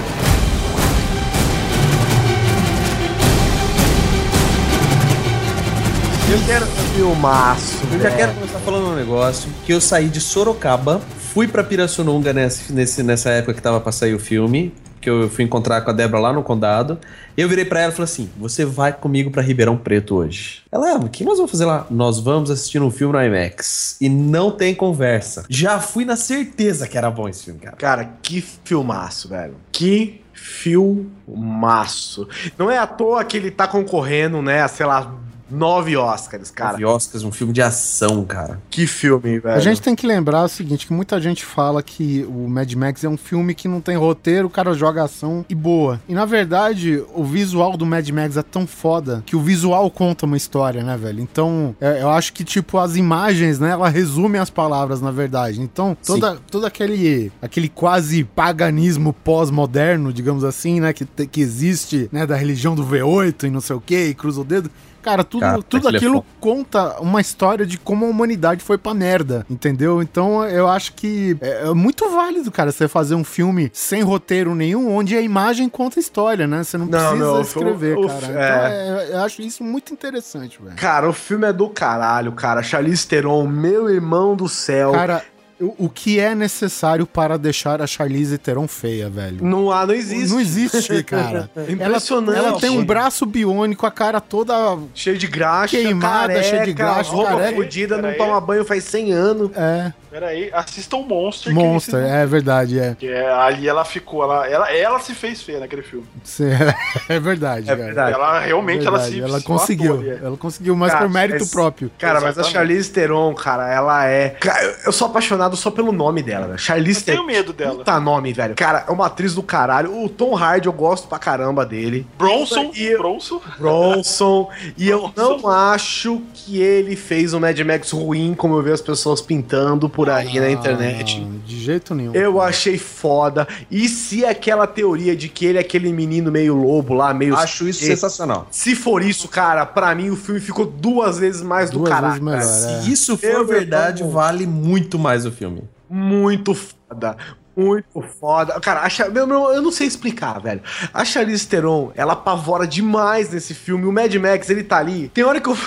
[6.29, 7.77] Eu quero filmaço.
[7.93, 11.01] Eu já quero começar falando um negócio, que eu saí de Sorocaba,
[11.33, 14.75] fui pra Pirassununga nesse, nesse, nessa época que tava pra sair o filme,
[15.07, 16.99] que eu fui encontrar com a Débora lá no Condado,
[17.37, 20.63] e eu virei pra ela e falei assim, você vai comigo pra Ribeirão Preto hoje.
[20.73, 21.87] Ela, ah, o que nós vamos fazer lá?
[21.89, 23.97] Nós vamos assistir um filme no IMAX.
[24.01, 25.45] E não tem conversa.
[25.49, 27.77] Já fui na certeza que era bom esse filme, cara.
[27.77, 29.55] Cara, que filmaço, velho.
[29.71, 32.29] Que filmaço.
[32.59, 35.15] Não é à toa que ele tá concorrendo, né, a, sei lá,
[35.51, 36.73] nove Oscars, cara.
[36.73, 38.61] Cara, Oscars, um filme de ação, cara.
[38.71, 39.57] Que filme, velho.
[39.57, 43.05] A gente tem que lembrar o seguinte, que muita gente fala que o Mad Max
[43.05, 46.01] é um filme que não tem roteiro, o cara joga ação e boa.
[46.09, 50.27] E na verdade, o visual do Mad Max é tão foda que o visual conta
[50.27, 51.21] uma história, né, velho?
[51.21, 55.61] Então, é, eu acho que, tipo, as imagens, né, ela resume as palavras, na verdade.
[55.61, 62.27] Então, toda, todo aquele, aquele quase paganismo pós-moderno, digamos assim, né, que, que existe, né,
[62.27, 64.71] da religião do V8 e não sei o que, e cruza o dedo.
[65.07, 68.93] Cara, tudo, Cara, tudo aquilo é conta uma história de como a humanidade foi pra
[68.93, 70.03] merda, entendeu?
[70.03, 74.53] Então eu acho que é, é muito válido, cara, você fazer um filme sem roteiro
[74.53, 76.65] nenhum, onde a imagem conta a história, né?
[76.65, 78.27] Você não, Não, precisa não, escrever, o- cara.
[78.27, 78.31] é.
[78.31, 80.75] Então é, eu acho isso muito interessante, velho.
[80.75, 82.61] Cara, o filme é do caralho, cara.
[82.65, 84.91] Charlize Theron, meu irmão do céu.
[84.91, 85.23] Cara,
[85.61, 89.45] o, o que é necessário para deixar a Charlize Theron feia, velho?
[89.45, 90.33] não há, não existe.
[90.33, 91.51] Não existe, cara.
[91.57, 92.39] É impressionante.
[92.39, 94.55] Ela, ela tem um braço biônico, a cara toda
[94.95, 97.57] Cheio de graxa, Queimada, careca, cheio de graxa, roupa careca.
[97.57, 99.51] fodida, não toma banho faz 100 anos.
[99.57, 101.53] é Pera aí, assista o Monster.
[101.53, 102.95] monster, esse- é verdade, é.
[102.99, 106.07] Que é, ali ela ficou, ela, ela, ela se fez feia naquele filme.
[106.25, 106.51] Cê-
[107.09, 107.85] É verdade, É cara.
[107.87, 108.13] verdade.
[108.15, 109.97] Ela realmente ela Verdade, se ela se conseguiu.
[109.97, 110.27] matou ali, é.
[110.27, 111.91] Ela conseguiu, mas Cara, por mérito mas- próprio.
[111.99, 112.53] Cara, mas a Exatamente.
[112.53, 114.31] Charlize Theron, cara, ela é.
[114.31, 116.59] Cara, eu- sou apaixonado só pelo nome dela, né?
[116.59, 117.27] Charlize Eu tenho Theron.
[117.27, 117.77] medo dela.
[117.79, 118.55] Puta nome, velho.
[118.55, 120.03] Cara, é uma atriz do caralho.
[120.05, 122.07] O Tom Hardy eu gosto pra caramba dele.
[122.19, 123.41] Bronson, E eu- Bronson.
[123.59, 124.49] Bronson.
[124.77, 125.39] E eu Bronson.
[125.43, 129.89] não acho que ele fez um Mad Max ruim, como eu vejo as pessoas pintando
[129.97, 131.27] por aí na internet.
[131.27, 132.13] Ah, de jeito nenhum.
[132.15, 133.49] Eu achei foda.
[133.71, 137.35] E se aquela teoria de que ele é aquele menino meio lobo lá, meio.
[137.35, 138.47] Acho isso E- sensacional.
[138.51, 142.23] Se for isso, cara, pra mim o filme ficou duas vezes mais do Duas caralho.
[142.23, 142.79] vezes melhor, cara.
[142.79, 142.83] é.
[142.83, 145.65] Se isso for Eu, verdade, vale muito mais o filme.
[145.89, 147.17] Muito foda.
[147.57, 148.61] Muito foda.
[148.61, 150.61] Cara, meu, meu, eu não sei explicar, velho.
[150.93, 153.87] A Charlize Theron, ela apavora demais nesse filme.
[153.87, 155.09] O Mad Max, ele tá ali.
[155.09, 155.57] Tem hora que eu.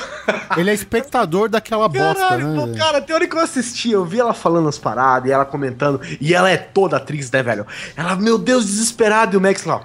[0.58, 2.56] Ele é espectador daquela bosta, Caralho, né?
[2.74, 5.46] pô, cara, tem hora que eu assisti, eu vi ela falando as paradas e ela
[5.46, 7.66] comentando, e ela é toda atriz, né, velho?
[7.96, 9.82] Ela, meu Deus, desesperada, e o Max lá,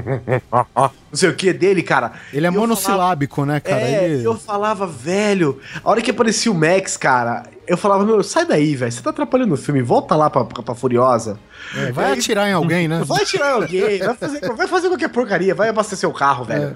[0.00, 2.12] não sei o que dele, cara.
[2.32, 3.80] Ele é monossilábico, né, cara?
[3.80, 8.22] é, Ele- eu falava, velho, a hora que aparecia o Max, cara, eu falava, meu,
[8.22, 11.38] sai daí, velho, você tá atrapalhando o filme, volta lá pra, pra, pra Furiosa.
[11.76, 13.02] é, vai atirar em alguém, né?
[13.06, 16.74] Vai tirar alguém, vai fazer, vai fazer qualquer porcaria, vai abastecer o carro, velho.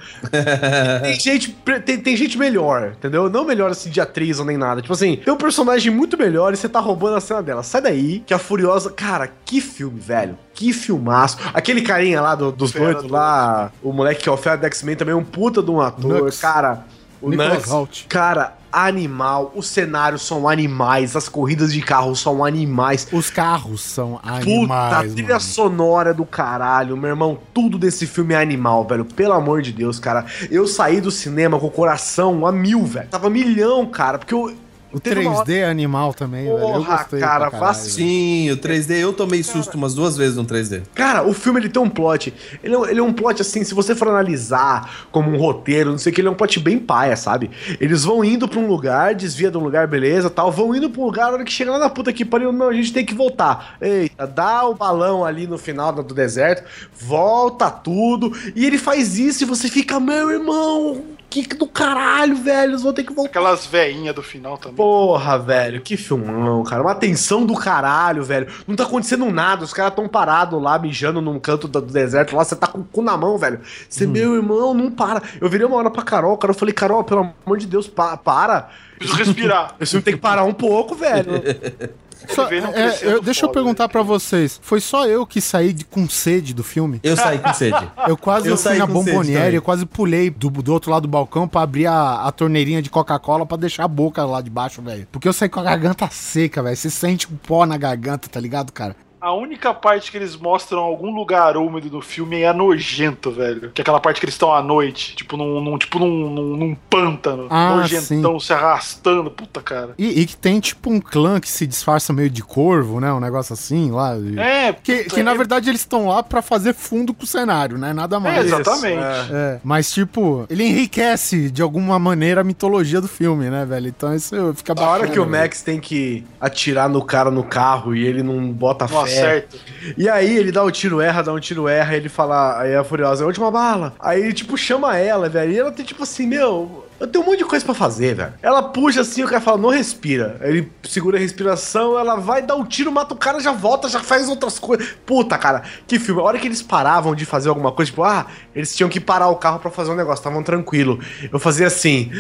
[1.03, 1.53] Tem, gente,
[1.85, 3.29] tem, tem gente melhor, entendeu?
[3.31, 4.81] Não melhor assim de atriz ou nem nada.
[4.83, 7.63] Tipo assim, tem um personagem muito melhor e você tá roubando a cena dela.
[7.63, 8.91] Sai daí, que a Furiosa.
[8.91, 10.39] Cara, que filme, velho.
[10.53, 11.39] Que filmaço.
[11.53, 14.97] Aquele carinha lá do- dos doidos lá, o moleque que é o Fera do X-Men
[14.97, 16.23] também é um puta de um ator.
[16.23, 16.41] Nux.
[16.41, 16.85] Cara,
[17.25, 17.71] o Nicolas Nux.
[17.71, 18.07] Hoult.
[18.09, 19.53] Cara, animal.
[19.55, 21.15] Os cenários são animais.
[21.17, 23.07] As corridas de carro são animais.
[23.13, 25.41] Os carros são Puta, animais, trilha mano.
[25.41, 27.39] sonora do caralho, meu irmão.
[27.53, 29.05] Tudo desse filme é animal, velho.
[29.05, 30.27] Pelo amor de Deus, cara.
[30.51, 33.09] Eu saí do cinema com o coração a mil, velho.
[33.09, 34.55] Tava milhão, cara, porque eu.
[34.95, 36.57] O teve uma 3D é animal também, velho.
[36.59, 37.75] Eu Porra, gostei cara.
[37.75, 40.83] Sim, o 3D, eu tomei susto umas duas vezes no 3D.
[40.95, 42.33] Cara, o filme ele tem um plot.
[42.63, 45.91] Ele é, um- ele é um plot assim, se você for analisar como um roteiro,
[45.91, 47.51] não sei o que, ele é um plot bem paia, sabe?
[47.81, 51.01] Eles vão indo pra um lugar, desvia de um lugar, beleza, tal, vão indo pra
[51.03, 53.05] um lugar, na hora que chega lá na puta que pariu, não, a gente tem
[53.05, 53.77] que voltar.
[53.81, 56.63] Eita, dá o balão ali no final do deserto,
[56.99, 61.03] volta tudo, e ele faz isso e você fica, meu irmão,
[61.43, 62.71] que do caralho, velho.
[62.73, 63.31] Eles vão ter que voltar.
[63.31, 64.77] Aquelas veinhas do final também.
[64.77, 66.83] Porra, velho, que filmão, cara.
[66.83, 68.47] Uma tensão do caralho, velho.
[68.67, 69.65] Não tá acontecendo nada.
[69.65, 72.45] Os caras tão parados lá, mijando num canto do deserto lá.
[72.45, 73.61] Você tá com o cu na mão, velho.
[73.89, 75.23] Você, meu irmão, não para.
[75.41, 76.53] Eu virei uma hora pra Carol, cara.
[76.53, 78.69] Eu falei, Carol, pelo amor de Deus, pa- para.
[78.99, 79.75] Preciso respirar.
[79.81, 81.33] Esse filme tem que parar um pouco, velho.
[82.29, 84.59] Só- é, eu- deixa eu foda, perguntar pra vocês.
[84.63, 87.01] Foi só eu que saí de- com sede do filme?
[87.03, 87.77] Eu saí com sede.
[88.09, 91.09] Eu quase Eu fui saí na bomboniere, eu quase pulei do, do outro lado do
[91.09, 94.81] balcão pra abrir a, a torneirinha de Coca-Cola pra deixar a boca lá de baixo,
[94.83, 95.07] velho.
[95.11, 96.77] Porque eu saí com a garganta seca, velho.
[96.77, 98.97] Você sente o pó na garganta, tá ligado, cara?
[99.25, 103.71] A única parte que eles mostram algum lugar úmido no filme é nojento, velho.
[103.73, 106.57] Que é aquela parte que eles estão à noite, tipo num, num- tipo num, num,
[106.59, 107.47] num pântano.
[107.49, 109.31] Ah, nojentão se arrastando.
[109.31, 109.95] Puta, cara.
[109.97, 113.11] E, e que tem tipo um clã que se disfarça meio de corvo, né?
[113.15, 114.15] Um negócio assim lá.
[114.37, 117.27] É, Que, puta, que na é- verdade eles estão lá pra fazer fundo com o
[117.27, 117.95] cenário, né?
[117.95, 118.45] Nada É, mais.
[118.47, 119.33] exatamente.
[119.33, 123.89] É, mas tipo, ele enriquece de alguma maneira a mitologia do filme, né, velho?
[123.89, 125.43] Então isso fica A hora bacana, que o velho.
[125.43, 129.14] Max tem que atirar no cara no carro e ele não bota Não fé.
[129.19, 129.57] Acerta.
[129.97, 132.85] E aí ele dá um tiro, erra, dá um tiro, erra, ele fala, aí a
[132.85, 133.95] Furiosa, é a última bala.
[134.01, 135.53] Aí ele, tipo, chama ela, velho.
[135.53, 138.35] E ela tem, tipo assim, meu, eu tenho um monte de coisa pra fazer, velho.
[138.43, 140.39] Ela puxa assim, o cara fala, não respira.
[140.41, 144.01] Ele segura a respiração, ela vai dar um tiro, mata o cara, já volta, já
[144.01, 144.89] faz outras coisas.
[145.05, 146.21] Puta, cara, que filme.
[146.21, 149.29] A hora que eles paravam de fazer alguma coisa, tipo, ah, eles tinham que parar
[149.29, 150.99] o carro pra fazer um negócio, estavam tranquilo.
[151.33, 152.11] Eu fazia assim.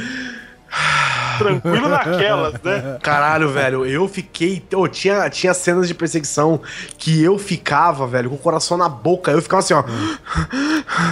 [1.38, 2.98] Tranquilo naquelas, né?
[3.02, 4.62] Caralho, velho, eu fiquei.
[4.74, 6.60] Oh, tinha, tinha cenas de perseguição
[6.98, 9.30] que eu ficava, velho, com o coração na boca.
[9.30, 9.84] Eu ficava assim, ó.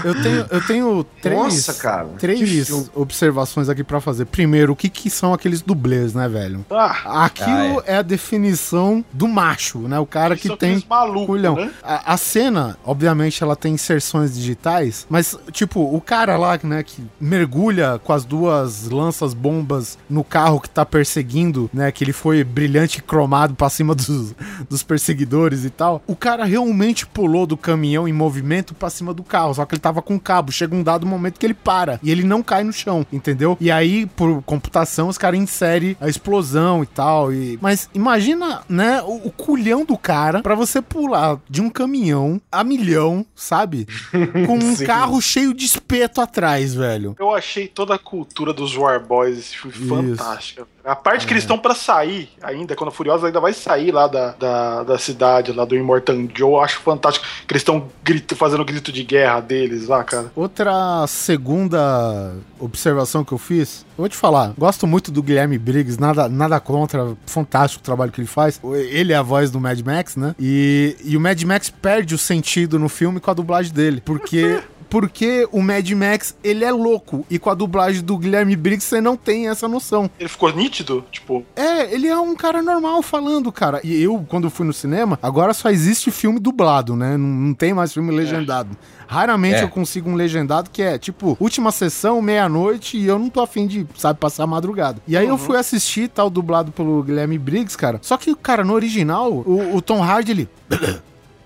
[0.04, 4.24] Eu tenho, eu tenho três, Nossa, cara, que três observações aqui pra fazer.
[4.26, 6.64] Primeiro, o que, que são aqueles dublês, né, velho?
[6.70, 7.96] Ah, Aquilo é.
[7.96, 9.98] a definição do macho, né?
[9.98, 11.54] O cara que tem malucos, culhão.
[11.56, 11.70] né?
[11.82, 17.02] A, a cena, obviamente, ela tem inserções digitais, mas, tipo, o cara lá, né, que
[17.20, 22.44] mergulha com as duas lanças bombas no carro que tá perseguindo, né, que ele foi
[22.44, 24.34] brilhante e cromado pra cima dos,
[24.68, 29.22] dos perseguidores e tal, o cara realmente pulou do caminhão em movimento pra cima do
[29.22, 30.52] carro, só que ele tava com cabo.
[30.52, 33.56] Chega um dado momento que ele para e ele não cai no chão, entendeu?
[33.60, 37.32] E aí, por computação, os caras inserem a explosão e tal.
[37.32, 37.58] E...
[37.60, 42.62] Mas imagina, né, o, o culhão do cara pra você pular de um caminhão a
[42.62, 43.86] milhão, sabe?
[44.46, 47.16] Com um carro cheio de espeto atrás, velho.
[47.18, 49.88] Eu achei toda a cultura dos War Boys esse filme Isso.
[50.10, 50.66] Fantástica.
[50.84, 54.06] A parte que eles estão pra sair ainda, quando a Furiosa ainda vai sair lá
[54.06, 57.24] da, da, da cidade, lá do Immortan Joe, eu acho fantástico.
[57.46, 57.88] Que eles estão
[58.36, 60.32] fazendo grito de guerra deles lá, cara.
[60.34, 66.00] Outra segunda observação que eu fiz, eu vou te falar, gosto muito do Guilherme Briggs,
[66.00, 68.60] nada, nada contra, fantástico o trabalho que ele faz.
[68.90, 70.34] Ele é a voz do Mad Max, né?
[70.38, 74.60] E, e o Mad Max perde o sentido no filme com a dublagem dele, porque
[74.92, 79.00] porque o Mad Max, ele é louco e com a dublagem do Guilherme Briggs você
[79.00, 80.10] não tem essa noção.
[80.20, 83.80] Ele ficou nítido, tipo, É, ele é um cara normal falando, cara.
[83.82, 87.16] E eu, quando fui no cinema, agora só existe filme dublado, né?
[87.16, 88.76] Não, não tem mais filme legendado.
[89.06, 89.62] Raramente É.
[89.62, 93.66] eu consigo um legendado que é, tipo, última sessão, meia-noite, e eu não tô afim
[93.66, 95.00] de, sabe, passar a madrugada.
[95.08, 97.98] E aí eu fui assistir, tal, dublado pelo Guilherme Briggs, cara.
[98.02, 100.48] Só que, cara, no original, o, o Tom Hardy, ele...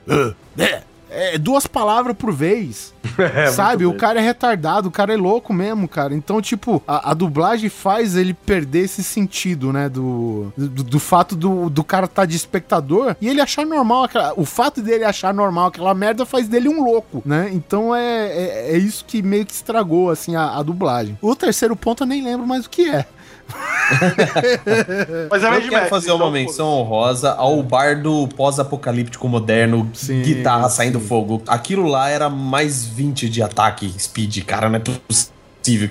[1.35, 2.95] É duas palavras por vez.
[3.53, 3.87] sabe?
[3.87, 6.15] O cara é retardado, o cara é louco mesmo, cara.
[6.15, 9.89] Então, tipo, a, a dublagem faz ele perder esse sentido, né?
[9.89, 14.05] Do, do, do fato do, do cara estar de espectador e ele achar normal.
[14.05, 17.49] aquela- o fato dele achar normal aquela merda faz dele um louco, né?
[17.53, 21.17] Então é, é, é isso que meio que estragou, assim, a, a dublagem.
[21.23, 23.07] O terceiro ponto eu nem lembro mais o que é.
[25.31, 30.23] Mas é Eu quero Max, fazer então, uma menção honrosa ao bardo pós-apocalíptico moderno, Sim,
[30.23, 31.07] guitarra saindo sim.
[31.07, 31.43] fogo.
[31.47, 35.37] Aquilo lá era mais 20 de ataque, speed, cara, não é possível.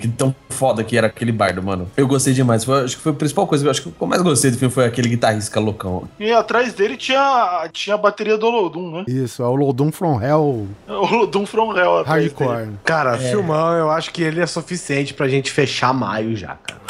[0.00, 1.86] Que tão foda que era aquele bardo, mano.
[1.98, 2.64] Eu gostei demais.
[2.64, 3.70] Foi- acho que foi a principal coisa.
[3.70, 6.08] Acho que o que eu mais gostei do filme foi aquele guitarrista loucão.
[6.18, 9.04] E atrás dele tinha, tinha a bateria do Olodum, né?
[9.06, 12.06] Isso, é o Lodum From Hell O Olodum From Hell dele.
[12.06, 12.68] Hardcore.
[12.84, 16.80] Cara, filmão, eu acho que ele é suficiente pra gente fechar maio já, cara.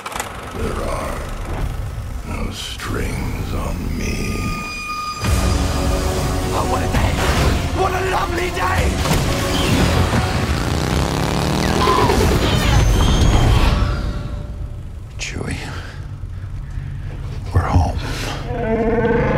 [0.58, 1.18] There are
[2.28, 4.38] no strings on me.
[6.58, 7.12] Oh, what a day!
[7.78, 8.90] What a lovely day!
[15.18, 15.58] Chewie,
[17.52, 19.35] we're home.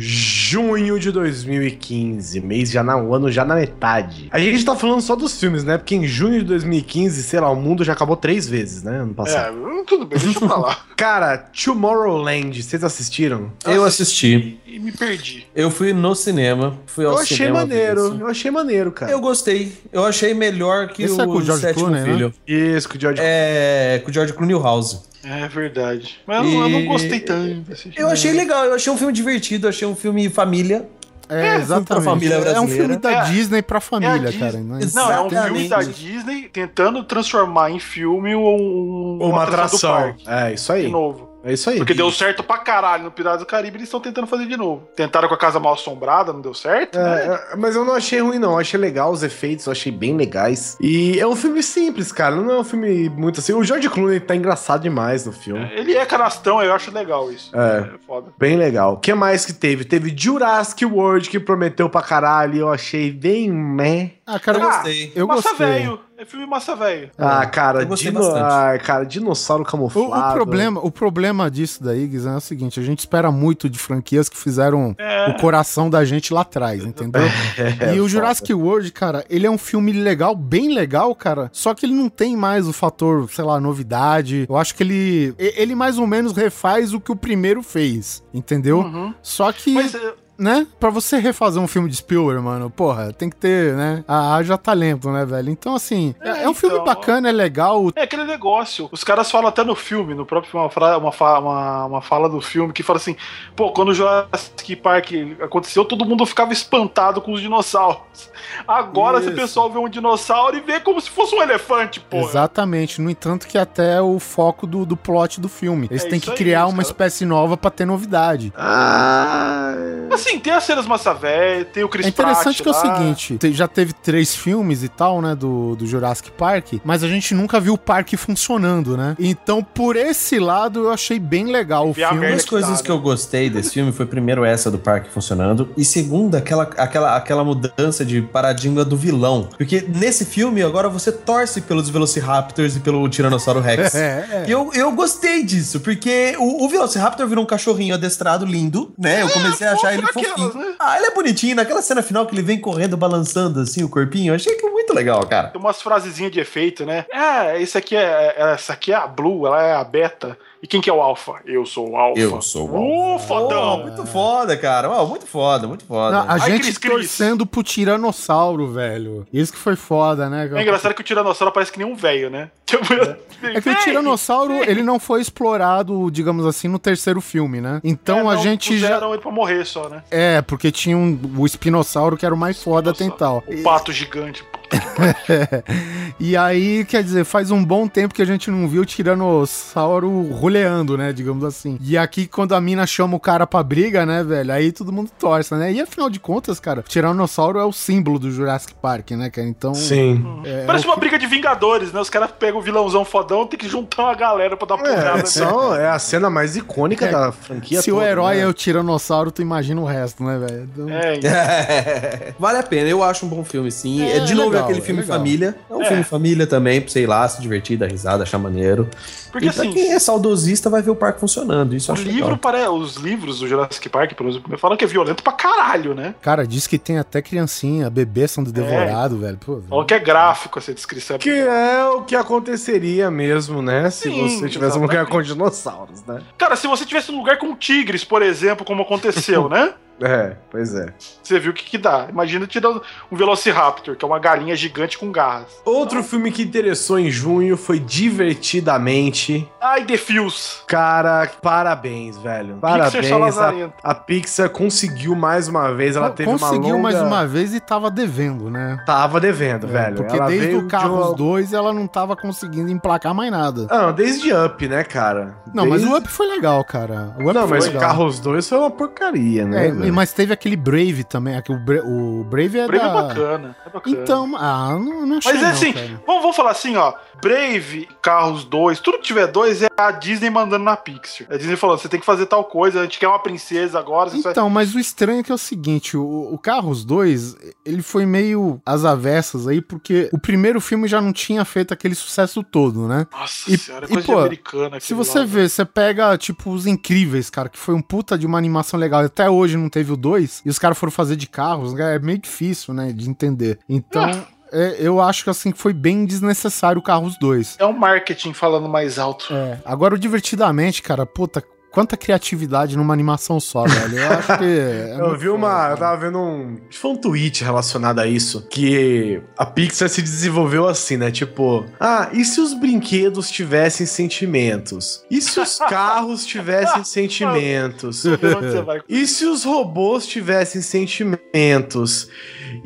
[0.00, 4.28] Junho de de 2015, mês já na, o ano já na metade.
[4.30, 5.76] A gente tá falando só dos filmes, né?
[5.76, 8.98] Porque em junho de 2015, sei lá, o mundo já acabou três vezes, né?
[8.98, 9.56] Ano passado.
[9.56, 10.78] É, tudo bem, deixa pra lá.
[10.96, 13.52] Cara, Tomorrowland, vocês assistiram?
[13.66, 14.58] Eu assisti.
[14.66, 15.46] E me perdi.
[15.54, 16.78] Eu fui no cinema.
[16.86, 19.10] Fui ao Eu achei cinema maneiro, eu achei maneiro, cara.
[19.10, 19.72] Eu gostei.
[19.92, 22.12] Eu achei melhor que Esse o é com o George sétimo Clooney, né?
[22.12, 22.34] filho.
[22.46, 25.09] Isso, com o George É, com o George Clooney House.
[25.22, 26.18] É verdade.
[26.26, 27.62] Mas eu, não- eu não E- gostei tanto.
[27.96, 30.88] Eu achei legal, eu achei um filme divertido, achei um filme família.
[31.28, 31.86] É, exatamente.
[31.86, 32.74] pra família é um brasileira.
[32.84, 34.38] filme da É Disney pra É a família, Disney.
[34.40, 34.58] cara.
[34.58, 36.00] Não, Não, é um filme da Exatamente.
[36.04, 39.90] Disney tentando transformar em filme um, Uma atração.
[39.92, 40.24] do parque.
[40.28, 40.86] É, isso aí.
[40.86, 41.29] De novo.
[41.42, 41.78] É isso aí.
[41.78, 44.88] Porque deu certo pra caralho no Piratas do Caribe, eles estão tentando fazer de novo.
[44.94, 46.98] Tentaram com a Casa Mal Assombrada, não deu certo?
[46.98, 47.26] né?
[47.26, 48.52] É, é, mas eu não achei ruim, não.
[48.52, 50.76] Eu achei legal os efeitos, eu achei bem legais.
[50.80, 52.36] E é um filme simples, cara.
[52.36, 53.52] Não é um filme muito assim.
[53.52, 55.68] O George Clooney tá engraçado demais no filme.
[55.72, 57.50] Ele é canastrão, eu acho legal isso.
[57.56, 57.88] É.
[58.06, 58.32] foda.
[58.38, 58.94] Bem legal.
[58.94, 59.84] O que mais que teve?
[59.84, 62.58] Teve Jurassic World, que prometeu pra caralho.
[62.58, 64.12] Eu achei bem meh.
[64.32, 65.12] Ah, cara, eu Ah, gostei.
[65.14, 65.66] Eu massa gostei.
[65.66, 66.00] velho.
[66.16, 67.10] É filme massa velho.
[67.16, 68.22] Ah, cara, eu gostei dino...
[68.34, 70.30] Ai, cara, dinossauro O, camuflado.
[70.30, 73.78] o problema, o problema disso daí, Guizão, é o seguinte: a gente espera muito de
[73.78, 75.30] franquias que fizeram É.
[75.30, 77.22] o coração da gente lá atrás, entendeu?
[77.80, 78.08] É, e o foda.
[78.08, 81.48] Jurassic World, cara, ele é um filme legal, bem legal, cara.
[81.52, 84.44] Só que ele não tem mais o fator, sei lá, novidade.
[84.48, 85.34] Eu acho que ele.
[85.38, 88.80] Ele mais ou menos refaz o que o primeiro fez, entendeu?
[88.80, 89.14] Uhum.
[89.22, 89.72] Só que.
[89.72, 90.66] Mas é, né?
[90.80, 94.02] Pra você refazer um filme de Spielberg, mano, porra, tem que ter, né?
[94.08, 95.50] A haja talento, né, velho?
[95.50, 96.84] Então, assim, é, É, é um filme então.
[96.86, 97.90] bacana, é legal.
[97.94, 98.88] é aquele negócio.
[98.90, 102.28] Os caras falam até no filme, no próprio uma, fra- uma, fa- uma, uma fala
[102.28, 103.14] do filme, que fala assim:
[103.54, 105.10] pô, quando o Jurassic Park
[105.42, 108.30] aconteceu, todo mundo ficava espantado com os dinossauros.
[108.66, 112.18] Agora, se o pessoal vê um dinossauro e vê como se fosse um elefante, pô.
[112.18, 113.00] Exatamente.
[113.00, 115.86] No entanto, que até é o foco do, do plot do filme.
[115.90, 118.52] Eles É têm que aí, criar os uma caras- espécie nova pra ter novidade.
[118.56, 119.74] Ah.
[120.12, 122.96] Assim, tem as cenas massa velha, tem o Chris É interessante Pratt que é o
[122.96, 127.08] seguinte, te- já teve três filmes e tal, né, do, do Jurassic Park, mas a
[127.08, 129.16] gente nunca viu o parque funcionando, né?
[129.18, 132.28] Então, por esse lado, eu achei bem legal o filme.
[132.28, 132.94] Duas que coisas dá, que né?
[132.94, 137.44] eu gostei desse filme foi primeiro essa do parque funcionando e segunda aquela, aquela, aquela
[137.44, 139.48] mudança de paradigma do vilão.
[139.56, 143.94] Porque nesse filme agora você torce pelos Velociraptors e pelo Tiranossauro Rex.
[144.00, 144.44] É, é.
[144.48, 149.22] E eu, eu gostei disso, porque o, o Velociraptor virou um cachorrinho adestrado lindo, né?
[149.22, 150.54] Eu comecei a achar ele fofo fofinho.
[150.54, 150.74] né?
[150.78, 151.56] Ah, ele é bonitinho.
[151.56, 154.94] Naquela cena final que ele vem correndo, balançando assim o corpinho, eu achei que muito
[154.94, 155.48] legal, cara.
[155.48, 157.04] Tem umas frasezinhas de efeito, né?
[157.12, 160.36] É, esse aqui é, é- essa aqui é a Blue, ela é a Beta.
[160.62, 161.36] E quem que é o Alpha?
[161.46, 162.20] Eu sou o Alpha.
[162.20, 163.74] Eu sou o Uh, fodão.
[163.80, 164.90] Oh, muito foda, cara.
[164.90, 166.18] Oh, muito foda, muito foda.
[166.18, 166.92] Não, a Ai, gente Cris, Cris.
[166.92, 169.26] torcendo pro Tiranossauro, velho.
[169.32, 170.50] Isso que foi foda, né?
[170.54, 172.50] É engraçado que o Tiranossauro parece que nem um velho, né?
[173.42, 177.80] É que o Tiranossauro, ele não foi explorado, digamos assim, no terceiro filme, né?
[177.82, 178.98] Então É, a não, gente já.
[179.08, 180.02] ele pra morrer só, né?
[180.10, 183.42] É, porque tinha um, o espinossauro que era o mais foda até então.
[183.48, 184.44] O pato gigante.
[186.22, 190.30] E aí, quer dizer, faz um bom tempo que a gente não viu o Tiranossauro
[190.32, 191.12] roleando, né?
[191.14, 191.78] Digamos assim.
[191.80, 194.52] E aqui, quando a mina chama o cara pra briga, né, velho?
[194.52, 195.72] Aí todo mundo torce, né?
[195.72, 199.46] E afinal de contas, cara, o Tiranossauro é o símbolo do Jurassic Park, né, cara?
[199.48, 199.72] Então.
[199.74, 200.22] Sim.
[200.44, 202.00] é, Parece o uma que- briga de Vingadores, né?
[202.00, 205.14] Os caras pegam o vilãozão fodão, tem que juntar uma galera pra dar porrada É,
[205.14, 205.26] nele.
[205.26, 208.42] só- é a cena mais icônica É, da franquia Se o toda, herói né?
[208.42, 210.68] é o Tiranossauro, tu imagina o resto, né, velho?
[210.70, 211.30] Então- É, então.
[212.38, 214.02] vale a pena, eu acho um bom filme, sim.
[214.02, 215.18] É, É, de novo legal, aquele é filme legal.
[215.18, 215.56] família.
[215.68, 215.84] É um É.
[215.86, 218.88] filme família também, pra sei lá, se divertir, dar risada, achar maneiro.
[219.32, 221.74] Porque e pra assim, quem é saudosista vai ver o parque funcionando.
[221.76, 222.38] Isso o acho livro legal.
[222.38, 226.14] para os livros do Jurassic Park, por exemplo, falam que é violento pra caralho, né?
[226.20, 229.38] Cara, diz que tem até criancinha, bebê sendo devorado, velho.
[229.38, 231.18] Pô, Falam que é gráfico essa descrição.
[231.18, 233.90] Que é o que aconteceria mesmo, né?
[233.90, 236.20] Se Sim, você tivesse um lugar com dinossauros, né?
[236.36, 239.74] Cara, se você tivesse um lugar com tigres, por exemplo, como aconteceu, né?
[240.02, 240.86] É, pois é.
[241.22, 242.06] Você viu o que que dá.
[242.08, 245.46] Imagina tirar um Velociraptor, que é uma galinha gigante com garras.
[245.64, 249.48] Outro filme que interessou em junho foi Divertidamente.
[249.60, 250.62] Ai, The Fios.
[250.66, 252.54] Cara, parabéns, velho.
[252.54, 253.12] só Parabéns.
[253.12, 253.74] A, lazarento.
[253.82, 255.96] a Pixar conseguiu mais uma vez.
[255.96, 256.98] Ela teve Conseguiu uma longa...
[256.98, 258.78] mais uma vez e tava devendo, né?
[258.86, 259.96] Tava devendo, É, velho.
[259.96, 263.30] Porque Ela desde veio o de Carros uma- 2 ela não tava conseguindo emplacar mais
[263.30, 263.66] nada.
[263.70, 265.36] Ah, não, desde Up, né, cara?
[265.52, 267.14] Não, mas Desde- o Up foi legal, cara.
[267.18, 267.82] O Up Não, foi mas o legal.
[267.82, 269.68] Carros 2 foi uma porcaria, né?
[269.68, 269.96] É, velho?
[269.96, 271.36] mas teve aquele Brave também.
[271.36, 272.90] aquele- O, Bra- o Brave é Brave da...
[272.90, 273.56] é bacana.
[273.66, 273.96] É bacana.
[274.02, 276.02] Então, ah, não, não achei Mas é não, assim, cara.
[276.06, 276.92] vamos, vamos falar assim, ó.
[277.22, 281.26] Brave, Carros 2, tudo que tiver dois é a Disney mandando na Pixar.
[281.30, 284.08] A Disney falando, você tem que fazer tal coisa, a gente quer uma princesa agora.
[284.08, 284.32] Você vai...
[284.32, 288.06] Então, mas o estranho é que é o seguinte, o, o Carros 2, ele foi
[288.06, 292.88] meio às avessas aí, porque o primeiro filme já não tinha feito aquele sucesso todo,
[292.88, 293.06] né?
[293.12, 294.80] Nossa E- senhora, é e, coisa pô, de americana.
[294.80, 298.26] Se você lá, vê, você pega, tipo, Os Incríveis, cara, que foi um puta de
[298.26, 299.02] uma animação legal.
[299.04, 301.98] Até hoje não teve teve o 2 e os caras foram fazer de carros, é
[301.98, 303.58] meio difícil, né, de entender.
[303.68, 307.56] Então, é, eu acho que assim, foi bem desnecessário o Carros 2.
[307.58, 309.32] É um marketing falando mais alto.
[309.32, 309.58] É.
[309.64, 313.98] Agora, o Divertidamente, cara, puta, quanta criatividade numa animação só, velho.
[313.98, 314.44] Eu acho que.
[314.44, 315.48] é eu vi uma.
[315.62, 316.56] foda, Eu tava vendo um.
[316.70, 318.46] Foi um tweet relacionado a isso.
[318.50, 321.10] Que a Pixar se desenvolveu assim, né?
[321.10, 325.04] Tipo, ah, e se os brinquedos tivessem sentimentos?
[325.10, 328.04] E se os carros tivessem sentimentos?
[328.88, 332.08] E se os robôs tivessem sentimentos?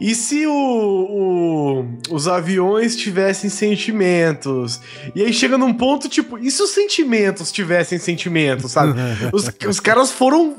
[0.00, 4.80] E se o, o- os aviões tivessem sentimentos?
[5.14, 8.93] E aí chega num ponto, tipo, e se os sentimentos tivessem sentimentos, sabe?
[9.32, 10.56] os, os caras foram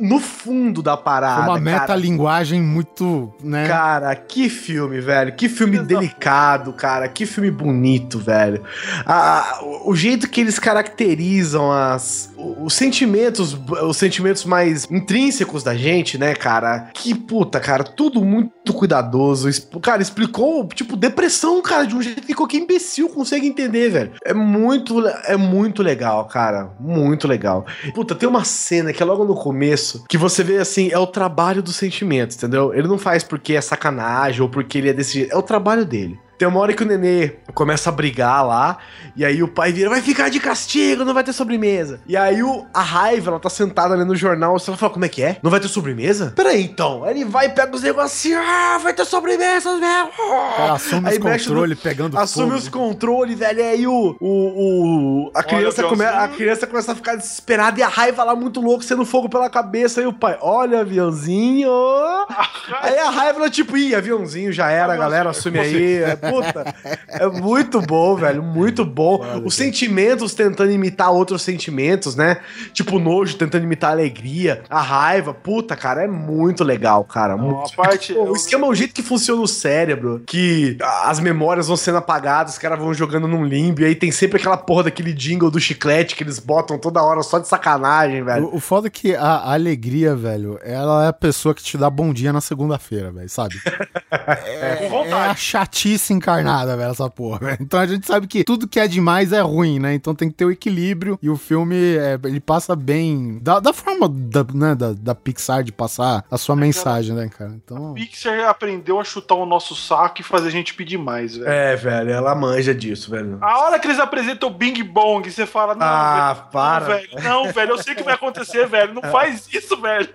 [0.00, 1.42] no fundo da parada.
[1.42, 3.66] Foi uma metalinguagem muito, né?
[3.66, 5.34] Cara, que filme, velho.
[5.34, 7.08] Que filme delicado, cara.
[7.08, 8.62] Que filme bonito, velho.
[9.04, 16.18] Ah, o- jeito que eles caracterizam as, os sentimentos, os sentimentos mais intrínsecos da gente,
[16.18, 16.90] né, cara?
[16.92, 17.84] Que puta, cara.
[17.84, 19.48] Tudo muito cuidadoso.
[19.80, 24.12] Cara, explicou, tipo, depressão, cara, de um jeito que qualquer imbecil consegue entender, velho.
[24.24, 26.70] É muito, é muito legal, cara.
[26.78, 27.66] Muito legal.
[27.94, 31.06] Puta, tem uma cena que é logo no começo que você vê assim, é o
[31.06, 32.72] trabalho dos sentimentos, entendeu?
[32.74, 35.84] Ele não faz porque é sacanagem ou porque ele é desse jeito, é o trabalho
[35.84, 36.18] dele.
[36.38, 38.78] Tem uma hora que o nenê começa a brigar lá,
[39.16, 42.00] e aí o pai vira, vai ficar de castigo, não vai ter sobremesa.
[42.06, 45.04] E aí o, a raiva, ela tá sentada lendo o jornal, você ela fala, como
[45.04, 45.36] é que é?
[45.42, 46.32] Não vai ter sobremesa?
[46.34, 47.04] Peraí, então.
[47.04, 50.08] Aí ele vai e pega os negocinhos, ah, vai ter sobremesa, velho.
[50.08, 52.58] O cara assume Aí os mexe no- controles pegando Assume fogo.
[52.58, 53.60] os controles, velho.
[53.60, 57.82] E aí o, o, o- a, criança come, a criança começa a ficar desesperada e
[57.82, 60.02] a raiva lá muito louco, sendo fogo pela cabeça.
[60.02, 61.70] E o pai, olha, aviãozinho.
[62.82, 66.00] aí a raiva, ela, tipo, ih, aviãozinho já era, galera, assume aí.
[66.24, 66.74] É, puta,
[67.08, 69.24] é muito bom, velho, muito bom.
[69.44, 72.38] Os sentimentos tentando imitar outros sentimentos, né?
[72.72, 75.34] Tipo, o nojo tentando imitar a alegria, a raiva.
[75.34, 77.36] Puta, cara, é muito legal, cara.
[77.36, 80.76] Não, muito a parte- Pô, o esquema é o jeito que funciona o cérebro, que
[81.04, 84.38] as memórias vão sendo apagadas, os caras vão jogando num limbo, e aí tem sempre
[84.38, 88.46] aquela porra daquele jingle do chiclete que eles botam toda hora só de sacanagem, velho.
[88.46, 91.76] O, o foda é que a, a alegria, velho, ela é a pessoa que te
[91.76, 93.56] dá bom dia na segunda-feira, velho, sabe?
[93.64, 95.40] Com É a vontade.
[95.40, 97.38] chatice encarnada, velho, essa porra.
[97.40, 97.58] velho.
[97.60, 99.94] Então a gente sabe que tudo que é demais é ruim, né?
[99.94, 101.18] Então tem que ter o equilíbrio.
[101.22, 103.38] E o filme, é, ele passa bem.
[103.42, 107.52] Da, da forma da, né, da, da Pixar de passar a sua mensagem, né, cara?
[107.54, 107.94] Então.
[107.94, 111.48] Pixar aprendeu a chutar o nosso saco e fazer a gente pedir mais, velho.
[111.48, 113.38] É, velho, ela manja disso, velho.
[113.40, 116.80] A hora que eles apresentam o Bing Bong, você fala, não, Ah, velho, para.
[116.80, 118.94] Não, velho, não, velho, eu sei o que vai acontecer, velho.
[118.94, 120.08] Não faz isso, velho.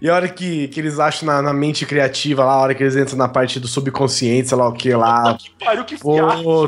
[0.00, 2.82] E a hora que, que eles acham na, na mente criativa lá, a hora que
[2.82, 5.36] eles entram na parte do subconsciente, sei lá o que lá.
[5.36, 5.96] Que pariu, que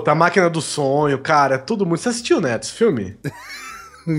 [0.05, 2.01] tá a máquina do sonho, cara, é tudo muito.
[2.01, 3.17] Você assistiu, Neto, esse filme?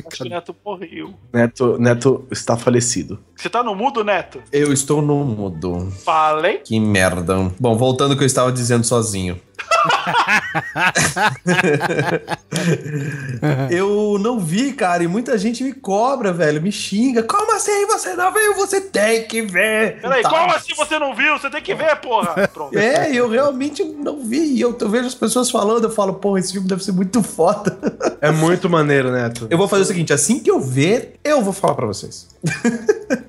[0.07, 1.13] Acho que o Neto morreu.
[1.33, 3.19] Neto, Neto está falecido.
[3.39, 4.41] Você tá no mudo, Neto?
[4.51, 5.89] Eu estou no mudo.
[6.03, 6.57] Falei.
[6.57, 7.49] Que merda.
[7.57, 9.39] Bom, voltando ao que eu estava dizendo sozinho.
[13.71, 17.23] eu não vi, cara, e muita gente me cobra, velho, me xinga.
[17.23, 18.53] Como assim você não viu?
[18.55, 20.01] Você tem que ver.
[20.01, 20.29] Peraí, Tá.
[20.29, 21.37] como assim você não viu?
[21.39, 22.45] Você tem que ver, porra.
[22.47, 22.77] Pronto.
[22.77, 24.55] É, eu realmente não vi.
[24.55, 27.23] E eu, eu vejo as pessoas falando, eu falo, pô, esse filme deve ser muito
[27.23, 27.77] foda.
[28.21, 29.47] É muito maneiro, Neto.
[29.49, 32.27] Eu vou fazer o seguinte, assim que eu ver, eu vou falar pra vocês.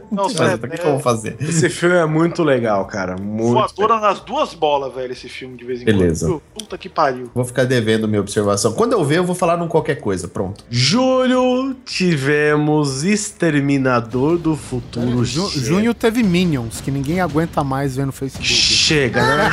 [0.11, 1.37] Não, sério, o que, que eu vou fazer?
[1.39, 3.15] Esse filme é muito legal, cara.
[3.17, 3.53] Muito.
[3.53, 6.25] Voadora nas duas bolas, velho, esse filme de vez em Beleza.
[6.25, 6.31] quando.
[6.33, 6.41] viu?
[6.53, 7.31] Puta que pariu.
[7.33, 8.73] Vou ficar devendo minha observação.
[8.73, 10.27] Quando eu ver, eu vou falar num qualquer coisa.
[10.27, 10.65] Pronto.
[10.69, 15.23] Julho tivemos Exterminador do Futuro.
[15.23, 18.45] Ju- Che- junho teve Minions, que ninguém aguenta mais ver no Facebook.
[18.47, 19.49] Chega, né?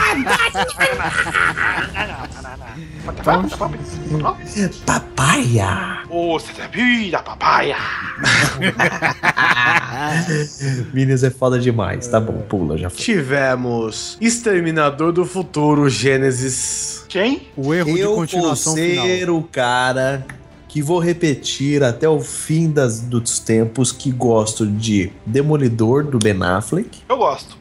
[4.85, 6.03] Papaya!
[6.11, 7.77] Ô, você sabia da papaya?
[10.95, 12.07] Minions é foda demais.
[12.09, 12.99] Tá bom, pula, já foi.
[12.99, 17.05] Tivemos Exterminador do Futuro Gênesis.
[17.09, 17.49] Quem?
[17.57, 19.07] O erro de Eu vou continuação final.
[19.07, 20.27] ser o cara
[20.69, 26.37] que vou repetir até o fim das, dos tempos que gosto de Demolidor do Ben
[26.43, 27.57] Affleck Eu gosto.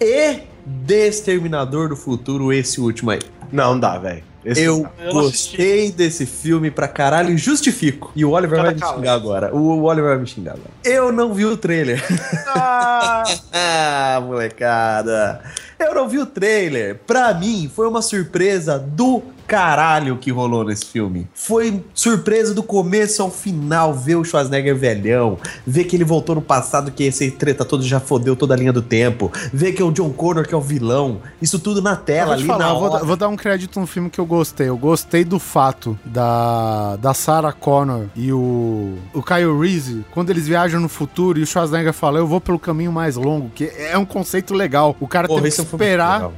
[0.00, 3.20] e Desterminador do Futuro, esse último aí.
[3.52, 4.22] Não dá, velho.
[4.44, 4.86] Eu.
[5.00, 8.12] Eu gostei desse filme pra caralho e justifico.
[8.14, 8.96] E o Oliver Cada vai me calma.
[8.96, 9.54] xingar agora.
[9.54, 10.70] O Oliver vai me xingar agora.
[10.84, 12.02] Eu não vi o trailer.
[12.48, 15.40] Ah, ah, molecada.
[15.78, 17.00] Eu não vi o trailer.
[17.06, 21.28] Pra mim, foi uma surpresa do caralho que rolou nesse filme.
[21.34, 26.42] Foi surpresa do começo ao final ver o Schwarzenegger velhão, ver que ele voltou no
[26.42, 29.84] passado, que esse treta todo já fodeu toda a linha do tempo, ver que é
[29.84, 32.46] o John Connor que é o vilão, isso tudo na Eu tela vou te ali
[32.46, 34.68] falar, na eu vou, vou dar um crédito no filme que eu gostei.
[34.68, 40.46] Eu gostei do fato da, da Sarah Connor e o, o Kyle Reese, quando eles
[40.46, 43.96] viajam no futuro e o Schwarzenegger fala, eu vou pelo caminho mais longo, que é
[43.96, 44.96] um conceito legal.
[45.00, 46.30] O cara Porra, que é filme esperar.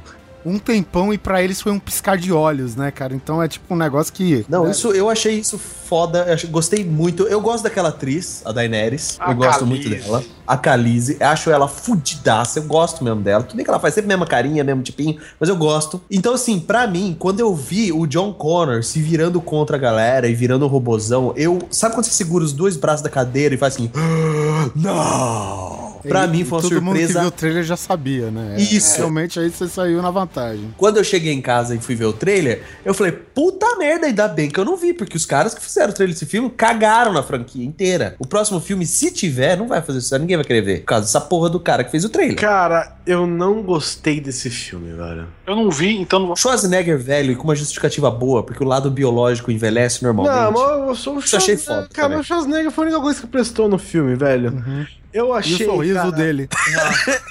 [0.49, 3.13] Um tempão e pra eles foi um piscar de olhos, né, cara?
[3.15, 4.45] Então é tipo um negócio que...
[4.47, 7.23] Não, isso eu achei isso foda, eu achei- gostei muito.
[7.23, 9.17] Eu gosto daquela atriz, a Daenerys.
[9.19, 9.89] A eu gosto Khaleesi.
[9.89, 10.23] muito dela.
[10.45, 13.43] A Khaleesi, acho ela fudidaça, eu gosto mesmo dela.
[13.43, 16.01] Tudo bem que ela faz sempre a mesma carinha, mesmo tipinho, mas eu gosto.
[16.09, 20.27] Então, assim, pra mim, quando eu vi o John Connor se virando contra a galera
[20.27, 21.59] e virando um robozão, eu.
[21.69, 23.91] Sabe quando você segura os dois braços da cadeira e faz assim.
[23.95, 25.87] "Ah, Não!
[26.07, 27.19] Pra E- mim foi uma Todo mundo que surpresa.
[27.19, 28.55] viu o trailer já sabia, né?
[28.57, 28.97] É, Isso.
[28.97, 30.36] Realmente aí você saiu na vantagem.
[30.77, 34.27] Quando eu cheguei em casa e fui ver o trailer, eu falei, puta merda, ainda
[34.27, 37.13] bem que eu não vi, porque os caras que fizeram o trailer desse filme cagaram
[37.13, 38.15] na franquia inteira.
[38.19, 40.79] O próximo filme, se tiver, não vai fazer sucesso, ninguém vai querer ver.
[40.79, 42.35] Por causa dessa porra do cara que fez o trailer.
[42.37, 45.27] Cara, eu não gostei desse filme, velho.
[45.45, 46.35] Eu não vi, então não vou.
[46.35, 50.35] Schwarzenegger velho e com uma justificativa boa, porque o lado biológico envelhece normalmente.
[50.35, 51.65] Não, mas eu sou o Isso eu achei Schwarzenegger.
[51.65, 52.19] foda Cara, também.
[52.19, 54.87] o Schwarzenegger foi a única coisa que prestou no filme, velho.
[55.17, 55.65] Eu E o achei.
[55.65, 56.47] sorriso cara, dele.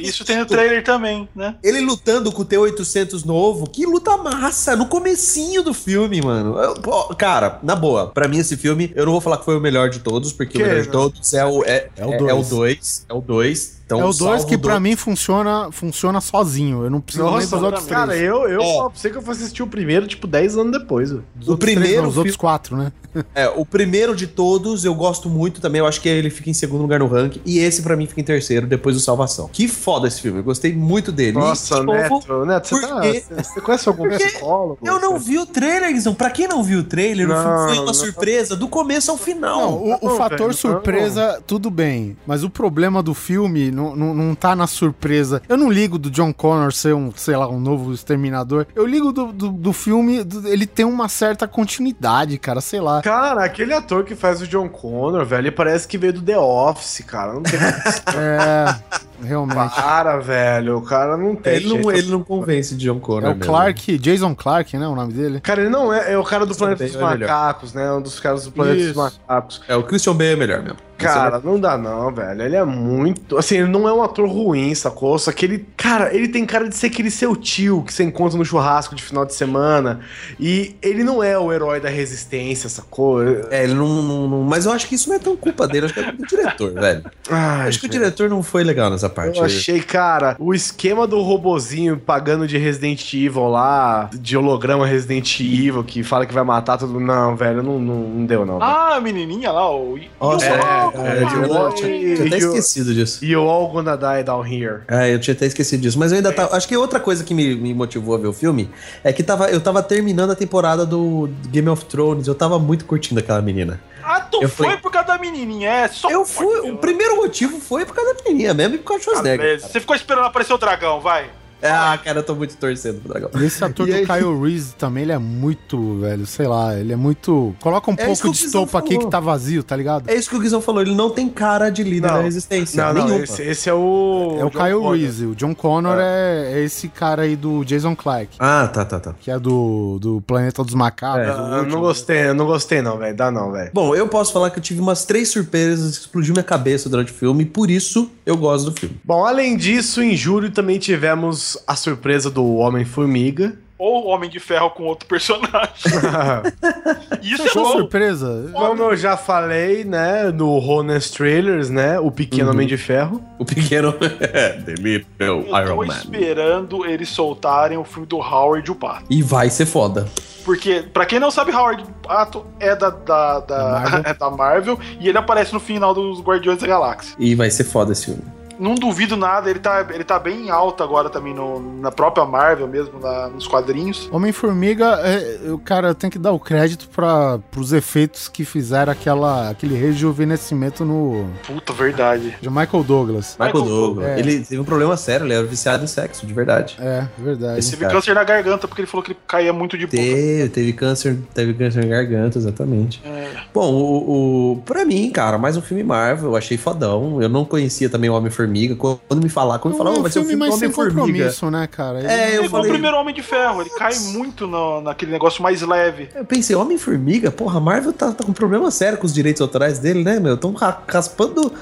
[0.00, 1.56] Isso tem no trailer também, né?
[1.62, 6.58] Ele lutando com o T-800 novo, que luta massa, no comecinho do filme, mano.
[6.58, 9.56] Eu- pô, cara, na boa, pra mim esse filme, eu não vou falar que foi
[9.56, 10.92] o melhor de todos, porque Que o melhor de não?
[10.92, 12.30] todos é o é, É o é- dois.
[12.30, 13.74] é o 2, é o 2.
[13.86, 14.82] Então, é o 2 salvo que pra dois.
[14.82, 16.84] mim funciona, funciona sozinho.
[16.84, 18.00] Eu não preciso nem Nossa, dos outros três.
[18.00, 19.10] cara, eu, eu É.
[19.10, 21.12] que eu fui assistir o primeiro, tipo, 10 anos depois.
[21.12, 22.92] o outros três primeiro não, os outros quatro, né?
[23.32, 25.78] É, o primeiro de todos eu gosto muito também.
[25.78, 27.40] Eu acho que ele fica em segundo lugar no ranking.
[27.46, 29.48] E esse pra mim fica em terceiro, depois do Salvação.
[29.52, 30.40] Que foda esse filme.
[30.40, 31.38] Eu gostei muito dele.
[31.38, 34.78] Nossa, E, novo, Neto, Neto, você, tá, você, conhece algum psicólogo?
[34.84, 36.12] Eu não vi o trailer, Guizão.
[36.12, 37.94] Pra quem não viu o trailer, o Não, filme foi uma não.
[37.94, 39.60] surpresa do começo ao final.
[39.60, 42.16] Não, o, o fator surpresa, tudo bem.
[42.26, 45.42] Mas o problema do filme não, não, não tá na surpresa.
[45.48, 48.66] Eu não ligo do John Connor ser um, sei lá, um novo exterminador.
[48.74, 53.02] Eu ligo do, do, do filme, do- ele tem uma certa continuidade, cara, sei lá.
[53.02, 56.38] Cara, aquele ator que faz o John Connor, velho, ele parece que veio do The
[56.38, 57.32] Office, cara.
[57.34, 57.58] Não tem
[58.16, 58.74] É,
[59.22, 59.74] realmente.
[59.74, 60.78] Para, velho.
[60.78, 61.54] O cara não tem.
[61.54, 63.30] ele, não, ele não convence John Connor.
[63.30, 63.44] É o mesmo.
[63.44, 65.40] Clark, Jason Clark, né, o nome dele?
[65.40, 66.12] Cara, ele não é.
[66.12, 67.00] É o cara do Planeta dos é.
[67.00, 67.92] Macacos, né?
[67.92, 68.86] Um dos caras do Planeta Isso.
[68.94, 69.62] dos Macacos.
[69.68, 70.78] É, o Christian Bale é melhor mesmo.
[70.96, 72.40] Cara, não dá não, velho.
[72.40, 73.36] Ele é muito.
[73.36, 75.18] Assim, ele não é um ator ruim, sacou?
[75.18, 75.66] Só que ele.
[75.76, 79.02] Cara, ele tem cara de ser aquele seu tio que você encontra no churrasco de
[79.02, 80.00] final de semana.
[80.38, 83.22] E ele não é o herói da resistência, sacou?
[83.50, 85.86] É, ele não, não- não- Mas eu acho que isso não é tão culpa dele,
[85.86, 87.04] acho que é culpa do diretor, velho.
[87.28, 89.38] Ai, acho que o diretor não foi legal nessa parte.
[89.38, 95.40] Eu achei, cara, o esquema do robozinho pagando de Resident Evil lá, de holograma Resident
[95.40, 97.04] Evil, que fala que vai matar todo mundo.
[97.06, 98.62] Não, velho, não, não, não deu, não.
[98.62, 99.98] Ah, a menininha lá, o.
[100.20, 101.44] Nossa, e o- é, é, mano.
[101.44, 103.24] de- Eu tinha, até E o- esquecido disso.
[103.24, 104.80] You all gonna die down here.
[104.88, 105.98] É, eu tinha até esquecido disso.
[105.98, 106.54] Mas eu ainda tava.
[106.56, 108.68] Acho que outra coisa que me, me motivou a ver o filme
[109.02, 112.26] é que tava, eu tava terminando a temporada do Game of Thrones.
[112.26, 113.80] Eu tava muito curtindo aquela menina.
[114.30, 116.10] Tu Eu foi fui- por causa da menininha, é só.
[116.10, 116.70] Eu fui.
[116.70, 119.60] O primeiro motivo foi por causa da menininha mesmo e por causa do Schwarzenegger.
[119.60, 121.30] Você ficou esperando aparecer o dragão, vai.
[121.84, 123.30] Ah, cara, eu tô muito torcendo pro dragão.
[123.40, 126.74] E esse ator E do aí- Kyle Reese também, ele é muito, velho, sei lá,
[126.78, 127.54] ele é muito...
[127.60, 130.08] Coloca um É pouco de estopa aqui que tá vazio, tá ligado?
[130.08, 132.14] É isso que o Guizão falou, ele não tem cara de líder Não.
[132.16, 132.92] da resistência.
[132.92, 134.36] Não, não, esse, esse é o.
[134.40, 134.92] É o John Kyle Connor.
[134.94, 136.52] Reese, o John Connor é.
[136.54, 139.14] é esse cara aí do Jason Clark, Ah, tá, tá, tá.
[139.18, 141.26] que é do, do Planeta dos Macacos.
[141.26, 141.30] É.
[141.30, 141.72] o Ah, eu último.
[141.74, 143.16] não gostei, eu não gostei, não, velho.
[143.16, 143.70] Dá não, velho.
[143.72, 147.10] Bom, eu posso falar que eu tive umas três surpresas que explodiu minha cabeça durante
[147.10, 148.96] o filme, e por isso eu gosto do filme.
[149.04, 153.54] Bom, além disso, em julho também tivemos a surpresa do Homem-Formiga.
[153.76, 155.74] Ou o Homem de Ferro com outro personagem.
[157.20, 157.78] Isso é Fechou a bom.
[157.78, 158.50] surpresa?
[158.52, 163.22] Como eu já falei, né, no Honest Trailers, né, o Pequeno Homem de Ferro.
[163.38, 163.92] O pequeno.
[163.98, 165.44] The Little Eu
[165.76, 169.06] tô esperando eles soltarem o filme do Howard o Pato.
[169.10, 170.06] E vai ser foda.
[170.44, 174.02] Porque, pra quem não sabe, Howard o Pato é da, da, da, Marvel.
[174.06, 177.16] é da Marvel e ele aparece no final dos Guardiões da Galáxia.
[177.18, 178.22] E vai ser foda esse filme.
[178.58, 182.66] Não duvido nada, ele tá, ele tá bem alto agora também no, na própria Marvel
[182.68, 184.08] mesmo, na- nos quadrinhos.
[184.12, 188.92] Homem-Formiga, é, eu, cara, eu tenho que dar o crédito para os efeitos que fizeram
[188.92, 192.36] aquela, aquele rejuvenescimento no Puta, verdade.
[192.40, 193.36] de Michael Douglas.
[193.38, 194.06] Michael Michael Douglas.
[194.08, 194.18] É.
[194.18, 196.76] Ele teve um problema sério, ele era viciado em sexo, de verdade.
[196.80, 197.58] É, verdade.
[197.58, 197.94] Esse- Teve cara.
[197.94, 199.96] câncer na garganta porque ele falou que ele caía muito de boca.
[199.96, 203.02] Teve, teve câncer, teve câncer na garganta, exatamente.
[203.04, 203.30] É.
[203.52, 207.20] Bom, o, o, pra mim, cara, mais um filme Marvel, eu achei fodão.
[207.20, 208.76] Eu não conhecia também o Homem-Formiga Homem-Formiga.
[208.76, 211.00] Quando me falar, quando me falar, É oh, um vai ser o filme do Homem-Formiga.
[211.00, 211.98] compromisso, né, cara?
[212.00, 212.70] Ele- É, Ele eu foi o falei.
[212.72, 216.08] primeiro Homem de Ferro, ele cai muito no- naquele negócio mais leve.
[216.14, 217.30] Eu pensei, Homem-Formiga?
[217.30, 220.36] Porra, a Marvel tá, tá com problema sério com os direitos autorais dele, né, meu?
[220.36, 221.52] Tão ra- raspando,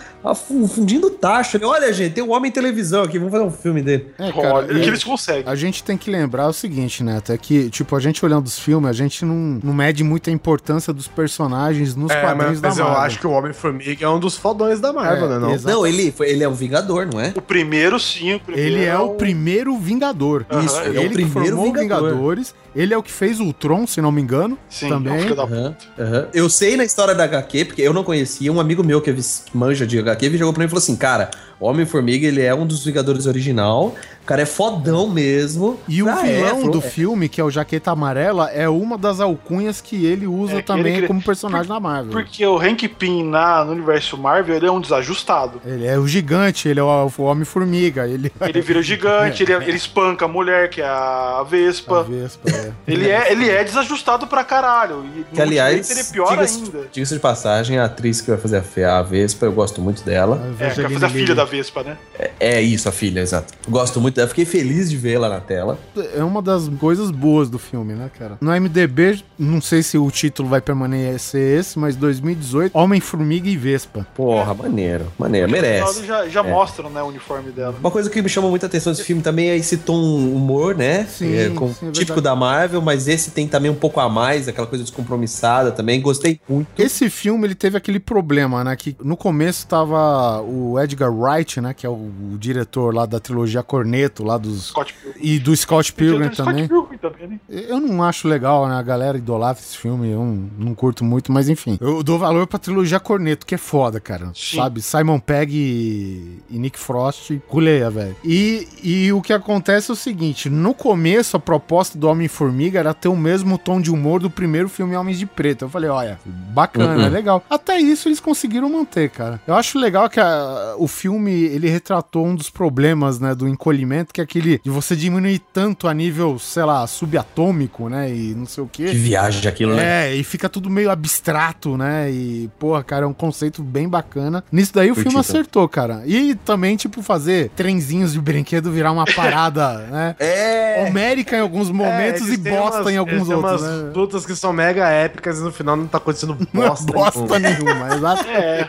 [0.75, 1.61] fundindo taxa.
[1.63, 4.07] Olha, gente, tem um Homem em televisão aqui, vamos fazer um filme dele.
[4.19, 5.45] É, cara, Olha, que eles conseguem.
[5.47, 7.19] A gente tem que lembrar o seguinte, né?
[7.19, 10.33] Até que, tipo, a gente olhando os filmes, a gente não, não mede muito a
[10.33, 13.03] importância dos personagens nos É, quadrinhos mas, mas da eu Marvel.
[13.05, 15.39] acho que o Homem-Formiga é um dos fodões da Marvel, É, né?
[15.39, 15.53] Não?
[15.53, 15.75] exato.
[15.77, 17.33] Não, ele, foi, ele é um Vingador, não é?
[17.37, 20.47] O primeiro sim, o primeiro Ele é o primeiro Vingador.
[20.51, 22.09] Aham, Isso, ele ele, é o que primeiro formou o Vingador.
[22.11, 22.55] Vingadores.
[22.75, 24.57] Ele é o que fez o Ultron, se não me engano.
[24.71, 25.13] Sim, também.
[25.13, 26.27] é um Aham, aham.
[26.33, 29.17] Eu sei na história da HQ, porque eu não conhecia, um amigo meu que é
[29.53, 31.31] manja de HQ, ele jogou pra mim e falou assim, cara,
[31.61, 35.79] o Homem-Formiga, ele é um dos Vingadores original, o cara é fodão mesmo.
[35.87, 36.37] E o Ah, é?
[36.37, 40.27] vilão Falou- do filme, que é o Jaqueta Amarela, é uma das alcunhas que ele
[40.27, 42.11] usa É, que também ele- como personagem da Marvel.
[42.13, 45.61] Porque o Hank Pym na, no universo Marvel, ele é um desajustado.
[45.67, 49.53] Ele é o gigante, ele é o, o Homem-Formiga, ele Ele vira o gigante, ele,
[49.53, 52.01] ele espanca a mulher, que é a Vespa.
[52.01, 52.73] A Vespa, é.
[52.87, 55.05] Ele é, ele é desajustado pra caralho.
[55.17, 56.89] E Que, aliás, ele é pior diga-se ainda.
[56.93, 60.41] diga-se de passagem, a atriz que vai fazer a, a Vespa, eu gosto muito dela.
[60.61, 61.97] A É, que vai fazer a filha da Vespa, né?
[62.19, 63.53] É, é isso, a filha, exato.
[63.69, 65.79] Gosto muito dela, fiquei feliz de vê-la na tela.
[66.15, 68.37] É uma das coisas boas do filme, né, cara?
[68.41, 74.07] No MDB, não sei se o título vai permanecer esse, mas 2018, Homem-Formiga e Vespa.
[74.15, 76.05] Porra, maneiro, maneiro, merece.
[76.07, 76.52] já, já É.
[76.53, 77.75] mostram, né, o uniforme dela.
[77.81, 81.05] Uma coisa que me chamou muita atenção desse filme também é esse tom humor, né?
[81.07, 84.09] Sim, É, com- sim, é típico da Marvel, mas esse tem também um pouco a
[84.09, 86.01] mais, aquela coisa descompromissada também.
[86.01, 86.69] Gostei muito.
[86.81, 88.75] Esse filme, ele teve aquele problema, né?
[88.77, 91.75] Que no começo tava o Edgar Wright, né?
[91.75, 94.69] Que é o, o diretor lá da trilogia Corneto, lá dos...
[94.69, 95.21] Scott Pilgrim.
[95.23, 96.69] E do Scott Pilgrim Scott também.
[96.69, 97.41] Pilgrim também, né?
[97.49, 98.75] Eu não acho legal, né?
[98.75, 101.79] A galera idolatra esse filme, eu não, não curto muito, mas enfim.
[101.81, 104.31] Eu dou valor pra trilogia Corneto, que é foda, cara.
[104.35, 104.57] Sim.
[104.57, 104.83] Sabe?
[104.83, 108.17] Simon Pegg e, e Nick Frost, culeia, velho.
[108.25, 112.93] E, e o que acontece é o seguinte: no começo, a proposta do Homem-Formiga era
[112.95, 115.65] ter o mesmo tom de humor do primeiro filme Homens de Preto.
[115.65, 117.07] Eu falei, olha, bacana, Uhum.
[117.07, 117.45] é legal.
[117.49, 119.41] Até isso eles conseguiram manter, cara.
[119.47, 124.13] Eu acho legal que a- o filme ele retratou um dos problemas, né, do encolhimento,
[124.13, 128.47] que é aquele de você diminuir tanto a nível, sei lá, subatômico, né, e não
[128.47, 128.93] sei o Que quê.
[128.93, 130.11] viagem aquilo, né?
[130.11, 132.11] É, e fica tudo meio abstrato, né?
[132.11, 134.43] E, porra, cara, é um conceito bem bacana.
[134.51, 135.21] Nisso daí o filme também.
[135.21, 136.03] acertou, cara.
[136.07, 140.17] E também, tipo, fazer trenzinhos de brinquedo virar uma parada, né?
[140.19, 140.85] É.
[140.89, 143.93] Homérica em alguns momentos É, e bosta umas- em alguns outros, umas né?
[143.95, 146.93] lutas que são mega épicas e no final não tá acontecendo Não é bosta.
[146.93, 148.29] bosta nenhuma, exato.
[148.29, 148.69] É,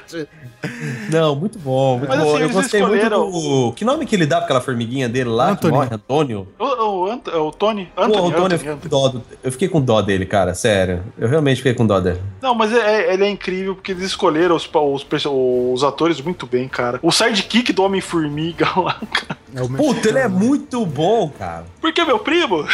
[1.11, 2.33] Não, muito bom, muito Mas, bom.
[2.35, 3.73] assim, eu gostei escolheram- muito do.
[3.73, 5.51] Que nome que ele dá pra aquela formiguinha dele lá?
[5.51, 5.73] Antônio.
[5.73, 5.89] Que morre?
[5.95, 6.47] Antônio?
[6.57, 7.89] o, o, Ant- o Tony.
[7.95, 11.03] Pô, Anthony, o Antônio, eu fiquei, dó do- eu fiquei com dó dele, cara, sério.
[11.17, 12.21] Eu realmente fiquei com dó dele.
[12.41, 12.77] Não, mas é-
[13.09, 16.97] é- ele é incrível porque eles escolheram os, os, os atores muito bem, cara.
[17.03, 19.37] O sidekick do Homem-Formiga lá, cara.
[19.55, 20.39] É Puta, ele é mexicano.
[20.47, 21.65] muito bom, cara.
[21.81, 22.65] Porque é meu primo?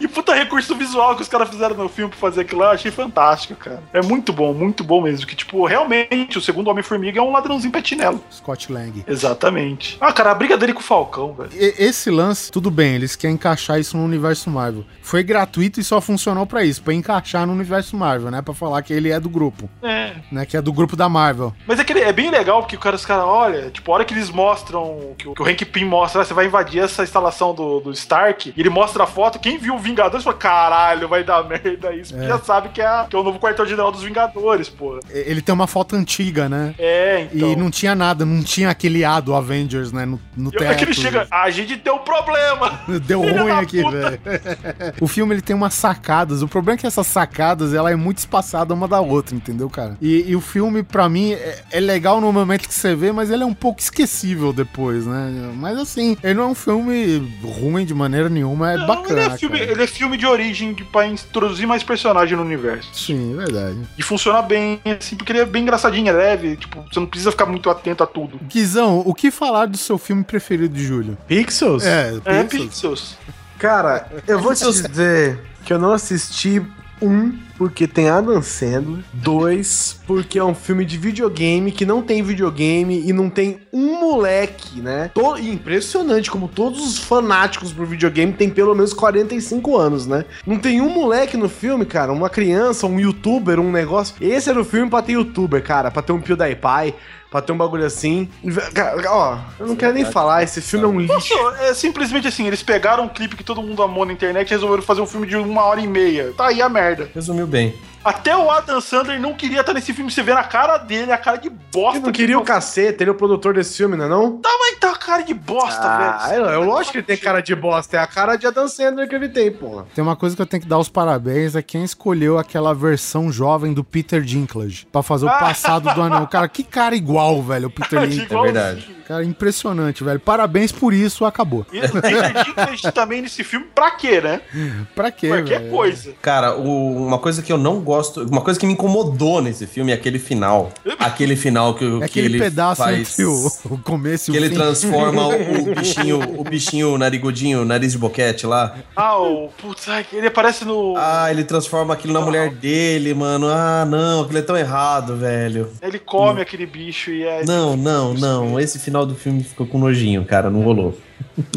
[0.00, 2.72] E puta recurso visual que os caras fizeram no filme pra fazer aquilo lá, eu
[2.72, 3.82] achei fantástico, cara.
[3.92, 5.26] É muito bom, muito bom mesmo.
[5.26, 8.22] Que, tipo, realmente, o segundo Homem-Formiga é um ladrãozinho petinelo.
[8.30, 9.04] Scott Lang.
[9.06, 9.96] Exatamente.
[10.00, 11.50] Ah, cara, a briga dele com o Falcão, velho.
[11.54, 14.84] Esse lance, tudo bem, eles querem encaixar isso no universo Marvel.
[15.02, 18.42] Foi gratuito e só funcionou pra isso, pra encaixar no universo Marvel, né?
[18.42, 20.12] Pra falar que ele é do grupo, É.
[20.30, 20.44] né?
[20.46, 21.52] Que é do grupo da Marvel.
[21.66, 23.94] Mas é, que ele- é bem legal porque o cara, os caras, olha, tipo, a
[23.94, 26.82] hora que eles mostram, que o, que o Hank Pym mostra, ah, você vai invadir
[26.82, 30.36] essa instalação do, do Stark, e ele mostra a foto, quem viu o Vingadores fala,
[30.36, 32.28] caralho, vai dar merda isso, porque É.
[32.28, 34.98] já sabe que é, que é o novo quartel-general dos Vingadores, pô.
[35.12, 36.74] E- Ele tem uma foto antiga, né?
[36.78, 37.52] É, então.
[37.52, 40.04] E não tinha nada, não tinha aquele A do Avengers, né?
[40.04, 41.00] No, no E é que ele teto.
[41.00, 42.80] chega, a gente um problema.
[43.06, 44.20] Deu ruim aqui, velho.
[45.00, 46.42] o filme ele tem umas sacadas.
[46.42, 49.96] O problema é que essas sacadas ela é muito espaçada uma da outra, entendeu, cara?
[50.00, 53.30] E, e o filme, pra mim, é, é legal no momento que você vê, mas
[53.30, 55.52] ele é um pouco esquecível depois, né?
[55.56, 59.20] Mas assim, ele não é um filme ruim de maneira nenhuma, é Não, bacana.
[59.20, 59.58] ele, é filme.
[59.70, 62.90] Ele é filme de origem pra introduzir mais personagem no universo.
[62.92, 63.78] Sim, é verdade.
[63.98, 67.30] E funciona bem, assim, porque ele é bem engraçadinho, é leve, tipo, você não precisa
[67.30, 68.38] ficar muito atento a tudo.
[68.42, 71.16] Guizão, o que falar do seu filme preferido de Júlio?
[71.26, 71.84] Pixels?
[71.84, 72.68] É, É, Pixels.
[72.68, 73.18] Pixels.
[73.58, 76.60] Cara, eu vou te dizer que eu não assisti
[77.00, 79.04] um, porque tem Adam Sandler.
[79.12, 84.00] Dois, porque é um filme de videogame que não tem videogame e não tem um
[84.00, 85.12] moleque, né?
[85.40, 90.24] E impressionante como todos os fanáticos por videogame têm pelo menos 45 anos, né?
[90.44, 94.16] Não tem um moleque no filme, cara, uma criança, um youtuber, um negócio.
[94.20, 96.94] Esse era o filme pra ter youtuber, cara, pra ter um PewDiePie.
[97.32, 98.28] Pra ter um bagulho assim.
[98.74, 101.34] Cara, Ó, eu não quero nem falar, esse filme é um lixo.
[101.34, 104.50] Nossa, é simplesmente assim, eles pegaram um clipe que todo mundo amou na internet e
[104.50, 106.34] resolveram fazer um filme de uma hora e meia.
[106.36, 107.10] Tá aí a merda.
[107.14, 107.74] Resumiu bem.
[108.04, 110.10] Até o Adam Sandler não queria estar nesse filme.
[110.10, 111.98] Você vê na cara dele, a cara de bosta.
[111.98, 114.40] Ele não queria o cacete, ele é o produtor desse filme, não é não?
[114.44, 116.46] Mas tá a cara de bosta, Ah, velho.
[116.48, 119.08] é, é lógico que ele tem cara de bosta, é a cara de Adam Sandler
[119.08, 119.86] que ele tem, porra.
[119.94, 123.30] Tem uma coisa que eu tenho que dar os parabéns, é quem escolheu aquela versão
[123.30, 126.26] jovem do Peter Dinklage pra fazer o passado do anão.
[126.26, 128.22] Cara, que cara igual, velho, o Peter Dinklage.
[128.24, 128.52] Igualzinho.
[128.54, 128.96] verdade.
[129.06, 130.18] Cara, impressionante, velho.
[130.20, 131.66] Parabéns por isso, acabou.
[131.72, 134.40] E o Peter Dinklage também nesse filme, pra quê, né?
[134.94, 135.70] Pra quê, Qualquer velho?
[135.70, 136.14] coisa.
[136.22, 137.91] Cara, o- uma coisa que eu não gosto,
[138.30, 140.70] uma coisa que me incomodou nesse filme é aquele final.
[141.02, 142.98] Aquele final que, É que aquele ele pedaço faz.
[143.10, 144.54] entre o, o começo Que o ele fim.
[144.54, 148.76] transforma o, o bichinho, o bichinho narigudinho, nariz de boquete lá.
[148.94, 149.48] Ah, o.
[149.60, 150.94] Putz, ele aparece no.
[150.96, 153.48] Ah, ele transforma aquilo na mulher dele, mano.
[153.48, 155.68] Ah, não, aquilo é tão errado, velho.
[155.82, 157.44] Ele come aquele bicho e é.
[157.44, 158.60] Não, não, não.
[158.60, 160.48] Esse final do filme ficou com nojinho, cara.
[160.50, 160.96] Não rolou.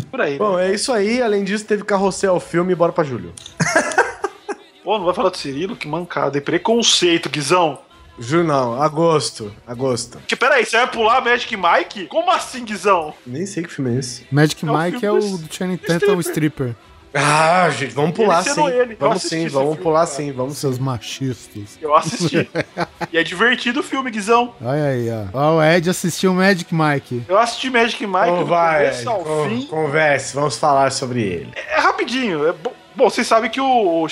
[0.10, 0.38] Por aí.
[0.40, 1.22] Bom, é isso aí.
[1.22, 3.32] Além disso, teve carrossel filme bora pra Júlio.
[4.86, 5.76] Pô, não vai falar do Cirilo?
[5.76, 6.38] Que mancada.
[6.38, 7.80] E preconceito, Guizão.
[8.20, 9.52] Júlio não, agosto.
[9.68, 10.20] Agosto.
[10.28, 12.06] Que, peraí, você vai pular Magic Mike?
[12.06, 13.14] Como assim, Guizão?
[13.26, 14.26] Nem sei que filme é esse.
[14.32, 16.76] Magic É Mike é o do Channing Tatum, o stripper.
[17.18, 18.96] Ah, gente, vamos pular Ele sim.
[19.00, 20.18] Vamos sim, vamos filme, pular cara.
[20.18, 20.60] sim, vamos sim.
[20.60, 21.80] Seus machistas.
[21.82, 22.48] Eu assisti.
[23.12, 24.54] e é divertido o filme, Guizão.
[24.62, 25.26] Olha aí, ó.
[25.34, 27.24] Ó, o Ed assistiu Magic Mike.
[27.28, 29.62] Eu assisti Magic Mike Então do vai, começo ao con- fim.
[29.68, 31.52] converse, vamos falar sobre ele.
[31.56, 32.46] É rapidinho.
[32.48, 33.66] É bo- Bom, vocês sabem que o.
[33.66, 34.08] o, o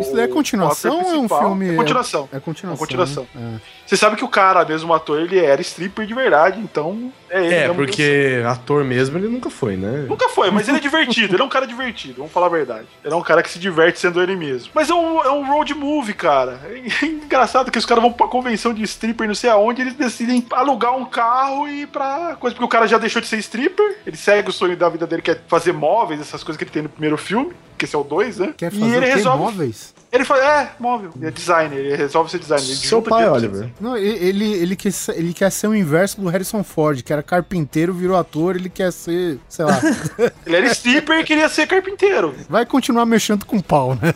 [0.00, 2.28] Isso daí é continuação ou é um filme- É continuação.
[2.32, 2.74] É continuação.
[2.74, 3.26] É continuação.
[3.34, 3.60] né?
[3.86, 7.38] Você sabe que o cara, mesmo o ator, ele era stripper de verdade, então é
[7.44, 7.54] ele.
[7.54, 7.74] É, mesmo.
[7.76, 10.06] porque ator mesmo ele nunca foi, né?
[10.08, 12.86] Nunca foi, mas ele é divertido, ele é um cara divertido, vamos falar a verdade.
[13.04, 14.70] Ele é um cara que se diverte sendo ele mesmo.
[14.74, 16.60] Mas é um, é um road movie, cara.
[16.68, 20.44] É engraçado que os caras vão pra convenção de stripper, não sei aonde, eles decidem
[20.50, 22.54] alugar um carro e ir pra coisa.
[22.56, 25.22] Porque o cara já deixou de ser stripper, ele segue o sonho da vida dele,
[25.22, 27.98] que é fazer móveis, essas coisas que ele tem no primeiro filme, que esse é
[27.98, 28.54] o 2, né?
[28.56, 29.14] Quer e fazer ele o quê?
[29.14, 29.38] resolve.
[29.42, 29.94] móveis?
[30.12, 32.64] Ele fala, é, móvel, ele é designer, ele resolve ser designer.
[32.64, 33.68] Ele Seu pai, Oliver.
[33.80, 37.12] Não, e- ele, ele, quer, ser- ele quer ser o inverso do Harrison Ford, que
[37.12, 39.78] era carpinteiro, virou ator, ele quer ser, sei lá,
[40.46, 42.34] Ele era stripper e queria ser carpinteiro.
[42.48, 44.14] vai continuar mexendo com pau, né?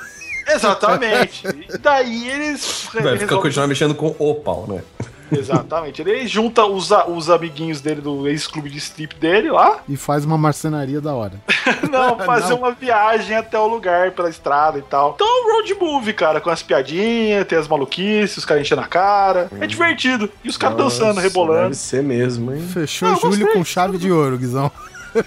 [0.48, 1.44] Exatamente.
[1.72, 2.88] E daí eles.
[2.92, 4.82] Vai ele ficar resolve- continuar mexendo com o pau, né?
[5.38, 6.02] Exatamente.
[6.02, 9.80] Ele junta os, os amiguinhos dele do ex-clube de strip dele lá.
[9.88, 11.34] E faz uma marcenaria da hora.
[11.90, 15.12] Não, fazer uma viagem até o lugar pela estrada e tal.
[15.14, 18.80] Então é um road movie, cara, com as piadinhas, tem as maluquices, os caras enchendo
[18.82, 19.48] a cara.
[19.60, 20.30] É divertido.
[20.44, 21.62] E os caras dançando, rebolando.
[21.62, 22.66] Deve ser mesmo, hein?
[22.72, 23.54] Fechou Não, Júlio gostei.
[23.54, 24.70] com chave de ouro, Guizão.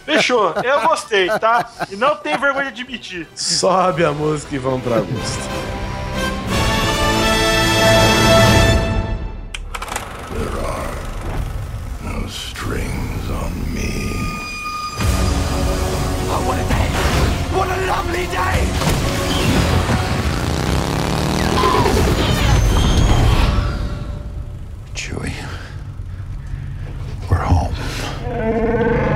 [0.06, 0.54] Fechou.
[0.64, 1.70] Eu gostei, tá?
[1.92, 3.28] E não tem vergonha de admitir.
[3.36, 5.83] Sobe a música e vamos pra agosto.
[27.44, 29.13] Home.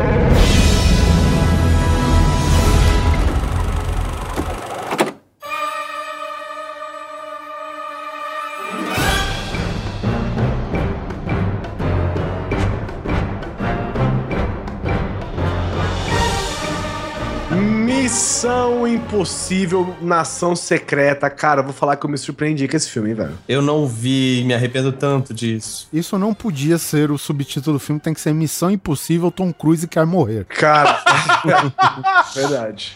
[18.01, 21.31] Missão Impossível, Nação Secreta.
[21.31, 23.33] Cara, vou falar que eu me surpreendi com esse filme, hein, velho.
[23.49, 25.87] Eu não vi, me arrependo tanto disso.
[25.91, 29.87] Isso não podia ser o subtítulo do filme, tem que ser Missão Impossível, Tom Cruise
[29.87, 30.45] quer morrer.
[30.45, 31.01] Cara,
[32.35, 32.95] verdade.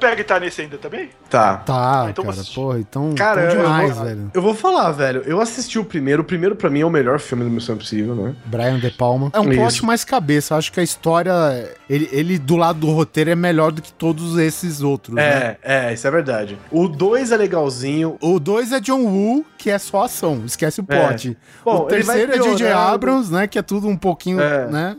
[0.00, 1.10] Pega e tá nesse ainda também?
[1.28, 1.56] Tá.
[1.58, 4.30] Tá, então cara, porra, então, Cara, eu- demais, eu, vou, velho.
[4.34, 5.22] eu vou falar, velho.
[5.26, 6.22] Eu assisti o primeiro.
[6.22, 8.34] O primeiro, pra mim, é o melhor filme do Missão Impossível, né?
[8.46, 9.30] Brian De Palma.
[9.34, 9.84] É um plot Isso.
[9.86, 10.54] mais cabeça.
[10.56, 11.32] Acho que a história,
[11.90, 15.56] ele, ele do lado do roteiro é melhor do que todos esses outros, né?
[15.62, 16.58] É, é, isso é verdade.
[16.70, 18.16] O 2 é legalzinho.
[18.20, 21.36] O 2 é John Woo, que é só ação, esquece o plot.
[21.64, 22.72] Bom, o terceiro é J.J.
[22.72, 24.66] Abrams, né, que é tudo um pouquinho, É.
[24.68, 24.96] né,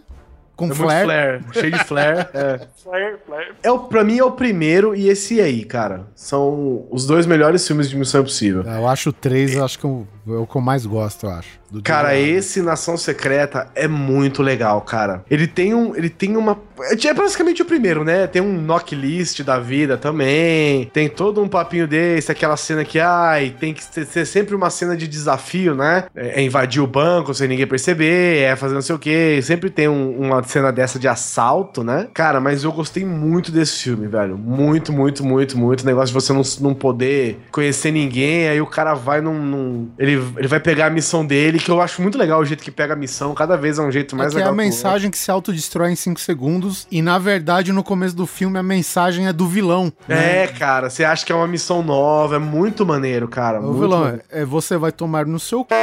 [0.56, 1.06] com É flare.
[1.06, 2.28] flare, cheio de flare.
[2.34, 2.60] É.
[2.84, 3.52] Flare, flare.
[3.64, 6.08] É o, pra mim é o primeiro e esse aí, cara.
[6.16, 8.64] São os dois melhores filmes de Missão Impossível.
[8.68, 11.26] É, Eu acho o 3, eu acho que eu- é o que eu mais gosto,
[11.26, 11.60] eu acho.
[11.72, 12.10] do Cara.
[12.10, 12.30] Abrams.
[12.32, 15.24] esse Nação Secreta é muito legal, cara.
[15.30, 15.96] Ele tem um.
[15.96, 16.58] Ele tem uma.
[17.04, 18.28] É basicamente o primeiro, né?
[18.28, 20.86] Tem um knocklist da vida também.
[20.94, 24.70] Tem todo um papinho desse, aquela cena que, ai, tem que ser, ser sempre uma
[24.70, 26.06] cena de desafio, né?
[26.16, 29.40] É, é invadir o banco sem ninguém perceber, é fazer não sei o quê.
[29.42, 32.08] Sempre tem um- uma cena dessa de assalto, né?
[32.14, 34.38] Cara, mas eu gostei muito desse filme, velho.
[34.38, 35.82] Muito, muito, muito, muito.
[35.82, 39.38] O negócio de você não, não poder conhecer ninguém, aí o cara vai num.
[39.44, 42.64] num- ele ele vai pegar a missão dele, que eu acho muito legal o jeito
[42.64, 43.34] que pega a missão.
[43.34, 44.54] Cada vez é um jeito mais é que é legal.
[44.54, 46.88] a que o mensagem que se autodestrói em 5 segundos.
[46.92, 49.92] E na verdade, no começo do filme, a mensagem é do vilão.
[50.08, 50.44] né?
[50.44, 53.60] É, cara, você acha que é uma missão nova, é muito maneiro, cara.
[53.60, 54.22] O muito vilão maneiro.
[54.32, 55.76] é, é você vai tomar no seu c...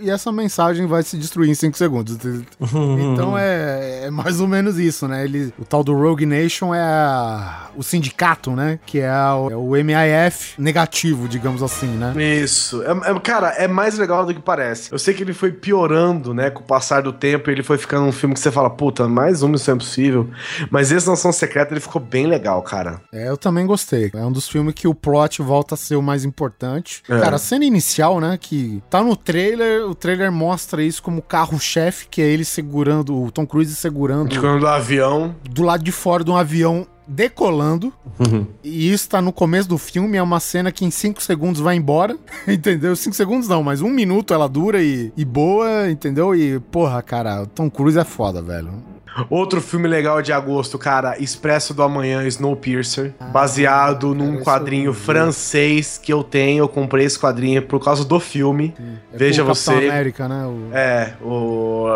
[0.00, 2.16] e essa mensagem vai se destruir em 5 segundos.
[3.12, 5.24] então é, é mais ou menos isso, né?
[5.24, 8.78] Ele, o tal do Rogue Nation é a- o sindicato, né?
[8.86, 12.12] Que é, a- é o MIF negativo, digamos assim, né?
[12.42, 12.82] Isso.
[12.82, 14.92] É- é- cara, é mais legal do que parece.
[14.92, 17.78] Eu sei que ele foi piorando, né, com o passar do tempo, e ele foi
[17.78, 20.28] ficando um filme que você fala, puta, mais um Missão Impossível.
[20.70, 23.00] Mas esse Nação Secreta, ele ficou bem legal, cara.
[23.12, 24.10] É, eu também gostei.
[24.14, 27.02] É um dos filmes que o plot volta a ser o mais importante.
[27.08, 27.18] É.
[27.18, 32.06] Cara, a cena inicial, né, que tá no trailer, o trailer mostra isso como carro-chefe,
[32.08, 35.34] que é ele segurando, o Tom Cruise segurando Ficando do avião.
[35.50, 37.92] do lado de fora de um avião decolando.
[38.62, 41.76] E isso tá no começo do filme, é uma cena que em 5 segundos vai
[41.76, 42.16] embora,
[42.46, 42.94] entendeu?
[42.94, 46.34] 5 segundos não, mas um minuto ela dura e, e boa, entendeu?
[46.34, 48.72] E, porra, cara, o Tom Cruise é foda, velho.
[49.28, 56.12] Outro filme legal de agosto, cara, Expresso do Amanhã, Snowpiercer, baseado num quadrinho francês que
[56.12, 56.64] eu tenho.
[56.64, 58.74] Eu comprei esse quadrinho por causa do filme.
[59.12, 59.88] É Veja o Capitão você.
[59.88, 60.46] América, né?
[60.46, 61.86] O É, o.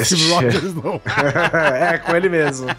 [0.00, 1.00] Steve, Steve Rogers não.
[1.74, 2.66] é, com ele mesmo.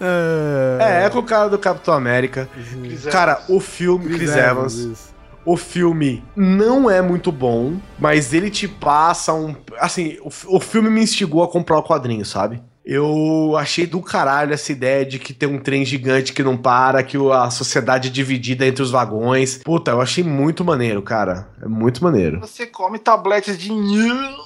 [0.00, 2.48] É, É, é com o cara do Capitão América.
[2.82, 4.06] Chris Cara, o filme.
[4.16, 4.74] Chris, Evans.
[4.74, 5.14] isso.
[5.48, 9.56] O filme não é muito bom, mas ele te passa um.
[9.78, 12.62] Assim, o, o filme me instigou a comprar o quadrinho, sabe?
[12.90, 17.02] Eu achei do caralho essa ideia de que tem um trem gigante que não para,
[17.02, 19.58] que a sociedade é dividida entre os vagões.
[19.58, 21.50] Puta, eu achei muito maneiro, cara.
[21.60, 22.40] É muito maneiro.
[22.40, 23.70] Você come tabletes de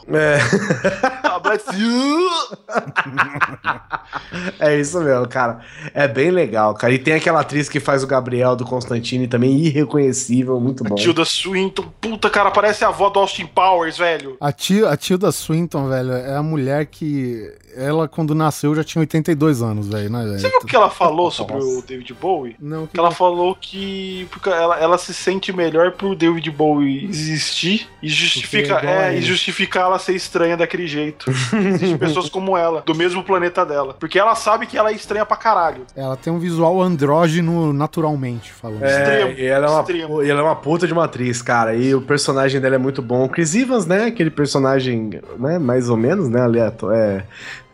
[0.09, 0.39] É,
[1.23, 1.67] tabletes
[4.59, 5.61] é isso mesmo, cara.
[5.95, 6.93] É bem legal, cara.
[6.93, 10.97] E tem aquela atriz que faz o Gabriel do Constantine também, irreconhecível, muito bom.
[10.97, 14.37] Tilda Swinton, puta, cara, parece a avó do Austin Powers, velho.
[14.41, 17.62] A, tia, a Tilda Swinton, velho, é a mulher que.
[17.77, 20.51] Ela, quando nasceu, já tinha 82 anos, velho, né, Você velho?
[20.51, 21.67] viu o que ela falou sobre Nossa.
[21.67, 22.57] o David Bowie?
[22.61, 27.89] Não, que ela falou que porque ela, ela se sente melhor por David Bowie existir
[28.03, 31.31] e justifica, é é, e justificar ela ser estranha daquele jeito.
[31.31, 33.95] Existem pessoas como ela, do mesmo planeta dela.
[33.99, 35.83] Porque ela sabe que ela é estranha pra caralho.
[35.97, 38.83] Ela tem um visual andrógeno naturalmente, falando.
[38.85, 40.23] É, Extremo, e ela é, uma, extremo.
[40.23, 41.75] e ela é uma puta de uma atriz, cara.
[41.75, 43.25] E o personagem dela é muito bom.
[43.25, 44.05] O Chris Evans, né?
[44.07, 45.59] Aquele personagem, né?
[45.59, 46.41] Mais ou menos, né?
[46.43, 46.97] Aleatório.
[46.97, 47.25] É,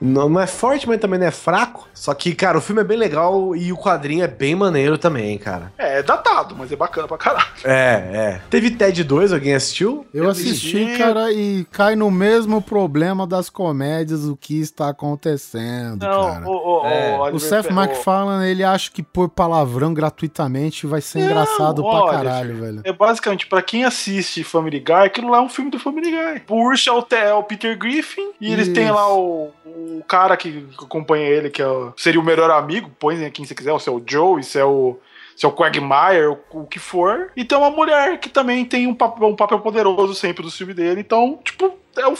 [0.00, 1.88] não, não é forte, mas também não é fraco.
[1.94, 5.36] Só que, cara, o filme é bem legal e o quadrinho é bem maneiro também,
[5.38, 5.72] cara.
[5.76, 7.48] É, é datado, mas é bacana pra caralho.
[7.64, 8.40] É, é.
[8.48, 10.06] Teve Ted 2, alguém assistiu?
[10.14, 10.98] Eu assisti, assisti.
[10.98, 16.48] cara, e cai no mesmo problema das comédias, o que está acontecendo, Não, cara.
[16.48, 17.18] o, o, É.
[17.32, 21.90] o, O Seth MacFarlane, ele acha que pôr palavrão gratuitamente vai ser Não, engraçado pra
[21.90, 22.80] olha, caralho, velho.
[22.84, 26.42] É basicamente, pra quem assiste Family Guy, aquilo lá é um filme do Family Guy.
[26.48, 28.94] O Urso é o, Te- é o Peter Griffin, e eles têm Isso.
[28.94, 29.50] lá o,
[29.96, 31.66] o cara que acompanha ele, que é
[31.96, 34.98] seria o melhor amigo, põe quem você quiser, se é o Joe, se é o.
[35.36, 37.30] Se é o Quagmire, o, o que for.
[37.36, 40.74] E tem uma mulher que também tem um papel, um papel poderoso sempre do filme
[40.74, 41.00] dele.
[41.00, 42.14] Então, tipo, é um,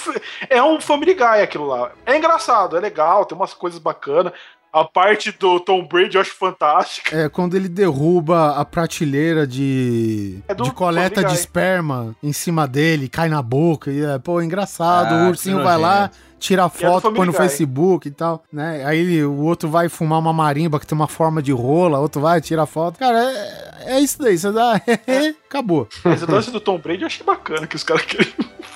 [0.48, 1.90] é um Family Guy aquilo lá.
[2.06, 4.32] É engraçado, é legal, tem umas coisas bacanas.
[4.72, 7.16] A parte do Tom Brady eu acho fantástica.
[7.16, 13.08] É, quando ele derruba a prateleira de, É de coleta de esperma em cima dele,
[13.08, 16.10] cai na boca, e é, pô, engraçado, Ah, o ursinho vai lá.
[16.38, 17.40] Tira a é foto, põe no Guy.
[17.40, 18.84] Facebook e tal, né?
[18.84, 22.40] Aí o outro vai fumar uma marimba que tem uma forma de rola, outro vai,
[22.40, 22.98] tira a foto.
[22.98, 24.80] Cara, é, é isso daí, você dá,
[25.48, 25.88] acabou.
[26.04, 28.32] Mas o lance do Tom Brady eu achei bacana, que os caras querem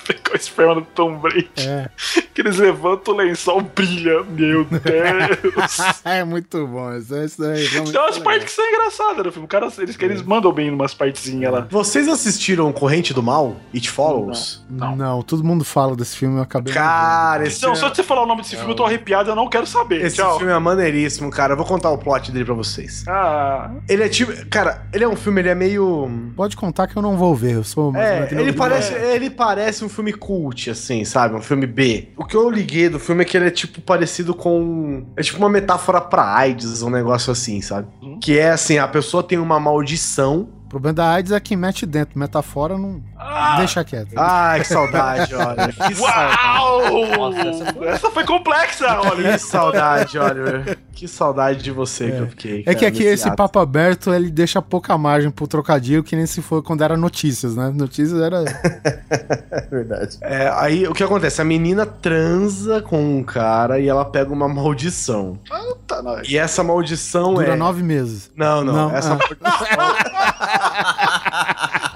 [0.06, 1.51] pegar o esperma do Tom Brady.
[1.59, 1.89] É,
[2.34, 4.22] Que eles levantam o lençol, brilha.
[4.24, 5.78] Meu Deus.
[6.05, 7.68] é muito bom, isso, isso daí.
[7.68, 9.44] Tem umas é partes que são engraçadas no filme.
[9.44, 11.66] O cara, eles, eles mandam bem em umas partezinhas lá.
[11.70, 13.56] Vocês assistiram Corrente do Mal?
[13.74, 14.64] It Follows?
[14.70, 14.97] legal.
[14.97, 15.22] Não.
[15.22, 16.74] todo mundo fala desse filme, eu acabei.
[16.74, 18.85] não Cara, esse Não, filme, só de você falar o nome desse filme, eu tô
[18.85, 20.05] arrepiado, eu não quero saber.
[20.05, 20.39] esse Tchau.
[20.39, 21.53] filme é maneiríssimo, cara.
[21.53, 23.05] Eu vou contar o plot dele pra vocês.
[23.09, 24.33] Ah, Ele é tipo.
[24.49, 26.09] Cara, ele é um filme, ele é meio.
[26.37, 29.85] Pode contar que eu não vou ver, eu sou mais É, ele parece, ele parece
[29.85, 31.35] um filme cult, assim, sabe?
[31.35, 32.09] Um filme B.
[32.16, 35.07] O que eu liguei do filme é que ele é, tipo, parecido com.
[35.16, 37.89] É tipo uma metáfora pra AIDS, um negócio assim, sabe?
[38.03, 38.19] Uhum.
[38.20, 40.49] Que é assim: a pessoa tem uma maldição.
[40.73, 43.03] O problema da AIDS é que mete dentro, metafora não.
[43.19, 43.57] Ah!
[43.59, 44.15] Deixa quieto.
[44.16, 45.69] Ai, que saudade, olha.
[45.86, 46.01] Que saudade.
[46.01, 47.31] Uau!
[47.31, 48.24] Nossa, essa, foi...
[48.24, 49.32] complexa, olha.
[49.32, 50.78] Que saudade, Oliver.
[50.94, 52.65] Que saudade de você que eu fiquei.
[52.66, 53.36] É que aqui esse ato.
[53.36, 57.55] papo aberto ele deixa pouca margem pro trocadilho, que nem se foi quando era notícias,
[57.55, 57.70] né?
[57.74, 58.43] Notícias era.
[59.53, 60.19] É verdade.
[60.23, 61.40] É, aí o que acontece?
[61.40, 65.39] A menina transa com um cara e ela pega uma maldição.
[65.86, 66.23] Tá.
[66.27, 67.57] E essa maldição Dura é.
[67.57, 68.31] nove meses.
[68.35, 68.73] Não, não.
[68.73, 69.19] Não, essa ah.
[69.19, 70.61] maldição.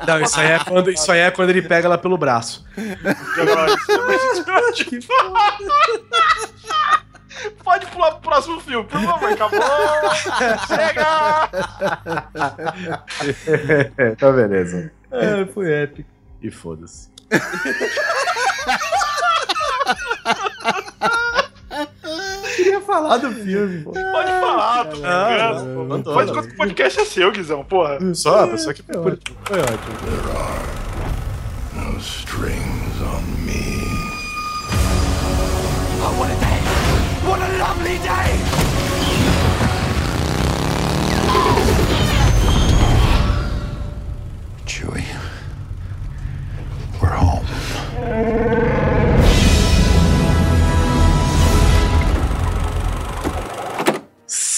[0.06, 2.64] Não, isso aí, é quando, isso aí é quando ele pega ela pelo braço.
[7.62, 9.60] Pode pular pro próximo filme, por favor, acabou!
[10.66, 11.48] Chega!
[14.18, 14.92] tá beleza.
[15.10, 16.08] É, foi épico.
[16.42, 17.10] E foda-se.
[22.56, 23.92] Queria falar do filme, pô.
[23.92, 26.04] Pode falar, tô brincando.
[26.04, 27.98] Contar que o podcast é seu, Guizão, porra.
[28.14, 29.36] Só a pessoa que Foi ótimo.
[29.44, 29.76] Foi ótimo.
[31.74, 33.76] No strings on me.
[44.66, 45.04] Chewie.
[47.00, 48.95] We're home.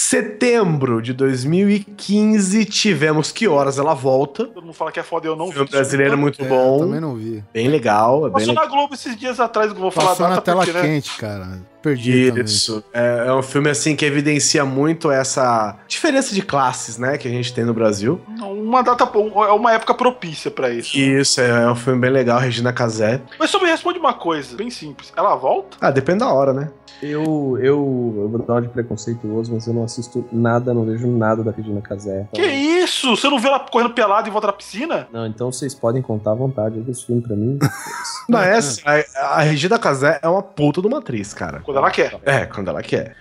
[0.09, 4.45] Setembro de 2015, tivemos Que Horas Ela Volta.
[4.47, 5.53] Todo mundo fala que é foda e eu não vi.
[5.53, 6.79] Filme brasileiro muito É, bom.
[6.79, 7.43] também não vi.
[7.53, 10.25] Bem legal, é bem Passou na Globo esses dias atrás, que eu vou falar Passou
[10.25, 10.81] a na data tela porque, né?
[10.81, 11.59] quente, cara.
[11.81, 12.29] Perdi.
[12.41, 12.83] Isso.
[12.93, 17.31] É, é um filme assim que evidencia muito essa diferença de classes, né, que a
[17.31, 18.19] gente tem no Brasil.
[18.41, 20.97] Uma data, é uma época propícia pra isso.
[20.97, 23.21] Isso, é, é um filme bem legal, Regina Casé.
[23.39, 25.11] Mas só me responde uma coisa, bem simples.
[25.15, 25.77] Ela volta?
[25.81, 26.69] Ah, depende da hora, né?
[27.01, 31.07] Eu, eu, eu vou dar uma de preconceituoso, mas eu não assisto nada, não vejo
[31.07, 32.27] nada da Regina Casé.
[32.33, 33.15] Que isso?
[33.15, 35.07] Você não vê ela correndo pelado em volta da piscina?
[35.11, 37.57] Não, então vocês podem contar à vontade desse filme pra mim.
[38.27, 41.61] Não, é assim, a, a Regina Casé é uma puta de uma atriz, cara.
[41.61, 42.19] Quando ela quer.
[42.25, 43.15] É, quando ela quer.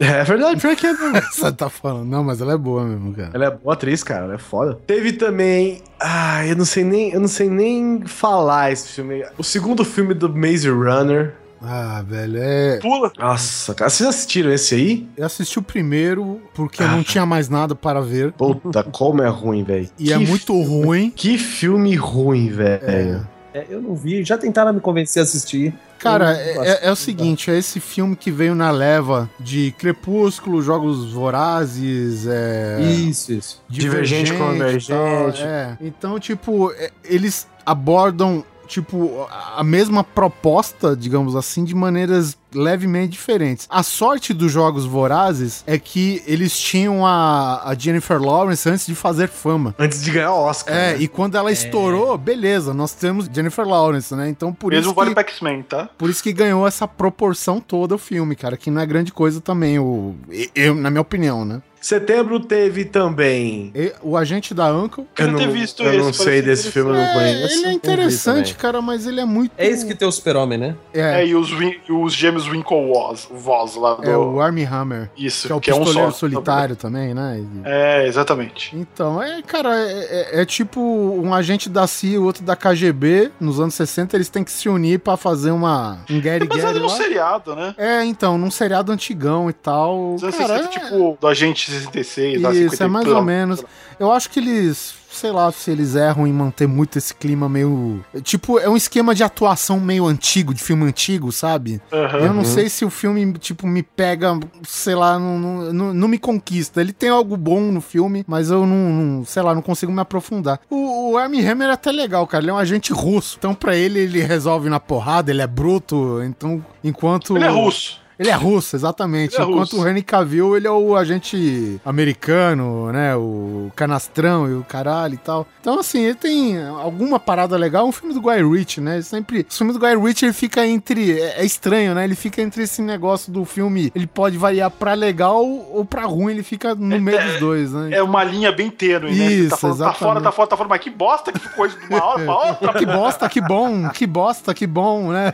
[0.00, 1.20] É verdade, pior que é mesmo.
[1.32, 2.08] Você tá falando.
[2.08, 3.30] Não, mas ela é boa mesmo, cara.
[3.34, 4.78] Ela é boa atriz, cara, ela é foda.
[4.86, 5.82] Teve também.
[6.00, 7.12] Ah, eu não sei nem.
[7.12, 9.24] Eu não sei nem falar esse filme.
[9.36, 11.34] O segundo filme do Maze Runner.
[11.60, 12.78] Ah, velho, é.
[12.78, 13.10] Pula.
[13.18, 15.08] Nossa, cara, vocês assistiram esse aí?
[15.16, 18.30] Eu assisti o primeiro porque eu não tinha mais nada para ver.
[18.32, 19.90] Puta, como é ruim, velho.
[19.98, 21.10] E é muito ruim.
[21.10, 22.80] Que filme ruim, velho.
[22.84, 23.20] É,
[23.68, 25.74] eu não vi, já tentaram me convencer a assistir.
[25.98, 30.62] Cara, Eu é, é o seguinte, é esse filme que veio na leva de Crepúsculo,
[30.62, 32.80] Jogos Vorazes, é...
[32.80, 33.62] Isso, isso.
[33.68, 34.88] Divergente, Convergente.
[34.88, 35.76] tal, é.
[35.80, 39.26] Então, tipo, é, eles abordam, tipo,
[39.56, 43.66] a mesma proposta, digamos assim, de maneiras levemente diferentes.
[43.70, 48.94] A sorte dos Jogos Vorazes é que eles tinham a, a Jennifer Lawrence antes de
[48.94, 49.74] fazer fama.
[49.78, 50.74] Antes de ganhar o Oscar.
[50.74, 50.96] É, né?
[51.00, 54.28] e quando ela estourou, beleza, nós temos Jennifer Lawrence, né?
[54.28, 55.14] Então por Mesmo isso vale que...
[55.14, 55.88] pra X-Men, tá?
[55.98, 59.40] Por isso que ganhou essa proporção toda o filme, cara, que não é grande coisa
[59.40, 60.14] também, o,
[60.54, 61.62] eu, na minha opinião, né?
[61.80, 63.70] Setembro teve também.
[63.74, 65.06] E- o Agente da Uncle.
[65.14, 67.54] Queria ter visto eu esse, não sei desse filme, eu não É, conheço.
[67.54, 69.52] ele é interessante, cara, mas ele é muito.
[69.56, 70.74] É esse que tem o super-homem, né?
[70.92, 71.50] É, É, e os,
[71.88, 74.04] os gêmeos Winklevoss Voss lá do...
[74.10, 76.10] é o Army Hammer, Isso, que é o que é um só.
[76.10, 77.40] solitário também, né?
[77.40, 78.74] E- É, exatamente.
[78.76, 79.92] Então, é, cara, é,
[80.36, 83.30] é- é tipo um agente da CIA e outro da KGB.
[83.40, 85.98] Nos anos 60, eles têm que se unir pra fazer uma.
[86.10, 87.74] Um É Gary baseado Gary num seriado, né?
[87.78, 90.14] É, então, num seriado antigão e tal.
[90.14, 93.22] Os anos Cara, 60, é- tipo, do Agente 66, lá, Isso, 50 é mais ou
[93.22, 93.64] menos.
[94.00, 98.04] Eu acho que eles, sei lá, se eles erram em manter muito esse clima meio.
[98.22, 101.80] Tipo, é um esquema de atuação meio antigo, de filme antigo, sabe?
[101.92, 102.18] Aham.
[102.18, 106.08] Eu não sei se o filme, tipo, me pega, sei lá, não, não, não- não
[106.08, 106.80] me conquista.
[106.80, 110.00] Ele tem algo bom no filme, mas eu não, não- sei lá, não consigo me
[110.00, 110.60] aprofundar.
[110.70, 112.44] O, o Armie Hammer é até legal, cara.
[112.44, 113.36] Ele é um agente russo.
[113.38, 116.22] Então, pra ele, ele resolve na porrada, ele é bruto.
[116.22, 117.36] Então, enquanto.
[117.36, 118.00] Ele é russo.
[118.18, 119.34] Ele é russo, exatamente.
[119.34, 119.82] Ele é Enquanto russo.
[119.82, 123.14] o Henry Cavill, ele é o agente americano, né?
[123.16, 125.46] O canastrão e o caralho e tal.
[125.60, 127.86] Então, assim, ele tem alguma parada legal.
[127.86, 128.94] É um filme do Guy Ritchie, né?
[128.94, 129.46] Ele sempre...
[129.48, 131.20] O filme do Guy Ritchie, ele fica entre...
[131.20, 132.04] É, é estranho, né?
[132.04, 133.92] Ele fica entre esse negócio do filme...
[133.94, 136.32] Ele pode variar pra legal ou pra ruim.
[136.32, 137.90] Ele fica no meio dos dois, né?
[137.92, 139.28] É uma linha bem tênue, né?
[139.28, 139.98] Você Isso, tá falando, tá exatamente.
[139.98, 142.34] fora, tá fora, tá fora, mas que bosta que ficou isso de uma hora pra
[142.48, 142.72] outra.
[142.74, 145.32] Que bosta, que bom, que bosta, que bom, né?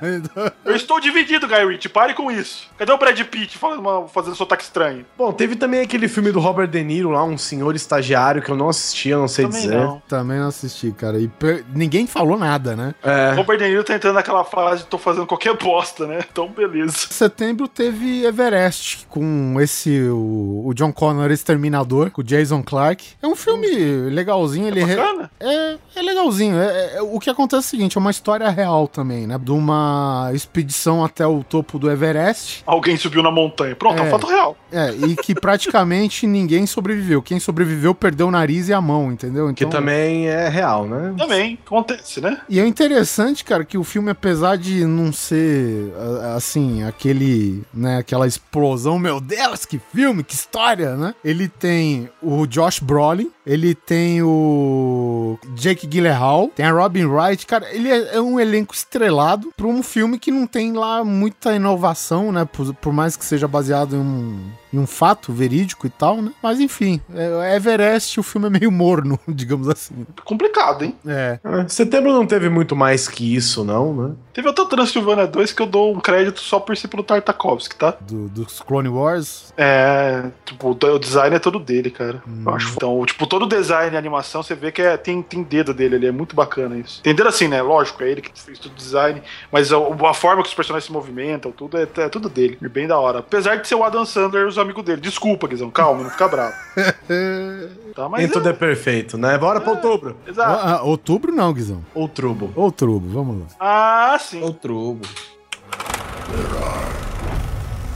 [0.64, 2.68] Eu estou dividido, Guy Ritchie, pare com isso.
[2.76, 5.04] Cadê o Brad Pitt fazendo, uma- fazendo sotaque estranho?
[5.16, 8.56] Bom, teve também aquele filme do Robert De Niro lá, um senhor estagiário que eu
[8.56, 9.76] não assisti, eu não sei Também dizer.
[9.76, 10.02] não.
[10.08, 11.18] Também não assisti, cara.
[11.18, 11.30] E
[11.74, 12.94] ninguém falou nada, né?
[13.02, 13.32] É.
[13.34, 16.18] Robert De Niro tá entrando naquela fase de tô fazendo qualquer bosta, né?
[16.30, 16.96] Então, beleza.
[17.10, 23.04] setembro teve Everest, com esse, o, o John Connor Exterminador, com o Jason Clark.
[23.22, 23.68] É um filme
[24.10, 24.82] legalzinho, ele...
[24.84, 25.30] re- Bacana?
[25.38, 26.56] É, é legalzinho.
[26.58, 29.38] É, é- o que acontece é o seguinte, é uma história real também, né?
[29.38, 32.63] De uma expedição até o topo do Everest.
[32.66, 33.74] Alguém subiu na montanha.
[33.76, 34.10] Pronto, é, um É.
[34.10, 34.56] fato real.
[34.72, 37.22] É, e que praticamente ninguém sobreviveu.
[37.22, 39.46] Quem sobreviveu perdeu o nariz e a mão, entendeu?
[39.54, 41.14] Que Então, também é real, né?
[41.16, 42.40] Também, acontece, né?
[42.48, 45.92] E é interessante, cara, que o filme, apesar de não ser,
[46.34, 51.14] assim, aquele, né, aquela explosão, meu Deus, que filme, que história, né?
[51.24, 57.66] Ele tem o Josh Brolin, ele tem o Jake Gyllenhaal, tem a Robin Wright, cara,
[57.72, 62.32] ele é, é um elenco estrelado para um filme que não tem lá muita inovação,
[62.32, 62.44] né?
[62.54, 64.40] Por, por mais que seja baseado em um,
[64.72, 66.32] em um fato verídico e tal, né?
[66.42, 70.06] Mas enfim, é, Everest, o filme é meio morno, digamos assim.
[70.24, 70.94] Complicado, hein?
[71.06, 71.38] É.
[71.44, 74.14] É, Setembro não teve muito mais que isso, não, né?
[74.32, 77.76] Teve até o Transilvânia 2 que eu dou um crédito só por ser pelo Tartakovsky,
[77.76, 77.96] tá?
[78.00, 82.22] Do, dos Clone Wars, É, tipo, o design é todo dele, cara.
[82.44, 82.72] Eu acho.
[82.74, 85.96] Então, tipo, todo o design e animação, você vê que é, tem, tem dedo dele
[85.96, 87.02] ali, é muito bacana isso.
[87.02, 87.62] Tem dedo assim, né?
[87.62, 90.86] Lógico, é ele que fez todo o design, mas a, a forma que os personagens
[90.86, 92.43] se movimentam, tudo é, é tudo dele.
[92.62, 93.18] É bem da hora.
[93.20, 95.00] Apesar de ser o Adam Sandler e os amigos dele.
[95.00, 96.54] Desculpa, Guizão, calma, não fica bravo.
[97.94, 99.36] tá, mas Nem é, tudo é perfeito, né?
[99.38, 100.16] Bora pra outubro.
[100.26, 100.50] exato.
[100.50, 101.84] Ah, ah, outubro não, Guizão.
[101.94, 102.52] Outubro.
[102.54, 103.46] Outubro, vamos lá.
[103.60, 104.42] Ah, sim.
[104.42, 104.98] Outro.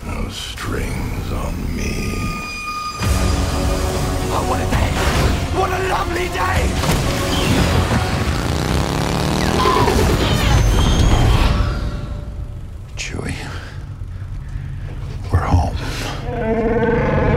[0.04, 2.08] No strings on me.
[13.08, 13.57] Chewie.
[15.39, 17.27] We're home.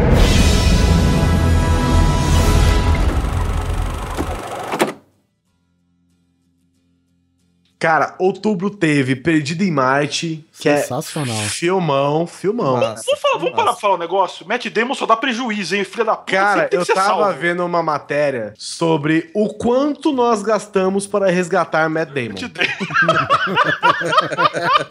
[7.81, 11.35] Cara, outubro teve Perdido em Marte, que Sensacional.
[11.35, 12.77] é filmão, filmão.
[12.79, 13.03] Massa.
[13.07, 14.47] Vamos, falar, vamos parar pra falar um negócio?
[14.47, 16.31] Matt Damon só dá prejuízo, hein, filha da puta.
[16.31, 17.39] Cara, eu tava salvo.
[17.39, 22.35] vendo uma matéria sobre o quanto nós gastamos para resgatar Matt Damon.
[22.39, 23.57] Matt Damon.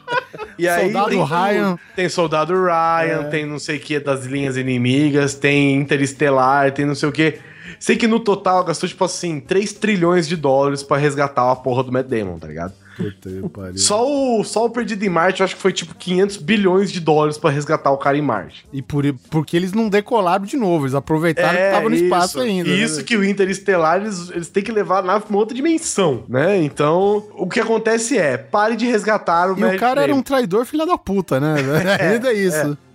[0.59, 1.79] E aí Soldado tem, Ryan.
[1.97, 6.95] Tem Soldado Ryan, tem não sei o que das linhas inimigas, tem Interestelar, tem não
[6.95, 7.39] sei o que.
[7.81, 11.83] Sei que no total gastou, tipo assim, 3 trilhões de dólares pra resgatar a porra
[11.83, 12.75] do Matt Damon, tá ligado?
[12.95, 13.31] Puta.
[13.77, 17.01] Só o, só o Perdido em Marte, eu acho que foi tipo 500 bilhões de
[17.01, 18.67] dólares pra resgatar o cara em Marte.
[18.71, 22.43] E por, porque eles não decolaram de novo, eles aproveitaram que tava no espaço É,
[22.43, 22.51] isso.
[22.51, 22.69] ainda.
[22.71, 23.03] Isso né?
[23.05, 26.63] que o Interestelar, eles, eles têm que levar a nave pra uma outra dimensão, né?
[26.63, 30.67] Então, o que acontece é, pare de resgatar o E o cara era um traidor
[30.67, 31.55] filha da puta, né?
[32.13, 32.77] Ainda é isso.
[32.77, 32.90] Ah,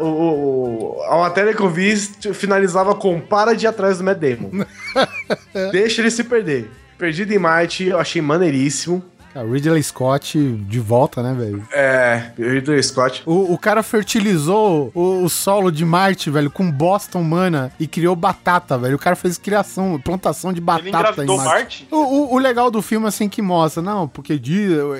[0.00, 1.96] o, o- o- a matéria que eu vi
[2.32, 4.64] finalizava com para de ir atrás do Matt Damon.
[5.72, 6.70] Deixa ele se perder.
[6.98, 9.02] Perdido em Marte, eu achei maneiríssimo.
[9.34, 11.62] Cara, Ridley Scott de volta, né, velho?
[11.72, 13.22] É, Ridley Scott.
[13.26, 18.14] O, o cara fertilizou o, o solo de Marte, velho, com bosta humana e criou
[18.14, 18.96] batata, velho.
[18.96, 21.48] O cara fez criação, plantação de Ele batata engravidou em Marte.
[21.50, 21.88] Marte?
[21.90, 24.40] O, o- o legal do filme, assim, que mostra, não, porque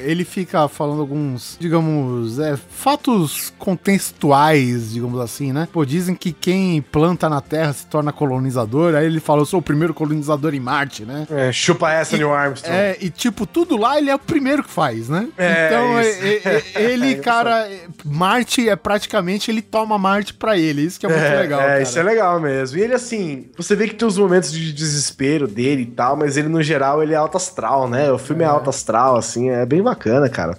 [0.02, 5.68] ele fica falando alguns, digamos, é, fatos contextuais, digamos assim, né?
[5.72, 9.60] Pô, dizem que quem planta na Terra se torna colonizador, aí ele fala, eu sou
[9.60, 11.26] o primeiro colonizador em Marte, né?
[11.30, 12.74] É, chupa essa, Neil Armstrong.
[12.76, 15.28] É, e tipo, tudo lá ele é primeiro que faz, né?
[15.38, 16.22] É, então, isso.
[16.22, 20.82] é- é- é- ele, cara, é- Marte é praticamente, ele toma Marte pra ele.
[20.82, 21.82] Isso que é muito É, legal, é, cara.
[21.82, 22.78] isso é legal mesmo.
[22.78, 26.36] E ele, assim, você vê que tem os momentos de desespero dele e tal, mas
[26.36, 28.10] ele, no geral, ele é alto astral, né?
[28.10, 30.56] O filme é, alto astral, assim, é bem bacana, cara.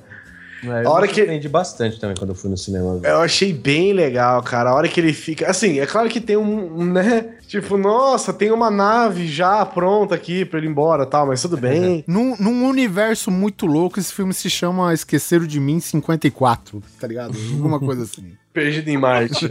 [0.64, 3.00] É, A hora eu que- aprendi bastante também quando eu fui no cinema.
[3.04, 4.72] Eu achei bem legal, cara.
[4.72, 5.48] A hora que ele fica.
[5.48, 7.26] Assim, é claro que tem um, um, né?
[7.48, 11.42] Tipo, nossa, tem uma nave já pronta aqui pra ele ir embora e tal, mas
[11.42, 12.04] tudo bem.
[12.08, 17.36] Num, num universo muito louco, esse filme se chama Esqueceram de Mim 54, tá ligado?
[17.54, 18.34] Alguma coisa assim.
[18.56, 19.50] Perdido em Marte.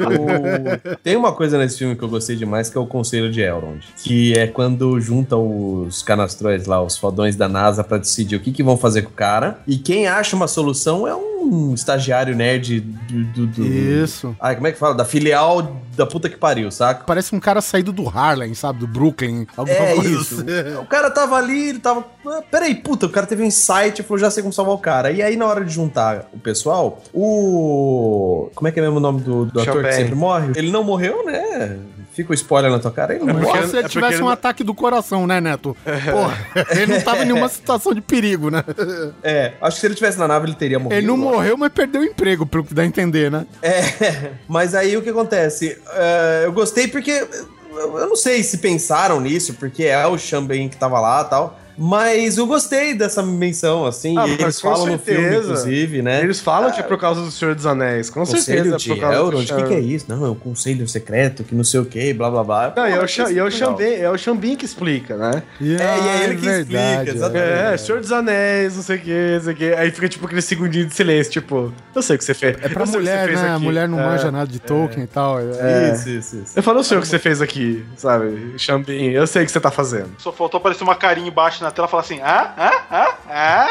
[1.05, 3.85] Tem uma coisa nesse filme que eu gostei demais, que é o Conselho de Elrond.
[3.99, 8.51] Que é quando junta os canastrões lá, os fodões da NASA, pra decidir o que,
[8.51, 9.59] que vão fazer com o cara.
[9.67, 13.25] E quem acha uma solução é um estagiário nerd do...
[13.25, 13.67] do, do...
[13.67, 14.35] Isso.
[14.41, 14.95] Ai, como é que fala?
[14.95, 17.05] Da filial da puta que pariu, saca?
[17.05, 18.79] Parece um cara saído do Harlem, sabe?
[18.81, 19.47] Do Brooklyn.
[19.57, 20.35] Alguma É coisa isso.
[20.41, 20.75] assim.
[20.81, 22.05] O cara tava ali, ele tava.
[22.27, 24.79] Ah, peraí, puta, o cara teve um insight e falou: já sei como salvar o
[24.79, 25.11] cara.
[25.11, 28.51] E aí, na hora de juntar o pessoal, o.
[28.55, 30.53] Como é que é mesmo o nome do, do ator que sempre morre?
[30.57, 31.79] Ele não morreu, né?
[32.13, 33.67] Fica o spoiler na tua cara, ele não porque- Só morre.
[33.69, 35.77] se ele é tivesse porque um ele- ataque do coração, né, Neto?
[35.85, 36.39] Porra,
[36.71, 38.63] ele não tava em nenhuma situação de perigo, né?
[39.23, 40.99] É, acho que se ele tivesse na nave, ele teria morrido.
[41.01, 43.47] Ele não morreu, mas perdeu o emprego, pelo que dá a entender, né?
[43.63, 45.77] É, mas aí o que acontece?
[45.93, 47.27] É, eu gostei porque.
[47.77, 51.59] Eu não sei se pensaram nisso, porque é o Xambin que tava lá e tal.
[51.77, 54.17] Mas eu gostei dessa menção, assim.
[54.19, 56.23] Ah, eles falam no filme, inclusive, né?
[56.23, 58.75] Eles falam que é por causa do Senhor dos Anéis, com Conselho certeza.
[58.75, 60.07] é de por causa do Elrond, o que, que é isso?
[60.09, 62.73] Não, é o conselho secreto, que não sei o que, blá blá blá.
[62.77, 63.51] Não, e é o, isso e é o.
[63.51, 65.43] Xambin, é o Xambin que explica, né?
[65.61, 65.75] É, e
[66.09, 67.45] é ele que explica, exatamente.
[67.45, 69.75] É, Senhor dos Anéis, não sei o que, não sei o que.
[69.75, 72.57] Aí fica tipo aquele segundinho de silêncio, tipo, eu sei o que você fez.
[72.63, 73.49] É pra mulher, né?
[73.49, 73.65] A aqui.
[73.65, 74.07] mulher não É.
[74.07, 75.39] manja nada de Tolkien e tal.
[75.41, 75.93] É.
[75.95, 76.53] Isso, isso, isso.
[76.57, 78.55] Eu falo, eu sei o que você fez aqui, sabe?
[78.59, 80.11] Xambin, eu sei o que você tá fazendo.
[80.19, 83.69] Só faltou aparecer uma carinha embaixo na tela e falar assim: ah, ah, ah, ah.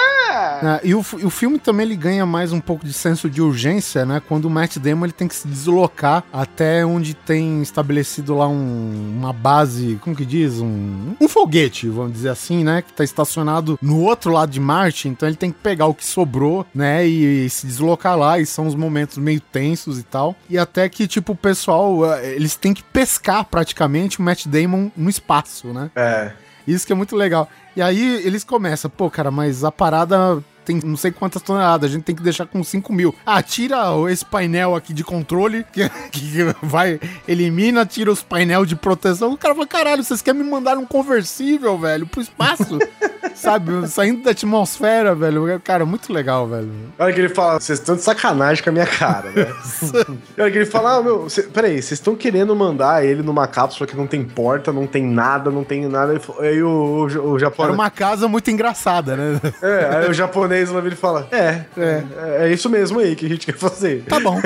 [0.76, 4.06] Ah, e o, o filme também ele ganha mais um pouco de senso de urgência,
[4.06, 4.22] né?
[4.28, 9.14] Quando o Matt Damon ele tem que se deslocar até onde tem estabelecido lá um-
[9.20, 10.60] uma base, como que diz?
[10.60, 12.82] Um, um foguete, vamos dizer assim, né?
[12.82, 16.06] Que tá estacionado no outro lado de Marte, então ele tem que pegar o que
[16.06, 17.06] sobrou, né?
[17.06, 20.36] E, se deslocar lá, e são os momentos meio tensos e tal.
[20.50, 24.90] E até que, tipo, o pessoal, eh, eles têm que pescar praticamente o Matt Damon
[24.98, 25.92] no espaço, né?
[25.96, 26.32] É.
[26.66, 27.50] Isso que é muito legal.
[27.76, 31.94] E aí eles começam, pô, cara, mas a parada tem não sei quantas toneladas, a
[31.94, 33.14] gente tem que deixar com 5 mil.
[33.26, 33.78] Ah, tira
[34.10, 39.34] esse painel aqui de controle, que, que vai, elimina, tira os painel de proteção.
[39.34, 42.80] O cara fala, caralho, vocês querem me mandar um conversível, velho, pro espaço?
[43.36, 45.60] Sabe, saindo da atmosfera, velho.
[45.62, 46.72] Cara, muito legal, velho.
[47.00, 49.48] A hora que ele fala, vocês estão de sacanagem com a minha cara, né?
[50.38, 53.48] a hora que ele fala, ah, meu, cê, peraí, vocês estão querendo mandar ele numa
[53.48, 56.20] cápsula que não tem porta, não tem nada, não tem nada.
[56.40, 57.74] Aí o, o, o Era japonês.
[57.74, 59.42] uma casa muito engraçada, né?
[59.62, 62.04] É, aí o japonês lá vira e fala: É, é,
[62.46, 64.04] é isso mesmo aí que a gente quer fazer.
[64.04, 64.40] Tá bom.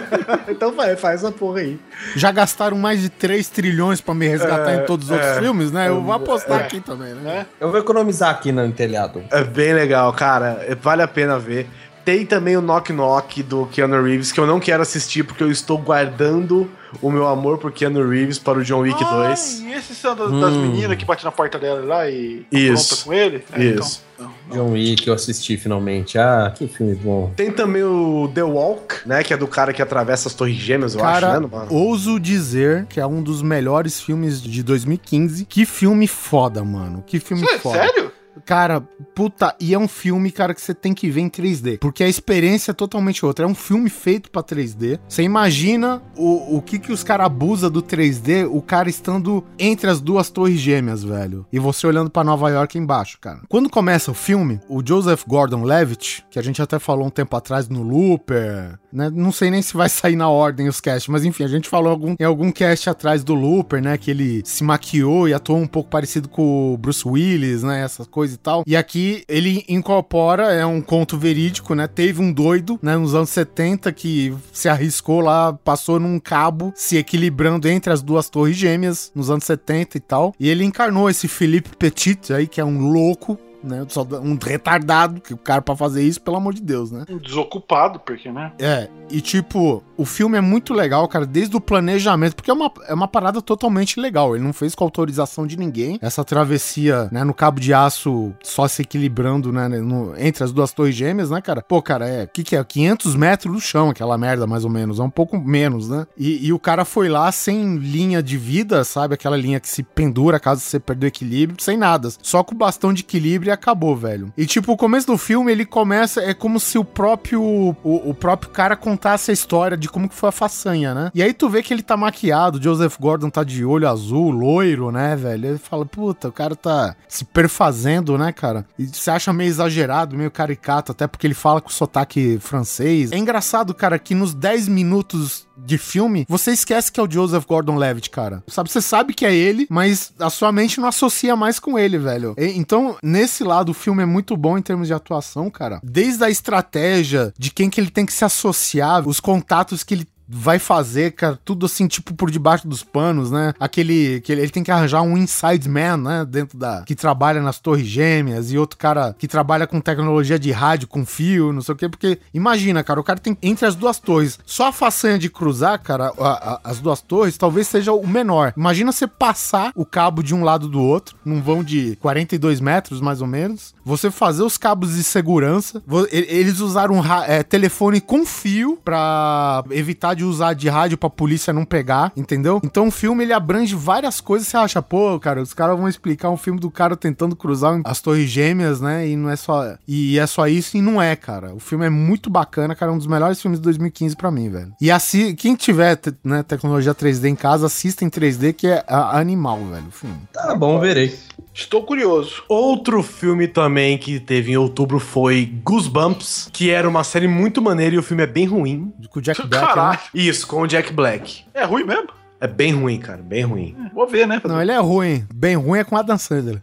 [0.48, 1.78] então vai, faz essa porra aí.
[2.16, 5.40] Já gastaram mais de 3 trilhões pra me resgatar É, em todos os outros é.
[5.40, 5.88] filmes, né?
[5.88, 7.46] Eu vou apostar aqui também, né?
[7.60, 9.22] Eu vou economizar aqui no telhado.
[9.30, 10.64] É bem legal, cara.
[10.68, 11.68] é- Vale a pena ver.
[12.04, 15.50] Tem também o Knock Knock do Keanu Reeves, que eu não quero assistir porque eu
[15.50, 16.70] estou guardando
[17.02, 19.62] o meu amor por Keanu Reeves para o John Wick 2.
[19.64, 23.04] Ai, e esses são das, das meninas que batem na porta dela lá e Isso.
[23.04, 23.44] com ele?
[23.52, 24.02] É, Isso.
[24.14, 24.56] então, não.
[24.56, 26.18] John Wick, eu assisti finalmente.
[26.18, 27.32] Ah, que filme bom.
[27.36, 29.22] Tem também o The Walk, né?
[29.24, 31.48] Que é do cara que atravessa as torres gêmeas, eu Cara, acho, né?
[31.50, 35.44] Numa- ouso dizer que é um dos melhores filmes de 2015.
[35.44, 37.02] Que filme foda, mano.
[37.06, 37.78] Que filme Sé- foda.
[37.78, 38.12] Sério?
[38.44, 38.80] Cara,
[39.14, 41.78] puta, e é um filme, cara, que você tem que ver em 3D.
[41.78, 43.44] Porque a experiência é totalmente outra.
[43.44, 44.98] É um filme feito pra 3D.
[45.08, 49.88] Você imagina o, o que que os caras abusam do 3D, o cara estando entre
[49.88, 51.46] as duas torres gêmeas, velho.
[51.52, 53.40] E você olhando pra Nova York embaixo, cara.
[53.48, 57.68] Quando começa o filme, o Joseph Gordon-Levitt, que a gente até falou um tempo atrás
[57.68, 59.10] no Looper, né?
[59.12, 61.90] Não sei nem se vai sair na ordem os casts, mas enfim, a gente falou
[61.90, 63.98] algum, em algum cast atrás do Looper, né?
[63.98, 67.82] Que ele se maquiou e atuou um pouco parecido com o Bruce Willis, né?
[67.82, 68.64] Essas coisas e tal.
[68.66, 71.86] E aqui ele incorpora, é um conto verídico, né?
[71.86, 72.96] Teve um doido, né?
[72.96, 78.28] Nos anos 70 que se arriscou lá, passou num cabo, se equilibrando entre as duas
[78.28, 80.34] torres gêmeas, nos anos 70 e tal.
[80.38, 83.84] E ele encarnou esse Philippe Petit aí, que é um louco, né?
[83.88, 87.04] Só Um retardado, que o cara pra fazer isso, pelo amor de Deus, né?
[87.08, 88.52] Um Desocupado, porque, né?
[88.58, 92.70] É, e tipo, o filme é muito legal, cara, desde o planejamento, porque é uma,
[92.88, 94.34] é uma parada totalmente legal.
[94.34, 95.98] Ele não fez com autorização de ninguém.
[96.00, 100.72] Essa travessia, né, no cabo de aço só se equilibrando, né, no- entre as duas
[100.72, 101.62] torres gêmeas, né, cara?
[101.62, 102.62] Pô, cara, é, o que que é?
[102.64, 104.98] 500 metros do chão, aquela merda, mais ou menos.
[104.98, 106.06] É um pouco menos, né?
[106.16, 109.14] E, e o cara foi lá sem linha de vida, sabe?
[109.14, 112.08] Aquela linha que se pendura caso você perder o equilíbrio, sem nada.
[112.22, 114.32] Só com o bastão de equilíbrio acabou, velho.
[114.36, 118.14] E tipo, o começo do filme, ele começa, é como se o próprio, o, o
[118.14, 121.10] próprio cara contasse a história de como que foi a façanha, né?
[121.14, 124.90] E aí tu vê que ele tá maquiado, Joseph Gordon tá de olho azul, loiro,
[124.90, 125.48] né, velho?
[125.48, 128.66] Ele fala, puta, o cara tá se perfazendo, né, cara?
[128.78, 133.12] E você acha meio exagerado, meio caricato, até porque ele fala com sotaque francês.
[133.12, 137.44] É engraçado, cara, que nos 10 minutos de filme, você esquece que é o Joseph
[137.46, 138.42] Gordon-Levitt, cara.
[138.48, 141.98] Sabe, você sabe que é ele, mas a sua mente não associa mais com ele,
[141.98, 142.34] velho.
[142.38, 145.80] E- então, nesse lado, o filme é muito bom em termos de atuação, cara.
[145.82, 150.06] Desde a estratégia de quem que ele tem que se associar, os contatos que ele
[150.28, 153.52] vai fazer, cara, tudo assim, tipo, por debaixo dos panos, né?
[153.60, 156.24] Aquele, que ele, ele tem que arranjar um inside man, né?
[156.28, 156.82] Dentro da...
[156.82, 161.04] que trabalha nas torres gêmeas e outro cara que trabalha com tecnologia de rádio, com
[161.04, 164.38] fio, não sei o quê, porque imagina, cara, o cara tem entre as duas torres,
[164.46, 168.52] só a façanha de cruzar, cara, a- a- as duas torres talvez seja o menor.
[168.56, 173.00] Imagina você passar o cabo de um lado do outro, num vão de 42 metros,
[173.00, 178.24] mais ou menos, você fazer os cabos de segurança, eles usaram ra- é, telefone com
[178.24, 182.60] fio pra evitar de usar de rádio pra polícia não pegar, entendeu?
[182.64, 184.48] Então o filme ele abrange várias coisas.
[184.48, 188.00] Você acha, pô, cara, os caras vão explicar um filme do cara tentando cruzar as
[188.00, 189.08] torres gêmeas, né?
[189.08, 191.54] E não é só e é só isso e não é, cara.
[191.54, 194.50] O filme é muito bacana, cara, é um dos melhores filmes de 2015 pra mim,
[194.50, 194.72] velho.
[194.80, 199.58] E assim, quem tiver, né, tecnologia 3D em casa, assista em 3D que é animal,
[199.64, 200.18] velho, o filme.
[200.32, 201.16] Tá bom, verei.
[201.54, 202.42] Estou curioso.
[202.48, 207.94] Outro filme também que teve em outubro foi Goosebumps, que era uma série muito maneira
[207.94, 208.92] e o filme é bem ruim.
[209.08, 209.92] Com o Jack Black, Caralho.
[209.92, 209.98] né?
[210.12, 211.44] Isso, com o Jack Black.
[211.54, 212.08] É ruim mesmo?
[212.40, 213.74] É bem ruim, cara, bem ruim.
[213.94, 214.42] Vou ver, né?
[214.44, 215.24] Não, ele é ruim.
[215.32, 216.60] Bem ruim é com a Dan Sandler.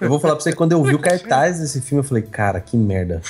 [0.00, 2.22] Eu vou falar pra você que quando eu vi o cartaz desse filme, eu falei,
[2.24, 3.20] cara, que merda.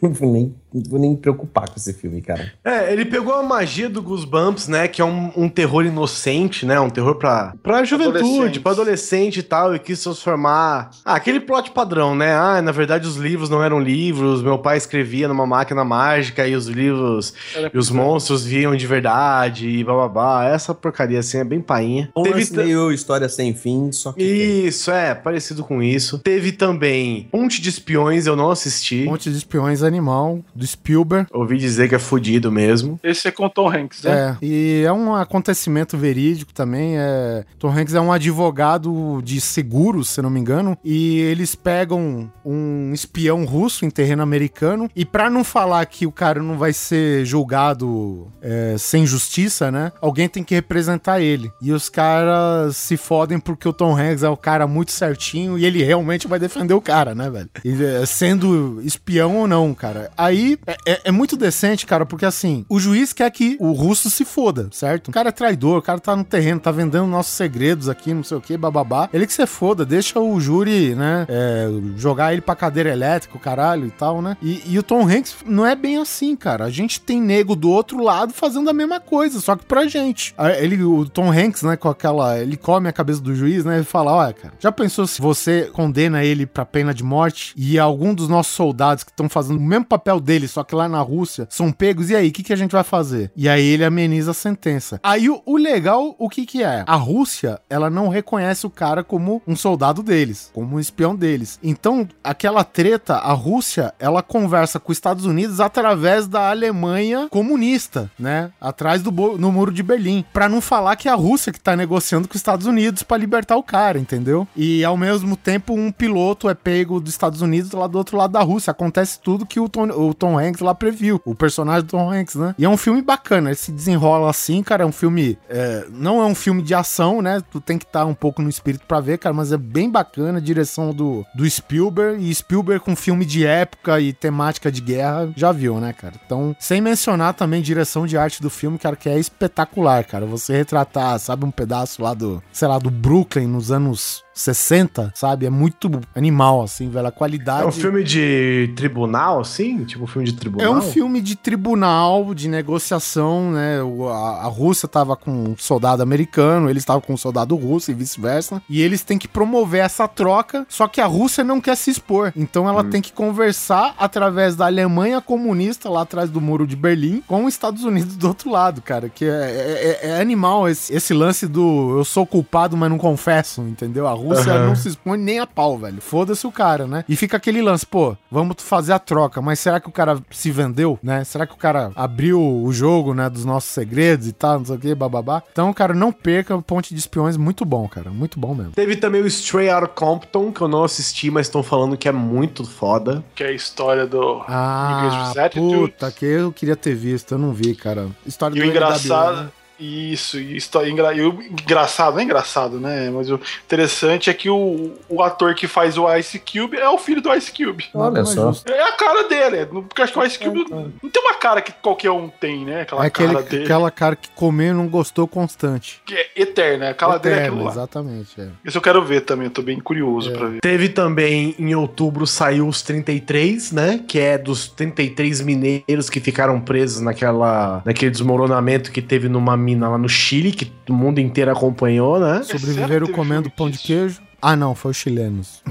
[0.00, 2.52] não vou nem, não vou nem me preocupar com esse filme, cara.
[2.64, 4.88] É, ele pegou a magia do Goosebumps, né?
[4.88, 6.78] Que é um, um terror inocente, né?
[6.80, 10.90] Um terror pra, pra juventude, pra adolescente e tal, e quis transformar.
[11.04, 12.34] Ah, aquele plot padrão, né?
[12.34, 16.54] Ah, na verdade os livros não eram livros, meu pai escrevia numa máquina mágica e
[16.54, 20.44] os livros Era e os monstros viam de verdade e bababá.
[20.44, 22.10] Essa porcaria assim é bem painha.
[22.16, 24.18] Um Teve lance ta- meio história sem fim, só que...
[24.18, 24.66] tem.
[24.66, 26.18] Isso, é, parecido com isso.
[26.18, 29.04] Teve também Ponte de Espiões, eu não assisti.
[29.04, 31.26] Monte de espiões animal, do Spielberg.
[31.32, 32.98] Ouvi dizer que é fudido mesmo.
[33.02, 34.36] Esse é com o Tom Hanks, né?
[34.40, 36.96] É, e é um acontecimento verídico também.
[36.96, 42.30] É, Tom Hanks é um advogado de seguros, se não me engano, e eles pegam
[42.44, 44.88] um espião russo em terreno americano.
[44.94, 49.92] E pra não falar que o cara não vai ser julgado é, sem justiça, né?
[50.00, 51.50] Alguém tem que representar ele.
[51.60, 55.64] E os caras se fodem porque o Tom Hanks é o cara muito certinho e
[55.64, 57.50] ele realmente vai defender o cara, né, velho?
[57.64, 60.10] E, é, sendo espião ou não, cara.
[60.16, 64.10] Aí é, é- é muito decente, cara, porque assim, o juiz quer que o russo
[64.10, 65.08] se foda, certo?
[65.08, 68.22] O cara é traidor, o cara tá no terreno, tá vendendo nossos segredos aqui, não
[68.24, 69.08] sei o que, bababá.
[69.12, 73.40] Ele que se foda, deixa o júri, né, é, jogar ele pra cadeira elétrica, o
[73.40, 74.36] caralho e tal, né?
[74.42, 76.64] E, e o Tom Hanks não é bem assim, cara.
[76.64, 80.34] A gente tem nego do outro lado fazendo a mesma coisa, só que pra gente.
[80.58, 82.38] Ele, o Tom Hanks, né, com aquela.
[82.38, 83.76] Ele come a cabeça do juiz, né?
[83.76, 87.78] Ele fala: Olha, cara, já pensou se você condena ele pra pena de morte e
[87.78, 91.00] algum dos nossos soldados que estão fazendo o mesmo papel dele, só que lá na
[91.00, 93.30] Rússia, são pegos, e aí, o que, que a gente vai fazer?
[93.36, 95.00] E aí ele ameniza a sentença.
[95.02, 96.84] Aí o, o legal, o que que é?
[96.86, 101.58] A Rússia, ela não reconhece o cara como um soldado deles, como um espião deles.
[101.62, 108.10] Então, aquela treta, a Rússia, ela conversa com os Estados Unidos através da Alemanha comunista,
[108.18, 108.50] né?
[108.60, 110.24] Atrás do no muro de Berlim.
[110.32, 113.16] Pra não falar que é a Rússia que tá negociando com os Estados Unidos pra
[113.16, 114.46] libertar o cara, entendeu?
[114.56, 118.32] E ao mesmo tempo, um piloto é pego dos Estados Unidos lá do outro lado
[118.32, 118.70] da Rússia.
[118.70, 121.20] Acontece tudo que o Tom, o Tom Hanks lá previu.
[121.24, 122.54] O personagem do Tom Hanks, né?
[122.58, 123.50] E é um filme bacana.
[123.50, 124.82] Ele se desenrola assim, cara.
[124.82, 125.38] É um filme.
[125.48, 127.42] é, não é um filme de ação, né?
[127.50, 129.34] Tu tem que estar um pouco no espírito pra ver, cara.
[129.34, 130.40] Mas é bem bacana.
[130.40, 132.28] Direção do, do Spielberg.
[132.28, 135.32] E Spielberg com filme de época e temática de guerra.
[135.36, 136.14] Já viu, né, cara?
[136.24, 140.26] Então, sem mencionar também direção de arte do filme, cara, que é espetacular, cara.
[140.26, 145.46] Você retratar, sabe, um pedaço lá do, sei lá, do Brooklyn nos anos 60, sabe?
[145.46, 147.06] É muito animal, assim, velho.
[147.06, 147.62] A qualidade.
[147.64, 149.84] É um filme de tribunal, assim?
[149.84, 150.72] Tipo um filme de É tribunal?
[150.74, 153.78] um filme de tribunal, de negociação, né?
[154.10, 157.94] A, a Rússia tava com um soldado americano, eles estavam com um soldado russo e
[157.94, 158.62] vice-versa.
[158.68, 162.32] E eles têm que promover essa troca, só que a Rússia não quer se expor.
[162.36, 167.22] Então ela tem que conversar através da Alemanha comunista, lá atrás do muro de Berlim,
[167.26, 169.08] com os Estados Unidos do outro lado, cara.
[169.08, 173.62] Que é, é- é animal esse, esse lance do eu sou culpado, mas não confesso,
[173.62, 174.06] entendeu?
[174.06, 174.66] A Rússia Aham.
[174.68, 176.00] não se expõe nem a pau, velho.
[176.00, 177.04] Foda-se o cara, né?
[177.08, 180.50] E fica aquele lance, pô, vamos fazer a troca, mas será que o cara se
[180.50, 181.24] vendeu, né?
[181.24, 184.76] Será que o cara abriu o jogo, né, dos nossos segredos e tal, não sei
[184.76, 185.42] o que, bababá?
[185.52, 188.72] Então, cara, não perca o Ponte de Espiões, muito bom, cara, muito bom mesmo.
[188.72, 192.12] Teve também o Stray Outta Compton, que eu não assisti, mas estão falando que é
[192.12, 193.24] muito foda.
[193.34, 197.74] Que é a história do Ah, puta, que eu queria ter visto, eu não vi,
[197.74, 198.08] cara.
[198.26, 199.36] História E o NWA, engraçado.
[199.44, 199.48] né?
[199.82, 203.10] Isso, e, história, engra, e o engraçado, não é engraçado, né?
[203.10, 206.98] Mas o interessante é que o, o ator que faz o Ice Cube é o
[206.98, 207.86] filho do Ice Cube.
[207.94, 208.52] Olha só.
[208.66, 211.60] É a cara dele, é, porque acho que o Ice Cube não tem uma cara
[211.60, 212.82] que qualquer um tem, né?
[212.82, 213.64] Aquela É aquele, cara dele.
[213.64, 216.00] aquela cara que comeu e não gostou constante.
[216.06, 217.70] Que é eterna, a cara dele é aquilo lá.
[217.72, 218.48] exatamente, é.
[218.64, 220.36] Isso eu quero ver também, eu tô bem curioso É.
[220.36, 220.60] pra ver.
[220.60, 224.00] Teve também, em outubro, saiu os 33, né?
[224.06, 229.71] Que é dos 33 mineiros que ficaram presos naquela, naquele desmoronamento que teve numa mina
[229.78, 232.42] lá no Chile, que o mundo inteiro acompanhou, né?
[232.42, 234.20] Sobreviveram teve comendo pão de queijo.
[234.40, 235.62] Ah, não, foi os chilenos.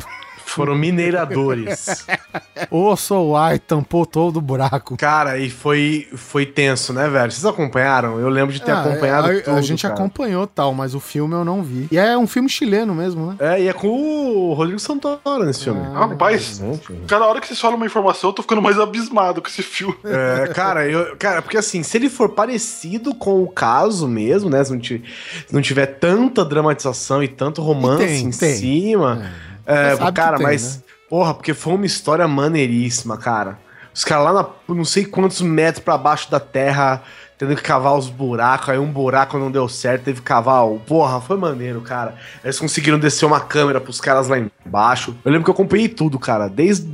[0.53, 2.05] Foram mineiradores.
[2.69, 4.95] Ô, Souai tampou todo o buraco.
[4.97, 7.31] cara, e foi, foi tenso, né, velho?
[7.31, 8.19] Vocês acompanharam?
[8.19, 9.93] Eu lembro de ter Ah, acompanhado a, a tudo, gente cara.
[9.93, 11.87] acompanhou tal, mas o filme eu não vi.
[11.91, 13.35] E é um filme chileno mesmo, né?
[13.39, 15.81] É, e é com o Rodrigo Santoro nesse filme.
[15.93, 16.61] Ah, Rapaz,
[17.07, 19.95] cada hora que vocês falam uma informação, eu tô ficando mais abismado com esse filme.
[20.05, 24.63] É, cara, eu, cara, porque assim, se ele for parecido com o caso mesmo, né?
[24.63, 25.03] Se não, ti-
[25.47, 28.55] se não tiver tanta dramatização e tanto romance E tem, em tem.
[28.55, 29.15] cima.
[29.15, 30.77] Você É, cara, tem, mas.
[30.77, 30.83] né?
[31.09, 33.59] Porra, porque foi uma história maneiríssima, cara.
[33.93, 37.01] Os caras lá na, não sei quantos metros pra baixo da terra
[37.37, 40.63] tendo que cavar os buracos, aí um buraco não deu certo, teve que cavar.
[40.65, 42.15] o- Porra, foi maneiro, cara.
[42.43, 45.15] Eles conseguiram descer uma câmera pros caras lá embaixo.
[45.25, 46.87] Eu lembro que eu acompanhei tudo, cara, desde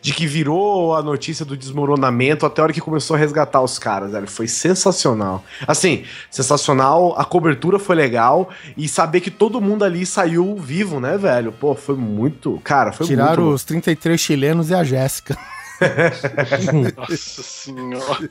[0.00, 3.78] de que virou a notícia do desmoronamento até a hora que começou a resgatar os
[3.78, 4.26] caras, velho.
[4.26, 5.44] Foi sensacional.
[5.66, 11.16] Assim, sensacional, a cobertura foi legal e saber que todo mundo ali saiu vivo, né,
[11.16, 11.52] velho?
[11.52, 12.60] Pô, foi muito.
[12.64, 13.54] Cara, foi Tiraram muito.
[13.54, 15.36] os 33 chilenos e a Jéssica.
[16.96, 18.30] Nossa senhora.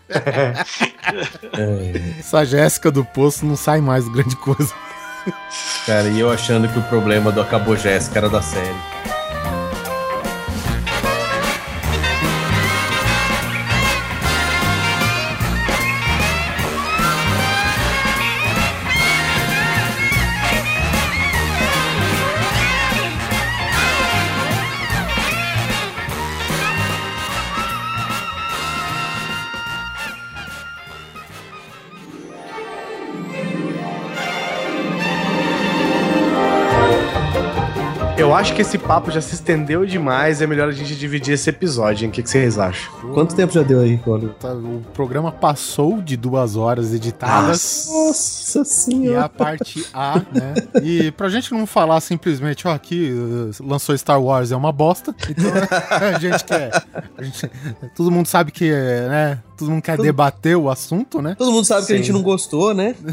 [2.20, 4.74] Essa Jéssica do Poço não sai mais grande coisa.
[5.86, 9.19] Cara, e eu achando que o problema do Acabou Jéssica era da série.
[38.40, 40.41] Acho que esse papo já se estendeu demais.
[40.41, 42.10] É melhor a gente dividir esse episódio, hein?
[42.10, 42.91] O que, que vocês acham?
[43.14, 44.30] Quanto tempo já deu aí, Cole?
[44.40, 47.88] Tá, O programa passou de duas horas editadas.
[47.90, 49.26] Nossa E senhora.
[49.26, 50.53] a parte A, né?
[50.82, 55.14] E pra gente não falar simplesmente, ó, aqui uh, lançou Star Wars é uma bosta.
[55.30, 55.52] Então
[56.16, 56.72] a gente quer.
[57.18, 57.49] a gente-
[57.95, 59.40] todo mundo sabe que, né?
[59.60, 61.36] Todo mundo quer debater o assunto, né?
[61.36, 62.03] Todo mundo sabe que a Sim.
[62.03, 62.95] gente não gostou, né?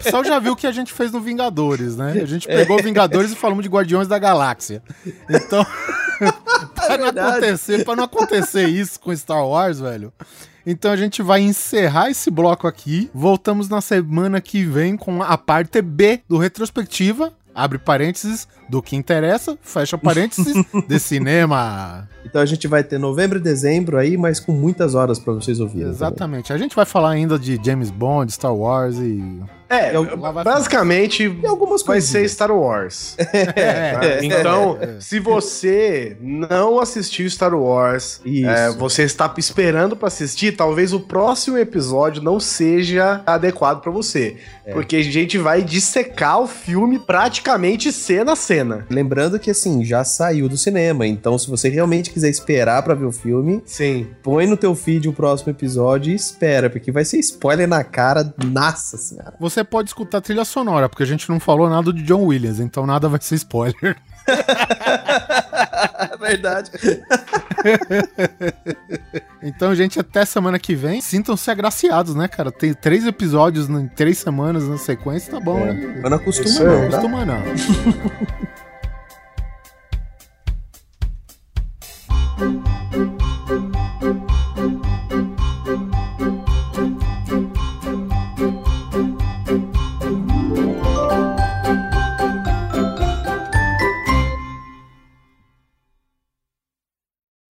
[0.00, 2.20] O pessoal já viu o que a gente fez no Vingadores, né?
[2.22, 4.82] A gente pegou Vingadores e falamos de Guardiões da Galáxia.
[5.28, 5.64] Então,
[6.74, 10.12] pra não acontecer, pra não acontecer isso com Star Wars, velho.
[10.66, 13.10] Então a gente vai encerrar esse bloco aqui.
[13.12, 17.32] Voltamos na semana que vem com a parte B do retrospectiva.
[17.54, 20.54] Abre parênteses do que interessa, fecha parênteses
[20.88, 22.08] de cinema.
[22.24, 25.60] Então a gente vai ter novembro e dezembro aí, mas com muitas horas pra vocês
[25.60, 25.88] ouvirem.
[25.88, 26.52] Exatamente.
[26.52, 29.22] A gente vai falar ainda de James Bond, Star Wars e.
[29.72, 33.16] É, Eu- basicamente E algumas vai ser Star Wars.
[33.56, 34.00] É, Tá?
[34.22, 38.48] Então, se você não assistiu Star Wars, Isso.
[38.48, 44.36] é, você está esperando pra assistir, talvez o próximo episódio não seja adequado pra você.
[44.64, 44.72] É.
[44.72, 48.86] Porque a gente vai dissecar o filme praticamente cena a cena.
[48.90, 53.06] Lembrando que assim, já saiu do cinema, então se você realmente quiser esperar pra ver
[53.06, 54.06] o filme, Sim.
[54.22, 58.32] põe no teu feed o próximo episódio e espera, porque vai ser spoiler na cara,
[58.44, 59.34] nossa senhora.
[59.40, 62.58] Você você pode escutar trilha sonora, porque a gente não falou nada de John Williams,
[62.60, 63.96] então nada vai ser spoiler.
[66.20, 66.70] Verdade.
[69.42, 71.00] então, gente, até semana que vem.
[71.00, 72.52] Sintam-se agraciados, né, cara?
[72.52, 75.72] Tem três episódios em três semanas na sequência, tá bom, é.
[75.72, 76.00] né?
[76.04, 76.78] Eu não acostuma, não.
[76.78, 77.42] Não acostuma, não.
[82.38, 83.71] Thank you.